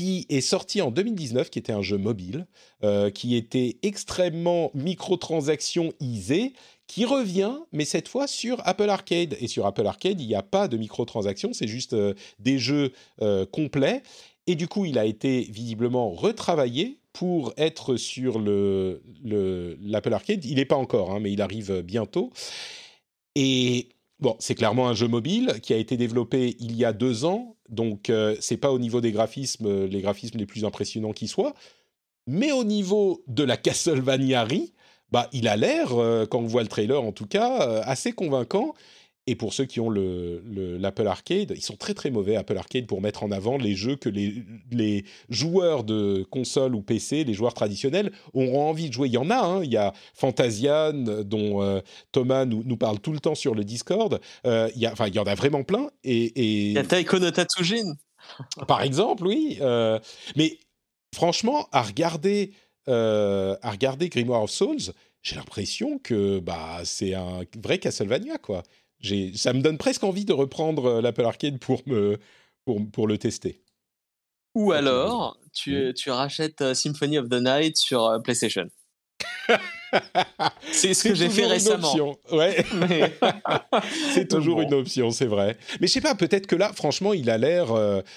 [0.00, 2.46] qui est sorti en 2019, qui était un jeu mobile,
[3.12, 6.54] qui était extrêmement microtransaction isé,
[6.86, 9.36] qui revient, mais cette fois sur Apple Arcade.
[9.42, 11.94] Et sur Apple Arcade, il n'y a pas de microtransactions, c'est juste
[12.38, 12.92] des jeux
[13.52, 14.02] complets.
[14.46, 19.02] Et du coup, il a été visiblement retravaillé pour être sur le,
[19.82, 20.46] l'Apple Arcade.
[20.46, 22.30] Il n'est pas encore, hein, mais il arrive bientôt.
[23.34, 27.26] Et bon, c'est clairement un jeu mobile qui a été développé il y a deux
[27.26, 31.12] ans, donc euh, c'est pas au niveau des graphismes, euh, les graphismes les plus impressionnants
[31.12, 31.54] qui soient,
[32.26, 34.72] mais au niveau de la Castlevaniarie,
[35.10, 38.74] bah, il a l'air, euh, quand on voit le trailer en tout cas, assez convaincant.
[39.30, 43.00] Et pour ceux qui ont l'Apple Arcade, ils sont très très mauvais Apple Arcade pour
[43.00, 47.54] mettre en avant les jeux que les, les joueurs de console ou PC, les joueurs
[47.54, 49.06] traditionnels, auront envie de jouer.
[49.06, 49.62] Il y en a, hein.
[49.62, 53.62] il y a Fantasian dont euh, Thomas nous, nous, parle tout le temps sur le
[53.62, 54.18] Discord.
[54.48, 55.90] Euh, il, y a, enfin, il y en a vraiment plein.
[56.02, 56.66] Et, et...
[56.70, 57.94] Il y a Taiko no Tatsujin.
[58.66, 59.58] Par exemple, oui.
[59.60, 60.00] Euh,
[60.34, 60.58] mais
[61.14, 62.50] franchement, à regarder,
[62.88, 68.64] à regarder Grimoire of Souls, j'ai l'impression que bah, c'est un vrai Castlevania, quoi
[69.34, 72.18] ça me donne presque envie de reprendre euh, l'Apple Arcade pour, me,
[72.64, 73.62] pour, pour le tester.
[74.54, 78.68] Ou alors, tu, tu, rachètes euh, Symphony of the Night sur euh, PlayStation.
[80.72, 82.16] c'est ce que j'ai fait récemment.
[82.32, 82.64] Ouais.
[84.14, 85.56] c'est toujours une option, c'est vrai.
[85.80, 87.68] Mais je sais pas, peut-être que là, franchement, il a l'air,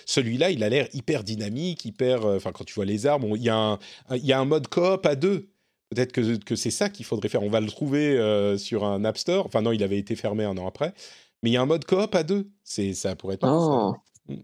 [0.05, 2.25] celui-là, il a l'air hyper dynamique, hyper.
[2.25, 5.52] Enfin, quand tu vois les armes, il y, y a un mode coop à deux.
[5.89, 7.43] Peut-être que, que c'est ça qu'il faudrait faire.
[7.43, 9.45] On va le trouver euh, sur un App Store.
[9.45, 10.93] Enfin, non, il avait été fermé un an après.
[11.41, 12.49] Mais il y a un mode coop à deux.
[12.63, 13.47] C'est, ça pourrait être.
[13.47, 13.95] Oh.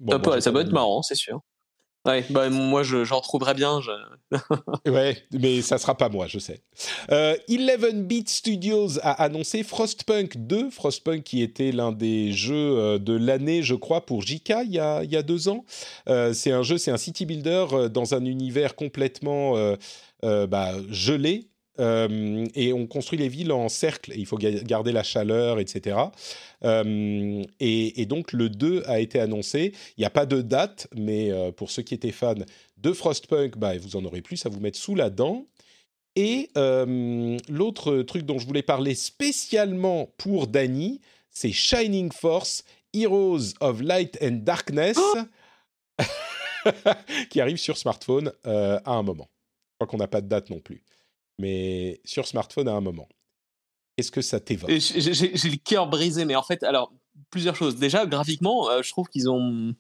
[0.10, 1.42] ça, peut, ça peut être marrant, c'est sûr.
[2.06, 3.82] Ouais, bah, moi j'en trouverais bien.
[3.82, 4.90] Je...
[4.90, 6.62] ouais, mais ça sera pas moi, je sais.
[7.12, 13.00] Euh, 11 Bit Studios a annoncé Frostpunk 2, Frostpunk qui était l'un des jeux euh,
[13.00, 15.66] de l'année, je crois, pour JK il y a, il y a deux ans.
[16.08, 19.76] Euh, c'est un jeu, c'est un city builder dans un univers complètement euh,
[20.22, 21.50] bah, gelé.
[21.80, 25.98] Euh, et on construit les villes en cercle, il faut garder la chaleur, etc.
[26.64, 29.74] Euh, et, donc le 2 a été annoncé.
[29.98, 32.36] Il n'y a pas de date, mais pour ceux qui étaient fans
[32.78, 35.46] de Frostpunk, bah, vous en aurez plus à vous mettre sous la dent.
[36.16, 41.00] Et l'autre truc dont je voulais parler spécialement pour Danny,
[41.30, 42.64] c'est Shining Force,
[42.94, 46.04] Heroes of Light and Darkness, oh
[47.30, 49.30] qui arrive sur smartphone à un moment
[49.80, 50.84] crois qu'on n'a pas de date non plus.
[51.40, 53.08] Mais sur smartphone à un moment.
[53.96, 54.70] Qu'est-ce que ça t'évoque?
[54.70, 56.94] J'ai le cœur brisé, mais en fait, alors,
[57.32, 57.78] plusieurs choses.
[57.78, 59.74] Déjà, graphiquement, euh, je trouve qu'ils ont.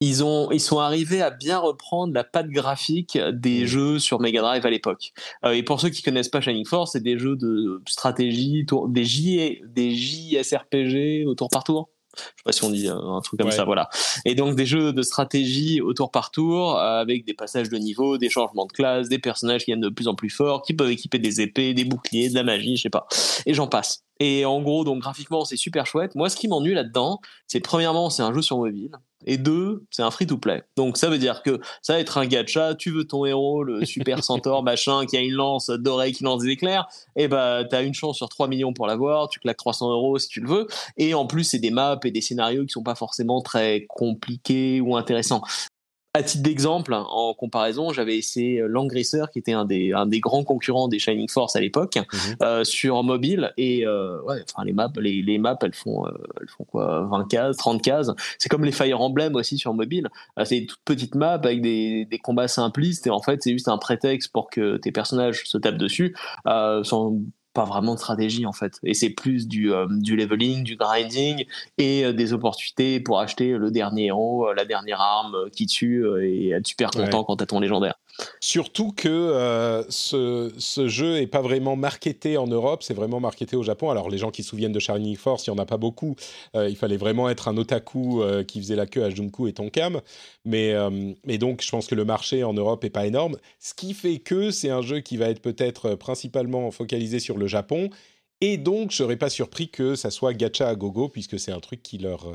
[0.00, 3.66] Ils, ont, ils sont arrivés à bien reprendre la patte graphique des mmh.
[3.66, 5.12] jeux sur Mega Drive à l'époque.
[5.46, 9.04] Euh, et pour ceux qui connaissent pas Shining Force, c'est des jeux de stratégie, des,
[9.04, 13.20] J, des JSRPG au tour par tour je sais pas si on dit euh, un
[13.20, 13.88] truc comme ça, voilà.
[14.24, 17.76] Et donc des jeux de stratégie au tour par tour, euh, avec des passages de
[17.76, 20.74] niveau, des changements de classe, des personnages qui viennent de plus en plus forts, qui
[20.74, 23.06] peuvent équiper des épées, des boucliers, de la magie, je sais pas.
[23.44, 24.05] Et j'en passe.
[24.20, 26.14] Et en gros, donc graphiquement, c'est super chouette.
[26.14, 28.92] Moi, ce qui m'ennuie là-dedans, c'est premièrement, c'est un jeu sur mobile.
[29.24, 30.62] Et deux, c'est un free-to-play.
[30.76, 33.84] Donc ça veut dire que ça va être un gacha, tu veux ton héros, le
[33.84, 36.86] super centaure machin, qui a une lance dorée qui lance des éclairs,
[37.16, 40.28] et bah t'as une chance sur 3 millions pour l'avoir, tu claques 300 euros si
[40.28, 40.66] tu le veux.
[40.96, 44.80] Et en plus, c'est des maps et des scénarios qui sont pas forcément très compliqués
[44.80, 45.42] ou intéressants.
[46.16, 50.18] À titre d'exemple, en comparaison, j'avais essayé euh, Langrisser, qui était un des, un des
[50.18, 52.36] grands concurrents des Shining Force à l'époque, mhm.
[52.42, 53.52] euh, sur mobile.
[53.58, 56.06] Et euh, ouais, enfin les maps, les, les maps, elles font,
[56.40, 58.10] elles font quoi, 20 cases, 30 cases.
[58.38, 60.08] C'est comme les Fire Emblem aussi sur mobile.
[60.42, 63.06] c'est une toute petite map avec des, des combats simplistes.
[63.06, 67.18] Et en fait, c'est juste un prétexte pour que tes personnages se tapent dessus, sans
[67.56, 68.78] pas vraiment de stratégie en fait.
[68.82, 71.46] Et c'est plus du, euh, du leveling, du grinding
[71.78, 76.04] et euh, des opportunités pour acheter le dernier héros, euh, la dernière arme qui tue
[76.22, 77.94] et être super content quand t'as ton légendaire.
[78.40, 83.62] Surtout que euh, ce, jeu est pas vraiment marketé en Europe, c'est vraiment marketé au
[83.62, 83.90] Japon.
[83.90, 86.16] Alors les gens qui se souviennent de Shining Force, il y en a pas beaucoup.
[86.54, 89.52] Euh, il fallait vraiment être un otaku euh, qui faisait la queue à Junku et
[89.52, 90.00] Tonkam.
[90.44, 90.74] Mais,
[91.24, 93.36] mais donc je pense que le marché en Europe est pas énorme.
[93.58, 97.46] Ce qui fait que c'est un jeu qui va être peut-être principalement focalisé sur le
[97.46, 97.90] Japon.
[98.40, 101.60] Et donc je serais pas surpris que ça soit gacha à gogo puisque c'est un
[101.60, 102.26] truc qui leur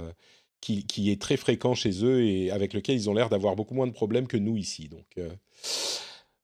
[0.61, 3.73] qui, qui, est très fréquent chez eux et avec lequel ils ont l'air d'avoir beaucoup
[3.73, 4.87] moins de problèmes que nous ici.
[4.87, 5.29] Donc, euh,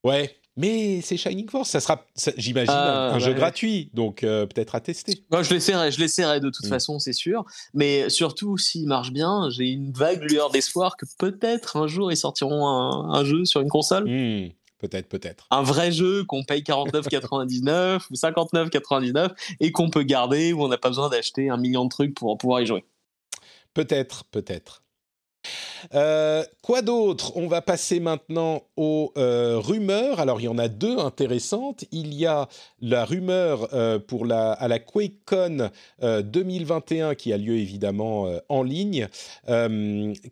[0.04, 0.36] ouais.
[0.60, 2.04] Mais c'est Shining Force, ça sera,
[2.36, 5.24] j'imagine, un, ah, jeu gratuit, donc euh, peut-être à tester.
[5.30, 6.70] Moi, je l'essaierai, je l'essaierai de toute mm.
[6.70, 7.46] façon, c'est sûr.
[7.76, 12.18] Mais surtout, s'il marche bien, j'ai une vague lueur d'espoir que peut-être un jour ils
[12.18, 14.06] sortiront un, jeu sur une console.
[14.06, 14.50] Mm.
[14.80, 15.46] Peut-être, peut-être.
[15.52, 20.78] Un vrai jeu qu'on paye 49,99 ou 59,99 et qu'on peut garder où on n'a
[20.78, 22.84] pas besoin d'acheter un million de trucs pour pouvoir y jouer.
[23.78, 24.82] Peut-être, peut-être.
[25.94, 27.34] Euh, quoi d'autre?
[27.36, 30.20] On va passer maintenant aux euh, rumeurs.
[30.20, 31.86] Alors, il y en a deux intéressantes.
[31.92, 32.48] Il y a
[32.82, 35.70] la rumeur euh, pour la, à la QuakeCon
[36.02, 39.08] 2021 qui a lieu évidemment en ligne,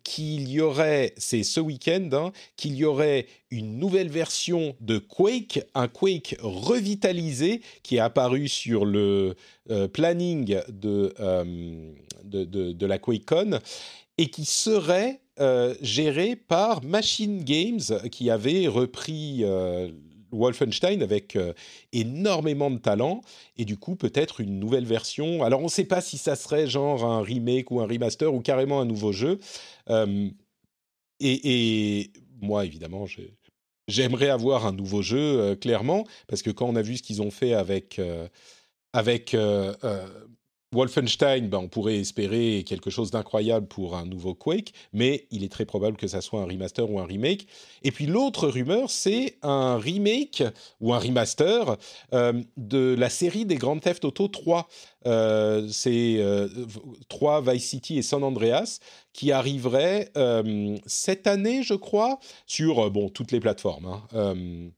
[0.04, 5.66] qu'il y aurait, c'est ce week-end, hein, qu'il y aurait une nouvelle version de Quake,
[5.74, 9.36] un Quake revitalisé qui est apparu sur le
[9.94, 11.14] planning de,
[12.24, 13.60] de, la QuakeCon
[14.18, 19.92] et qui serait euh, géré par Machine Games, qui avait repris euh,
[20.32, 21.52] Wolfenstein avec euh,
[21.92, 23.20] énormément de talent,
[23.58, 25.44] et du coup peut-être une nouvelle version.
[25.44, 28.40] Alors on ne sait pas si ça serait genre un remake ou un remaster ou
[28.40, 29.40] carrément un nouveau jeu.
[31.22, 32.12] Et,
[32.42, 33.06] moi, évidemment,
[33.88, 37.32] j'aimerais avoir un nouveau jeu, clairement, parce que quand on a vu ce qu'ils ont
[37.32, 38.00] fait avec...
[38.94, 39.36] avec
[40.76, 45.52] Wolfenstein, ben, on pourrait espérer quelque chose d'incroyable pour un nouveau Quake, mais il est
[45.52, 47.48] très probable que ça soit un remaster ou un remake.
[47.84, 50.44] Et puis l'autre rumeur, c'est un remake
[50.82, 51.78] ou un remaster
[52.14, 54.68] euh, de la série des Grand Theft Auto 3.
[55.08, 56.20] Euh, c'est
[57.08, 58.80] 3 euh, Vice City et San Andreas
[59.14, 60.12] qui arriveraient
[60.86, 64.02] cette année, je crois, sur bon, toutes les plateformes.
[64.14, 64.72] Hein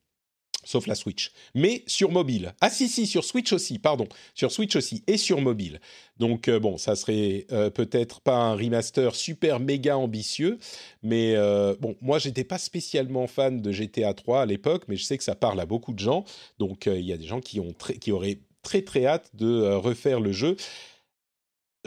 [0.67, 1.31] sauf la Switch.
[1.55, 2.53] Mais sur mobile.
[2.59, 4.07] Ah si, si, sur Switch aussi, pardon.
[4.35, 5.79] Sur Switch aussi et sur mobile.
[6.19, 10.59] Donc euh, bon, ça serait euh, peut-être pas un remaster super méga ambitieux,
[11.03, 15.05] mais euh, bon, moi j'étais pas spécialement fan de GTA 3 à l'époque, mais je
[15.05, 16.25] sais que ça parle à beaucoup de gens.
[16.59, 20.19] Donc il y a des gens qui, ont qui auraient très très hâte de refaire
[20.19, 20.57] le jeu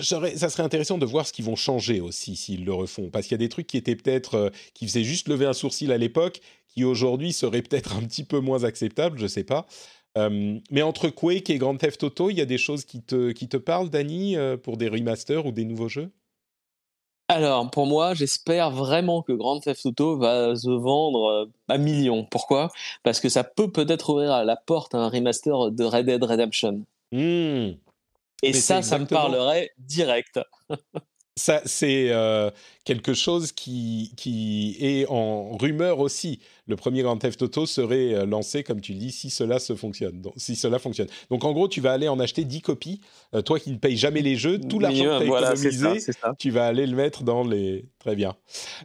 [0.03, 3.33] ça serait intéressant de voir ce qu'ils vont changer aussi s'ils le refont, parce qu'il
[3.33, 6.41] y a des trucs qui étaient peut-être qui faisaient juste lever un sourcil à l'époque,
[6.69, 9.67] qui aujourd'hui serait peut-être un petit peu moins acceptable, je sais pas.
[10.19, 13.31] Euh, mais entre Quake et Grand Theft Auto, il y a des choses qui te,
[13.31, 16.11] qui te parlent, Dany, euh, pour des remasters ou des nouveaux jeux?
[17.29, 22.27] Alors, pour moi, j'espère vraiment que Grand Theft Auto va se vendre euh, à millions.
[22.29, 22.71] Pourquoi?
[23.05, 26.83] Parce que ça peut peut-être ouvrir la porte à un remaster de Red Dead Redemption.
[27.13, 27.75] Mmh.
[28.43, 30.41] Et ça, ça me parlerait direct.
[31.41, 32.51] ça, c'est euh,
[32.85, 36.41] quelque chose qui, qui est en rumeur aussi.
[36.67, 39.75] Le premier Grand Theft Auto serait euh, lancé, comme tu le dis, si cela se
[39.75, 40.21] fonctionne.
[40.21, 41.09] Donc, si cela fonctionne.
[41.31, 43.01] Donc, en gros, tu vas aller en acheter 10 copies.
[43.35, 46.51] Euh, toi qui ne payes jamais les jeux, tout l'argent que tu as économisé, tu
[46.51, 47.87] vas aller le mettre dans les...
[47.99, 48.35] Très bien.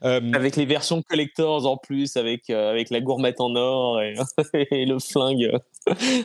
[0.02, 4.16] Avec les versions collectors en plus, avec, avec la gourmette en or et,
[4.72, 5.52] et le flingue,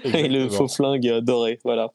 [0.05, 1.61] et le faux flingue doré.
[1.65, 1.93] Voilà.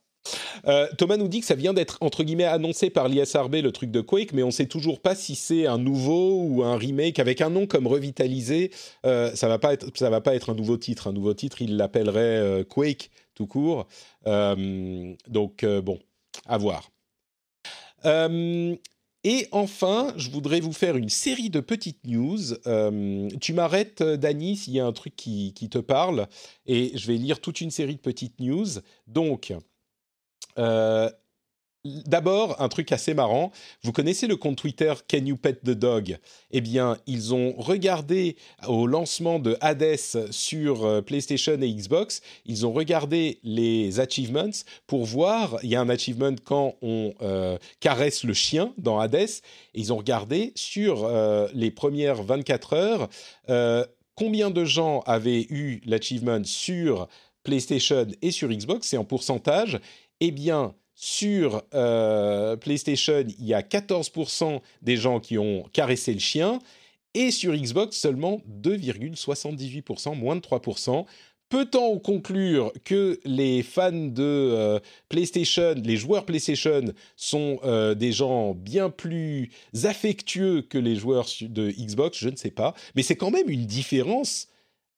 [0.68, 3.92] Euh, Thomas nous dit que ça vient d'être entre guillemets annoncé par l'ISRB le truc
[3.92, 7.20] de Quake, mais on ne sait toujours pas si c'est un nouveau ou un remake
[7.20, 8.72] avec un nom comme revitalisé.
[9.06, 11.08] Euh, ça va pas être, ça va pas être un nouveau titre.
[11.08, 13.88] Un nouveau titre, il l'appellerait euh, Quake tout court.
[14.26, 16.00] donc bon,
[16.48, 16.90] à voir.
[19.26, 22.40] Et enfin, je voudrais vous faire une série de petites news.
[23.42, 26.28] tu m'arrêtes, Dany, s'il y a un truc qui, qui, te parle,
[26.66, 28.68] et je vais lire toute une série de petites news.
[29.08, 29.54] Donc,
[30.58, 31.10] euh,
[31.84, 33.52] d'abord, un truc assez marrant.
[33.84, 36.18] Vous connaissez le compte Twitter Can You Pet the Dog?
[36.52, 38.36] Eh bien, ils ont regardé
[38.68, 39.98] au lancement de Hades
[40.32, 44.52] sur euh, PlayStation et Xbox, ils ont regardé les achievements
[44.88, 45.58] pour voir.
[45.64, 49.16] Il y a un achievement quand on euh, caresse le chien dans Hades.
[49.16, 49.40] Et
[49.76, 51.10] ils ont regardé sur
[51.54, 53.10] les premières 24 heures
[54.16, 57.08] combien de gens avaient eu l'achievement sur
[57.44, 59.80] PlayStation et sur Xbox, c'est en pourcentage,
[60.22, 66.20] eh bien, sur euh, PlayStation, il y a 14% des gens qui ont caressé le
[66.20, 66.60] chien,
[67.14, 71.06] et sur Xbox, seulement 2,78%, moins de 3%.
[71.50, 74.80] Peut-on conclure que les fans de euh,
[75.10, 76.86] PlayStation, les joueurs PlayStation,
[77.16, 79.52] sont euh, des gens bien plus
[79.84, 82.18] affectueux que les joueurs de Xbox?
[82.18, 82.74] Je ne sais pas.
[82.96, 84.48] Mais c'est quand même une différence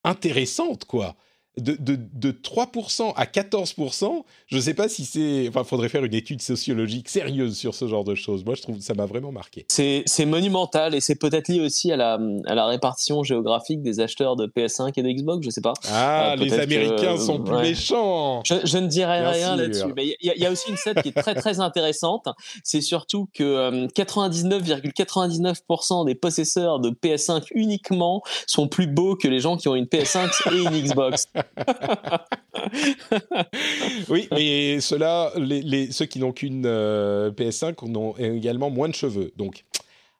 [0.04, 1.16] intéressante, quoi
[1.58, 5.48] de, de, 3% à 14%, je ne sais pas si c'est...
[5.50, 8.46] Enfin, il faudrait faire une étude sociologique sérieuse sur ce genre de choses.
[8.46, 9.66] Moi, je trouve que ça m'a vraiment marqué.
[9.70, 14.36] C'est monumental et c'est peut-être lié aussi à la, à la répartition géographique des acheteurs
[14.36, 15.74] de PS5 et de Xbox, je ne sais pas.
[15.90, 18.08] Ah, euh, les Américains sont plus méchants
[18.44, 19.94] je, ne dirais rien là-dessus.
[19.96, 22.28] Mais il y, a aussi une scène qui est très très intéressante.
[22.64, 29.40] C'est surtout que 99,99% euh, des possesseurs de PS5 uniquement sont plus beaux que les
[29.40, 31.28] gens qui ont une PS5 et une Xbox.
[34.10, 39.32] oui, mais ceux-là, les, ceux qui n'ont qu'une euh, PS5 ont également moins de cheveux.
[39.36, 39.64] Donc,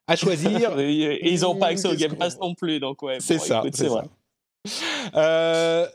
[0.06, 0.70] à choisir.
[0.78, 2.80] et ils n'ont pas accès au Game Pass non plus.
[2.80, 3.18] Donc, ouais.
[3.20, 3.62] C'est ça.
[3.72, 4.04] C'est vrai.
[5.14, 5.86] Euh,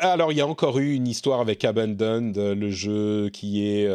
[0.00, 3.88] alors, il y a encore eu une histoire avec Abandoned, le jeu qui est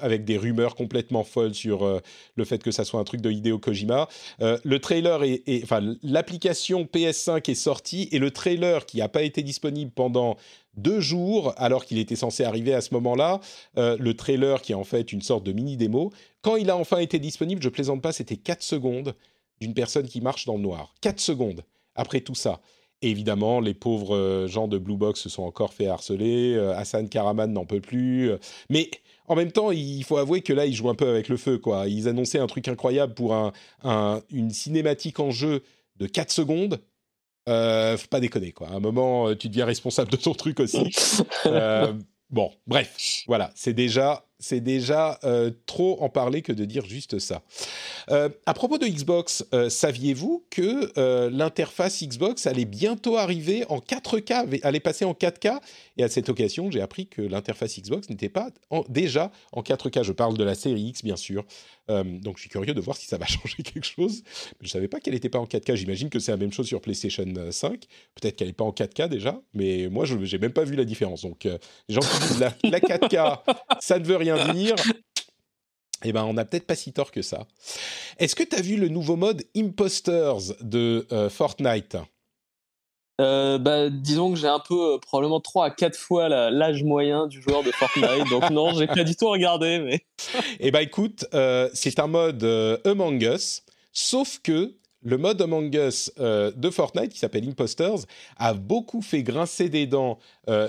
[0.00, 2.00] avec des rumeurs complètement folles sur
[2.36, 4.08] le fait que ça soit un truc de Hideo Kojima.
[4.40, 9.42] le trailer est, enfin, l'application PS5 est sortie et le trailer qui n'a pas été
[9.42, 10.36] disponible pendant
[10.74, 13.40] deux jours, alors qu'il était censé arriver à ce moment-là,
[13.76, 16.12] le trailer qui est en fait une sorte de mini démo,
[16.42, 19.14] quand il a enfin été disponible, je plaisante pas, c'était 4 secondes
[19.60, 20.94] d'une personne qui marche dans le noir.
[21.00, 21.64] 4 secondes
[21.94, 22.60] après tout ça
[23.02, 26.54] évidemment, les pauvres euh, gens de Blue Box se sont encore fait harceler.
[26.54, 28.30] Euh, Hassan Karaman n'en peut plus.
[28.30, 28.38] Euh,
[28.70, 28.90] mais
[29.26, 31.58] en même temps, il faut avouer que là, ils jouent un peu avec le feu.
[31.58, 31.88] Quoi.
[31.88, 33.52] Ils annonçaient un truc incroyable pour un,
[34.30, 35.62] une cinématique en jeu
[35.96, 36.80] de 4 secondes.
[37.46, 38.52] faut pas déconner.
[38.52, 38.68] Quoi.
[38.68, 40.90] À un moment, tu deviens responsable de ton truc aussi.
[42.30, 43.52] bon, bref, voilà.
[43.54, 47.42] C'est déjà c'est déjà euh, trop en parler que de dire juste ça.
[48.10, 50.92] Euh, à propos de Xbox, euh, saviez-vous que
[51.30, 55.60] l'interface Xbox allait bientôt arriver en 4K, allait passer en 4K
[55.96, 58.50] Et à cette occasion, j'ai appris que l'interface Xbox n'était pas
[58.88, 60.02] déjà en 4K.
[60.02, 61.44] Je parle de la série X, bien sûr.
[61.88, 64.22] donc je suis curieux de voir si ça va changer quelque chose.
[64.60, 65.76] je ne savais pas qu'elle n'était pas en 4K.
[65.76, 67.84] J'imagine que c'est la même chose sur PlayStation 5.
[68.20, 70.84] Peut-être qu'elle n'est pas en 4K déjà, mais moi, je n'ai même pas vu la
[70.84, 71.22] différence.
[71.22, 73.40] Donc, les gens qui disent la, la 4K,
[73.80, 74.76] ça ne veut rien dire,
[76.04, 77.46] eh ben, on n'a peut-être pas si tort que ça.
[78.18, 81.96] Est-ce que tu as vu le nouveau mode Imposters de euh, Fortnite?
[83.20, 87.26] Euh, bah, disons que j'ai un peu, euh, probablement 3 à 4 fois l'âge moyen
[87.26, 89.78] du joueur de Fortnite, donc non, j'ai pas du tout regardé.
[89.78, 90.04] Mais...
[90.60, 91.24] eh ben écoute,
[91.74, 92.42] c'est un mode
[92.84, 98.06] Among Us, sauf que le mode Among Us de Fortnite, qui s'appelle Imposters,
[98.38, 100.18] a beaucoup fait grincer des dents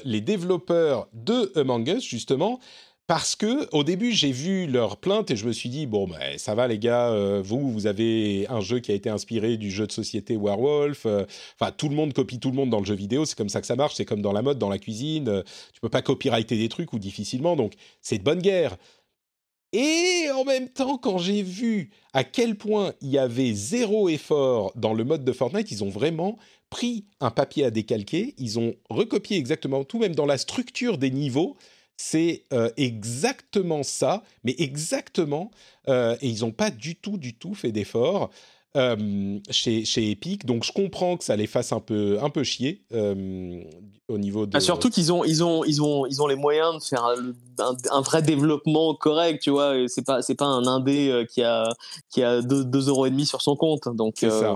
[0.04, 2.60] les développeurs de Among Us, justement,
[3.08, 6.38] parce que au début j'ai vu leur plainte et je me suis dit bon ben
[6.38, 9.72] ça va les gars euh, vous vous avez un jeu qui a été inspiré du
[9.72, 11.26] jeu de société Werewolf euh,
[11.60, 13.60] enfin tout le monde copie tout le monde dans le jeu vidéo c'est comme ça
[13.60, 15.44] que ça marche c'est comme dans la mode dans la cuisine euh,
[15.74, 18.78] tu peux pas copyrighter des trucs ou difficilement donc c'est de bonne guerre.
[19.76, 24.72] Et en même temps quand j'ai vu à quel point il y avait zéro effort
[24.76, 26.38] dans le mode de Fortnite ils ont vraiment
[26.70, 31.10] pris un papier à décalquer ils ont recopié exactement tout même dans la structure des
[31.10, 31.58] niveaux
[31.98, 35.52] c'est euh, exactement ça, mais exactement,
[35.88, 38.30] euh, et ils n'ont pas du tout, du tout fait d'effort.
[38.76, 42.44] Euh, chez, chez, Epic, donc je comprends que ça les fasse un peu, un peu
[42.44, 42.82] chier
[44.08, 44.58] au niveau de.
[44.58, 47.06] Ah, surtout qu'ils ont, ils ont, ils ont, ils ont les moyens de faire
[47.92, 49.76] un, vrai développement correct, tu vois.
[49.88, 51.70] C'est pas, c'est pas un indé qui a,
[52.10, 54.16] qui a 2,5 euros et demi sur son compte, donc.
[54.18, 54.56] Ça.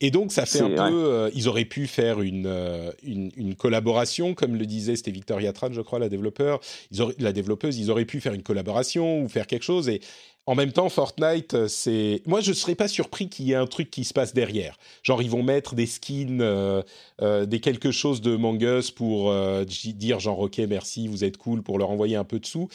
[0.00, 1.04] Et donc, ça fait un peu.
[1.04, 5.72] Euh, ils auraient pu faire euh, une, une, collaboration, comme le disait, c'était Victoria Tran,
[5.72, 6.60] je crois, la développeur.
[6.90, 9.88] Ils auraient, la développeuse, ils auraient pu faire une collaboration ou faire quelque chose.
[9.88, 10.00] Et
[10.46, 12.22] en même temps, Fortnite, euh, c'est.
[12.26, 14.78] Moi, je ne serais pas surpris qu'il y ait un truc qui se passe derrière.
[15.02, 16.82] Genre, ils vont mettre des skins,
[17.20, 19.32] des quelque chose de Mangus pour
[19.64, 22.68] dire, genre, OK, merci, vous êtes cool, pour leur envoyer un peu de sous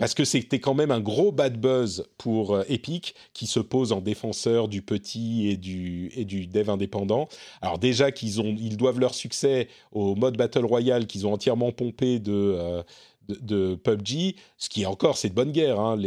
[0.00, 3.92] parce que c'était quand même un gros bad buzz pour euh, Epic qui se pose
[3.92, 7.28] en défenseur du petit et du, et du dev indépendant.
[7.60, 12.18] Alors déjà qu'ils ils doivent leur succès au mode Battle Royale qu'ils ont entièrement pompé
[12.18, 12.82] de, euh,
[13.28, 15.78] de, PUBG, ce qui est encore, c'est de bonne guerre.
[15.78, 15.98] Hein.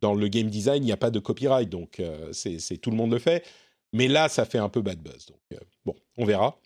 [0.00, 2.96] Dans le game design, il n'y a pas de copyright, donc euh, c'est, tout le
[2.96, 3.46] monde le fait.
[3.92, 5.26] Mais là, ça fait un peu bad buzz.
[5.26, 6.58] Donc bon, on verra.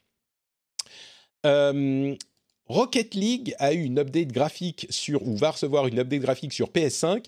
[2.71, 6.69] Rocket League a eu une update graphique sur, ou va recevoir une update graphique sur
[6.69, 7.25] PS5.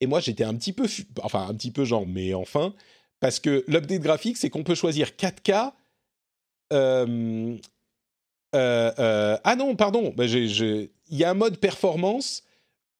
[0.00, 0.86] Et moi, j'étais un petit peu,
[1.22, 2.72] enfin, un petit peu genre, mais enfin,
[3.20, 5.72] parce que l'update graphique, c'est qu'on peut choisir 4K.
[6.72, 7.56] Euh,
[8.54, 12.44] euh, euh, ah non, pardon, bah, il y a un mode performance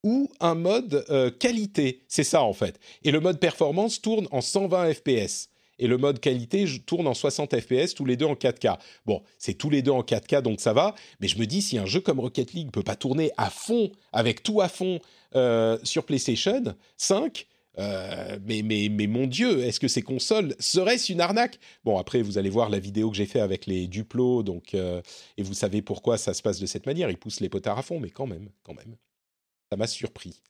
[0.05, 1.07] ou un mode
[1.39, 2.03] qualité.
[2.07, 2.79] C'est ça, en fait.
[3.03, 5.49] Et le mode performance tourne en 120 FPS
[5.79, 8.79] et le mode qualité tourne en 60 FPS, tous les deux en 4K.
[9.07, 11.79] Bon, c'est tous les deux en 4K, donc ça va, mais je me dis, si
[11.79, 15.01] un jeu comme Rocket League peut pas tourner à fond, avec tout à fond
[15.35, 16.63] euh, sur PlayStation
[16.97, 17.47] 5,
[17.79, 21.61] euh, mais, mais, mais mon Dieu, est-ce que ces consoles seraient-ce une arnaque?
[21.85, 25.01] Bon, après, vous allez voir la vidéo que j'ai fait avec les Duplo, donc, euh,
[25.37, 27.11] et vous savez pourquoi ça se passe de cette manière.
[27.11, 28.97] Ils poussent les potards à fond, mais quand même, quand même.
[29.71, 30.41] Ça m'a surpris.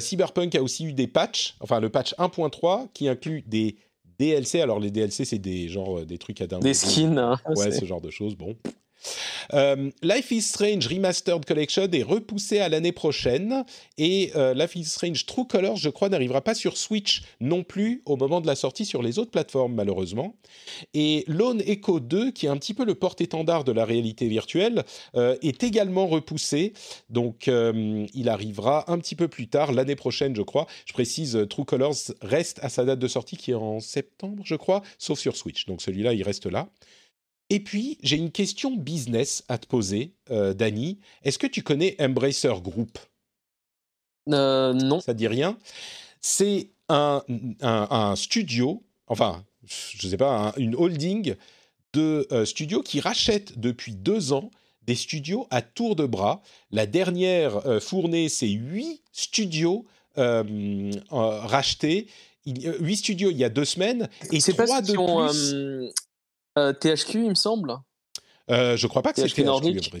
[0.00, 3.76] Cyberpunk a aussi eu des patchs, enfin le patch 1.3 qui inclut des
[4.20, 4.60] DLC.
[4.60, 7.18] Alors les DLC, c'est des genre euh, des trucs à Des skins.
[7.18, 7.38] Hein.
[7.56, 8.36] ouais, ce genre de choses.
[8.36, 8.54] Bon.
[9.52, 13.64] Euh, Life is Strange Remastered Collection est repoussé à l'année prochaine
[13.98, 18.02] et euh, Life is Strange True Colors, je crois, n'arrivera pas sur Switch non plus
[18.04, 20.34] au moment de la sortie sur les autres plateformes, malheureusement.
[20.94, 24.84] Et Lone Echo 2, qui est un petit peu le porte-étendard de la réalité virtuelle,
[25.16, 26.72] euh, est également repoussé.
[27.08, 30.66] Donc, il arrivera un petit peu plus tard, l'année prochaine, je crois.
[30.86, 34.54] Je précise, True Colors reste à sa date de sortie qui est en septembre, je
[34.54, 35.66] crois, sauf sur Switch.
[35.66, 36.68] Donc, celui-là, il reste là.
[37.50, 40.98] Et puis, j'ai une question business à te poser, euh, Dani.
[41.24, 42.96] Est-ce que tu connais Embracer Group?
[44.28, 45.00] Euh, Non.
[45.00, 45.58] Ça dit rien?
[46.20, 47.22] C'est un,
[47.60, 51.34] un, studio, enfin, je ne sais pas, une holding
[51.92, 54.50] de euh, studios qui rachète depuis deux ans
[54.82, 56.42] des studios à tour de bras.
[56.70, 59.86] La dernière euh, fournée, c'est huit studios
[61.10, 62.06] rachetés.
[62.44, 65.92] Huit studios il y a deux semaines et trois de plus.
[66.56, 67.74] THQ, il me semble.
[68.50, 69.92] Euh, je crois pas que c'est THQ Nordic.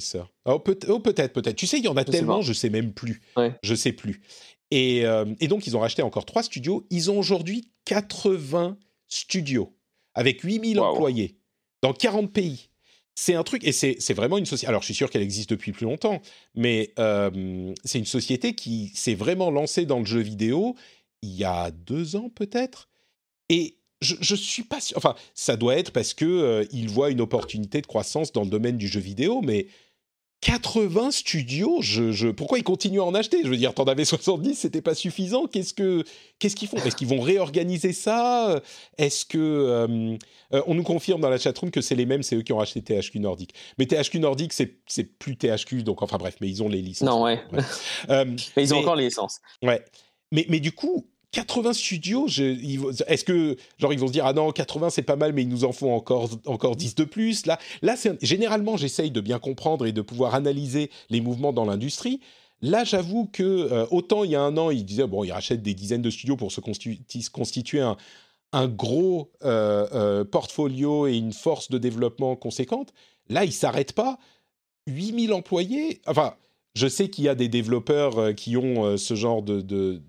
[0.44, 1.56] Oh, peut-être, oh, peut-être, peut-être.
[1.56, 3.22] Tu sais, il y en a tellement, je sais même plus.
[3.36, 3.54] Ouais.
[3.62, 4.22] Je sais plus.
[4.70, 5.04] Et,
[5.40, 6.86] et, donc, ils ont racheté encore trois studios.
[6.90, 8.76] Ils ont aujourd'hui 80
[9.08, 9.74] studios
[10.14, 11.36] avec 8000 employés
[11.82, 12.68] dans 40 pays.
[13.14, 14.68] C'est un truc, et c'est vraiment une société.
[14.68, 16.22] Alors, je suis sûr qu'elle existe depuis plus longtemps,
[16.54, 20.74] mais euh, c'est une société qui s'est vraiment lancée dans le jeu vidéo
[21.22, 22.88] il y a deux ans, peut-être.
[23.50, 24.96] Et je, je suis pas sûr.
[24.96, 28.76] Enfin, ça doit être parce qu'ils euh, voient une opportunité de croissance dans le domaine
[28.76, 29.66] du jeu vidéo, mais
[30.42, 33.40] 80 studios, je, pourquoi ils continuent à en acheter?
[33.44, 35.46] Je veux dire, t'en avais 70, c'était pas suffisant.
[35.46, 36.02] Qu'est-ce que
[36.38, 36.78] qu'est-ce qu'ils font?
[36.78, 38.62] Est-ce qu'ils vont réorganiser ça?
[38.96, 40.16] Est-ce que euh,
[40.54, 42.60] euh, on nous confirme dans la chatroom que c'est les mêmes, c'est eux qui ont
[42.60, 43.54] acheté THQ Nordic.
[43.78, 47.08] Mais THQ Nordic, c'est c'est plus THQ, donc enfin bref, mais ils ont les licences.
[47.08, 47.40] Non ouais.
[48.08, 48.24] Euh,
[48.56, 49.40] mais ils ont encore les licences.
[49.62, 49.84] Ouais.
[50.32, 54.50] Mais mais du coup, 80 studios, est-ce que genre ils vont se dire ah non
[54.50, 57.46] 80 c'est pas mal mais ils nous en font encore encore 10 de plus?
[57.46, 62.20] Là là généralement j'essaye de bien comprendre et de pouvoir analyser les mouvements dans l'industrie.
[62.62, 65.62] Là, j'avoue que euh, autant il y a un an, ils disaient bon, ils rachètent
[65.62, 71.70] des dizaines de studios pour se constituer un, gros euh, euh, portfolio et une force
[71.70, 72.92] de développement conséquente.
[73.28, 74.18] Là, ils s'arrêtent pas.
[74.86, 76.34] 8000 employés, enfin,
[76.74, 80.00] je sais qu'il y a des développeurs euh, qui ont euh, ce genre de,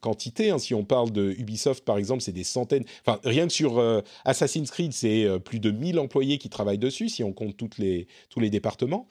[0.00, 0.50] quantité.
[0.50, 0.58] Hein.
[0.58, 2.84] Si on parle de Ubisoft, par exemple, c'est des centaines.
[3.04, 7.08] Enfin, rien que sur euh, Assassin's Creed, c'est plus de 1000 employés qui travaillent dessus,
[7.08, 9.08] si on compte les, tous les départements.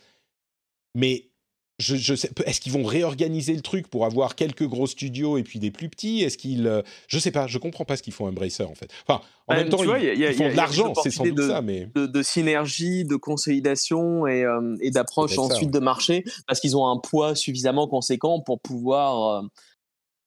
[0.93, 1.29] Mais
[1.77, 5.71] je, est-ce qu'ils vont réorganiser le truc pour avoir quelques gros studios et puis des
[5.71, 6.21] plus petits?
[6.23, 8.89] Est-ce qu'ils, euh, je sais pas, je comprends pas ce qu'ils font Embracer en fait.
[9.07, 13.03] Enfin, en même temps, ils, font de l'argent, c'est sans doute ça, mais de, synergie,
[13.03, 17.87] de consolidation et, euh, et d'approche ensuite de marché, parce qu'ils ont un poids suffisamment
[17.87, 19.47] conséquent pour pouvoir euh,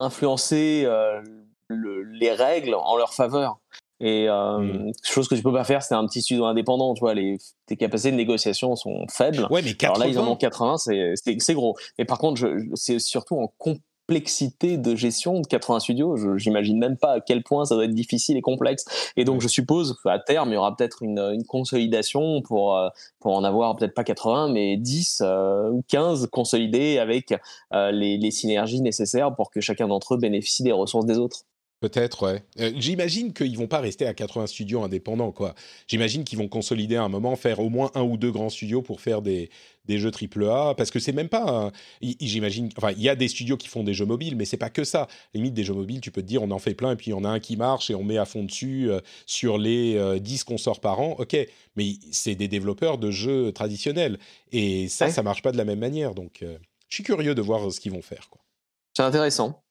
[0.01, 0.87] influencer
[1.71, 3.59] les règles en leur faveur.
[4.01, 4.93] Et euh, mmh.
[5.03, 7.77] chose que tu peux pas faire, c'est un petit studio indépendant, tu vois, les, tes
[7.77, 9.47] capacités de négociation sont faibles.
[9.51, 9.87] Ouais, mais 80...
[9.87, 11.77] Alors là, ils en ont 80, c'est gros.
[11.99, 12.41] Mais par contre,
[12.75, 13.53] c'est surtout en
[14.09, 16.39] complexité de gestion de 80 studios.
[16.39, 18.85] J'imagine même pas à quel point ça doit être difficile et complexe.
[19.17, 22.89] Et donc, je suppose qu'à terme, il y aura peut-être une, une, consolidation pour, euh,
[23.21, 27.35] pour en avoir peut-être pas 80, mais 10 euh, ou 15 consolidés avec
[27.75, 31.45] euh, les, les synergies nécessaires pour que chacun d'entre eux bénéficie des ressources des autres.
[31.81, 32.43] Peut-être, ouais.
[32.59, 35.55] Euh, j'imagine qu'ils vont pas rester à 80 studios indépendants, quoi.
[35.87, 38.83] J'imagine qu'ils vont consolider à un moment, faire au moins un ou deux grands studios
[38.83, 39.49] pour faire des,
[39.85, 41.71] des jeux AAA, parce que c'est même pas.
[42.03, 42.71] J'imagine.
[42.77, 44.83] Enfin, il y a des studios qui font des jeux mobiles, mais c'est pas que
[44.83, 45.07] ça.
[45.35, 47.11] Limite, des jeux mobiles, tu peux te dire, on en fait plein, et puis il
[47.11, 50.19] y en a un qui marche, et on met à fond dessus euh, sur les
[50.19, 51.15] 10 euh, qu'on sort par an.
[51.21, 51.37] Ok,
[51.77, 54.19] mais c'est des développeurs de jeux traditionnels.
[54.51, 56.17] Et ça, ça marche pas de la même manière.
[56.17, 58.41] Donc, je suis curieux de voir ce qu'ils vont faire, quoi.
[58.97, 59.63] C'est intéressant.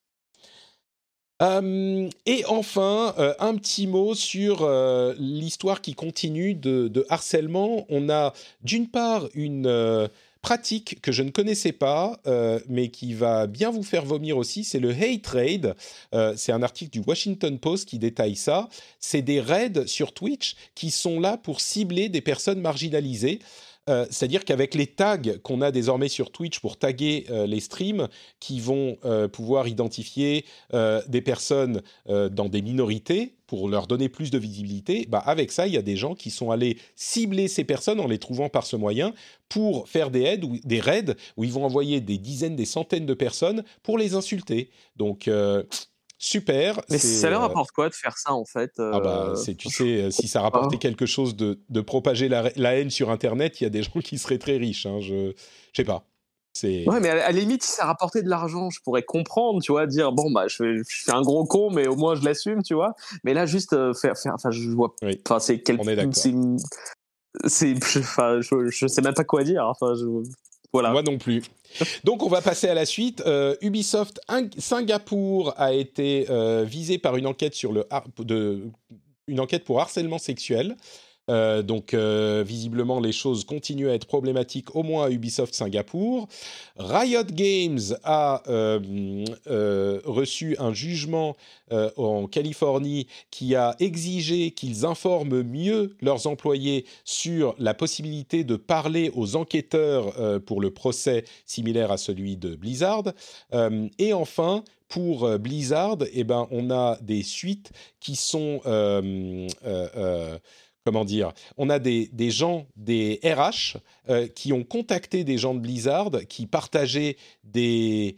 [1.42, 7.86] Euh, et enfin, euh, un petit mot sur euh, l'histoire qui continue de, de, harcèlement.
[7.90, 8.34] On a
[8.64, 10.10] d'une part une
[10.42, 12.22] pratique que je ne connaissais pas,
[12.70, 15.76] mais qui va bien vous faire vomir aussi, c'est le hate trade.
[16.38, 18.70] c'est un article du Washington Post qui détaille ça.
[19.00, 23.40] C'est des raids sur Twitch qui sont là pour cibler des personnes marginalisées.
[23.90, 28.08] Euh, c'est-à-dire qu'avec les tags qu'on a désormais sur Twitch pour taguer euh, les streams,
[28.40, 30.46] qui vont euh, pouvoir identifier
[31.08, 35.74] des personnes dans des minorités pour leur donner plus de visibilité, bah avec ça, il
[35.74, 38.76] y a des gens qui sont allés cibler ces personnes en les trouvant par ce
[38.76, 39.14] moyen
[39.50, 43.06] pour faire des, aides ou, des raids où ils vont envoyer des dizaines, des centaines
[43.06, 44.70] de personnes pour les insulter.
[44.96, 45.30] Donc
[46.18, 46.82] super.
[46.90, 49.70] Mais ça leur euh, rapporte quoi de faire ça en fait Ah bah, euh, tu
[49.70, 53.64] sais, euh, si ça rapportait quelque chose de, de propager la, haine sur Internet, il
[53.64, 54.86] y a des gens qui seraient très riches.
[54.86, 55.34] Hein, je,
[55.76, 56.06] sais pas.
[56.64, 59.86] Ouais, mais à, la limite, si ça rapportait de l'argent, je pourrais comprendre, tu vois,
[59.86, 62.96] dire bon bah je, suis un gros con, mais au moins je l'assume, tu vois.
[63.24, 65.80] Mais là, juste faire, faire, enfin, je vois, enfin, c'est quel,
[67.46, 69.66] c'est, enfin, je, je, sais même pas quoi dire.
[69.68, 70.06] Enfin, je,
[70.74, 71.44] Moi non plus.
[72.04, 73.24] Donc on va passer à la suite.
[73.26, 74.20] Euh, Ubisoft
[74.58, 77.86] Singapour a été euh, visé par une enquête sur le
[78.20, 78.70] de,
[79.28, 80.76] une enquête pour harcèlement sexuel.
[81.30, 86.28] Euh, donc visiblement les choses continuent à être problématiques au moins à Ubisoft Singapour.
[86.78, 88.44] Riot Games a
[90.06, 91.36] reçu un jugement
[91.72, 99.12] en Californie qui a exigé qu'ils informent mieux leurs employés sur la possibilité de parler
[99.16, 103.04] aux enquêteurs pour le procès similaire à celui de Blizzard.
[104.00, 108.62] et enfin, pour euh, Blizzard, eh ben, on a des suites qui sont...
[110.88, 113.78] Euh, euh, comment dire On a des, gens, des RH,
[114.36, 118.18] qui ont contacté des gens de Blizzard, qui partageaient des,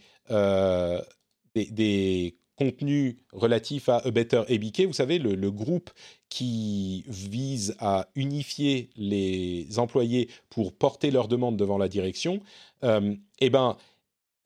[1.56, 4.82] des, contenus relatifs à A Better ABK.
[4.82, 5.92] Vous savez, le, groupe
[6.28, 12.42] qui vise à unifier les employés pour porter leurs demandes devant la direction.
[12.84, 13.78] eh ben,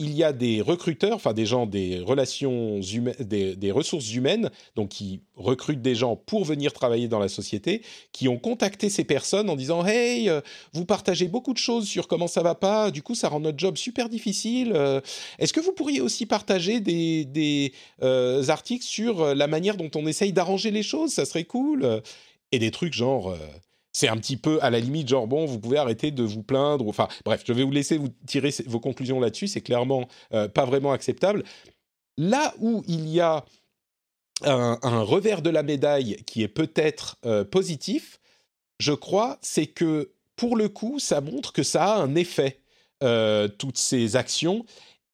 [0.04, 2.80] il y a des recruteurs, enfin des gens des relations
[3.20, 7.82] des, ressources humaines, donc qui recrutent des gens pour venir travailler dans la société,
[8.12, 10.42] qui ont contacté ces personnes en disant Hey, euh,
[10.74, 13.60] vous partagez beaucoup de choses sur comment ça va pas, du coup ça rend notre
[13.60, 14.74] job super difficile.
[14.76, 15.02] Euh,
[15.40, 20.34] est-ce que vous pourriez aussi partager des, euh, articles sur la manière dont on essaye
[20.34, 21.14] d'arranger les choses?
[21.14, 22.02] Ça serait cool.
[22.52, 23.36] Et des trucs genre
[23.94, 26.88] c'est un petit peu à la limite genre bon vous pouvez arrêter de vous plaindre
[26.88, 30.66] enfin bref je vais vous laisser vous tirer vos conclusions là-dessus c'est clairement euh, pas
[30.66, 31.44] vraiment acceptable.
[32.18, 33.46] Là où il y a
[34.44, 38.20] un, revers de la médaille qui est peut-être euh, positif
[38.80, 42.60] je crois c'est que pour le coup ça montre que ça a un effet
[43.04, 44.66] euh, toutes ces actions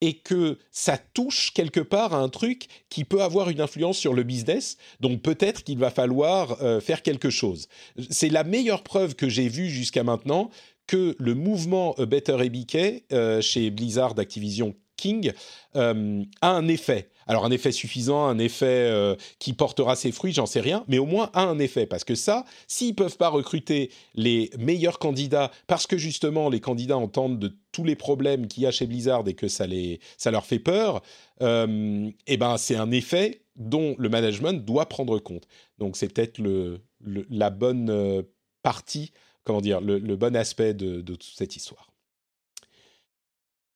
[0.02, 4.14] et que ça touche quelque part à un truc qui peut avoir une influence sur
[4.14, 7.68] le business, donc peut-être qu'il va falloir euh, faire quelque chose.
[8.10, 10.50] C'est la meilleure preuve que j'ai vue jusqu'à maintenant
[10.88, 15.32] que le mouvement Better ABK euh, chez Blizzard Activision King
[15.76, 17.10] euh, a un effet.
[17.28, 20.98] Alors un effet suffisant, un effet euh, qui portera ses fruits, j'en sais rien, mais
[20.98, 21.86] au moins a un effet.
[21.86, 26.98] Parce que ça, s'ils peuvent pas recruter les meilleurs candidats, parce que justement les candidats
[26.98, 30.32] entendent de tous les problèmes qu'il y a chez Blizzard et que ça, les, ça
[30.32, 31.02] leur fait peur,
[31.42, 35.48] euh, eh ben c'est un effet dont le management doit prendre compte.
[35.78, 36.82] Donc c'est peut-être le,
[37.30, 38.24] la bonne
[38.64, 39.12] partie,
[39.44, 41.90] comment dire, le, bon aspect de, de toute cette histoire.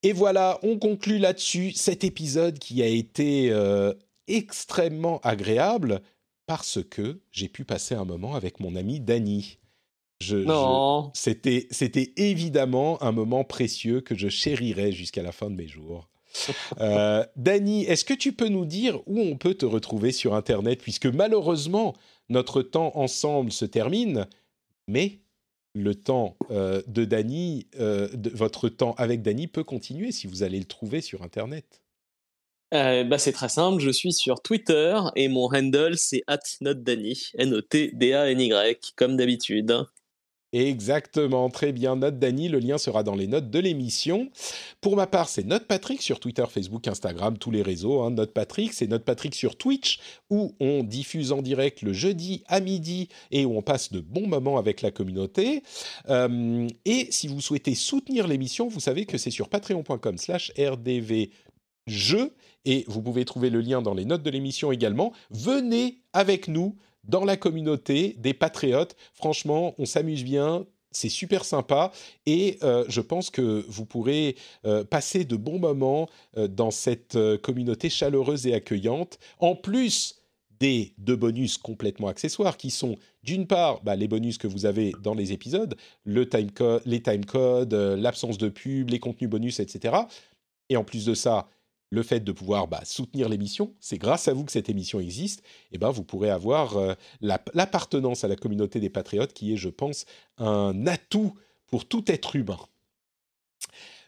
[0.04, 3.94] Et voilà, on conclut là-dessus cet épisode qui a été euh,
[4.28, 6.02] extrêmement agréable
[6.46, 9.58] parce que j'ai pu passer un moment avec mon ami Dany.
[10.30, 11.10] non.
[11.14, 16.10] c'était, c'était évidemment un moment précieux que je chérirai jusqu'à la fin de mes jours.
[16.80, 20.82] euh, Dany, est-ce que tu peux nous dire où on peut te retrouver sur Internet?
[20.82, 21.94] Puisque malheureusement
[22.28, 24.26] notre temps ensemble se termine,
[24.86, 25.20] mais
[25.74, 30.58] le temps euh, de Dany, euh, votre temps avec Dany peut continuer si vous allez
[30.58, 31.82] le trouver sur Internet.
[32.72, 36.22] Euh, bah c'est très simple, je suis sur Twitter et mon handle c'est
[36.60, 39.86] @notdany, N-O-T-D-A-N-Y, comme d'habitude.
[40.54, 41.96] Exactement, très bien.
[41.96, 44.30] Note Dany, le lien sera dans les notes de l'émission.
[44.80, 48.02] Pour ma part, c'est Note Patrick sur Twitter, Facebook, Instagram, tous les réseaux.
[48.02, 48.12] Hein.
[48.12, 49.98] Note Patrick, c'est Note Patrick sur Twitch
[50.30, 54.28] où on diffuse en direct le jeudi à midi et où on passe de bons
[54.28, 55.64] moments avec la communauté.
[56.08, 62.32] Euh, et si vous souhaitez soutenir l'émission, vous savez que c'est sur patreon.com/slash rdvjeux
[62.64, 65.12] et vous pouvez trouver le lien dans les notes de l'émission également.
[65.30, 66.76] Venez avec nous
[67.08, 68.96] dans la communauté des patriotes.
[69.12, 70.66] Franchement, on s'amuse bien.
[70.90, 71.90] C'est super sympa
[72.24, 77.18] et euh, je pense que vous pourrez euh, passer de bons moments euh, dans cette
[77.42, 79.18] communauté chaleureuse et accueillante.
[79.40, 80.20] En plus
[80.60, 82.94] des deux bonus complètement accessoires qui sont
[83.24, 85.74] d'une part bah, les bonus que vous avez dans les épisodes,
[86.04, 86.50] le time
[86.86, 89.96] les timecodes, l'absence de pub, les contenus bonus, etc.
[90.68, 91.48] Et en plus de ça,
[91.94, 95.42] le fait de pouvoir bah, soutenir l'émission, c'est grâce à vous que cette émission existe,
[95.72, 99.68] et ben vous pourrez avoir euh, l'appartenance à la communauté des patriotes qui est, je
[99.70, 100.04] pense,
[100.38, 101.34] un atout
[101.68, 102.58] pour tout être humain.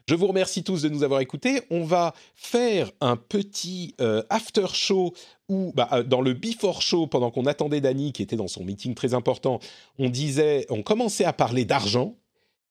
[0.08, 1.62] Je vous remercie tous de nous avoir écoutés.
[1.68, 5.12] On va faire un petit euh, after show
[5.48, 8.64] ou bah, euh, dans le before show, pendant qu'on attendait Dany, qui était dans son
[8.64, 9.58] meeting très important,
[9.98, 12.14] on disait, on commençait à parler d'argent.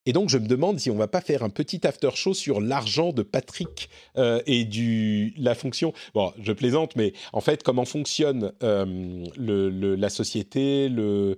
[0.06, 2.62] Et donc, je me demande si on va pas faire un petit after show sur
[2.62, 5.94] l'argent de Patrick euh, et du la fonction.
[6.14, 11.36] Bon, je plaisante, mais en fait, comment fonctionne euh, la société, le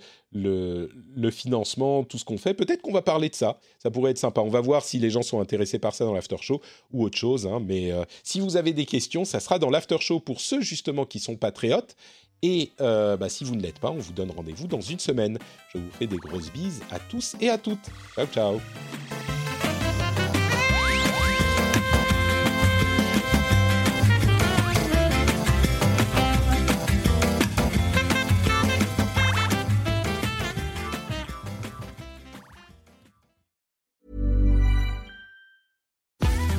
[1.32, 2.54] financement, tout ce qu'on fait.
[2.54, 3.60] Peut-être qu'on va parler de ça.
[3.80, 4.42] Ça pourrait être sympa.
[4.42, 6.62] On va voir si les gens sont intéressés par ça dans l'after show
[6.92, 7.48] ou autre chose.
[7.48, 7.62] Hein.
[7.66, 11.06] Mais euh, si vous avez des questions, ça sera dans l'after show pour ceux justement
[11.06, 11.96] qui sont patriotes.
[12.44, 15.38] Et euh, bah, si vous ne l'êtes pas, on vous donne rendez-vous dans une semaine.
[15.74, 17.90] Je vous fais des grosses bises à tous et à toutes.
[18.16, 19.37] Ciao, ciao.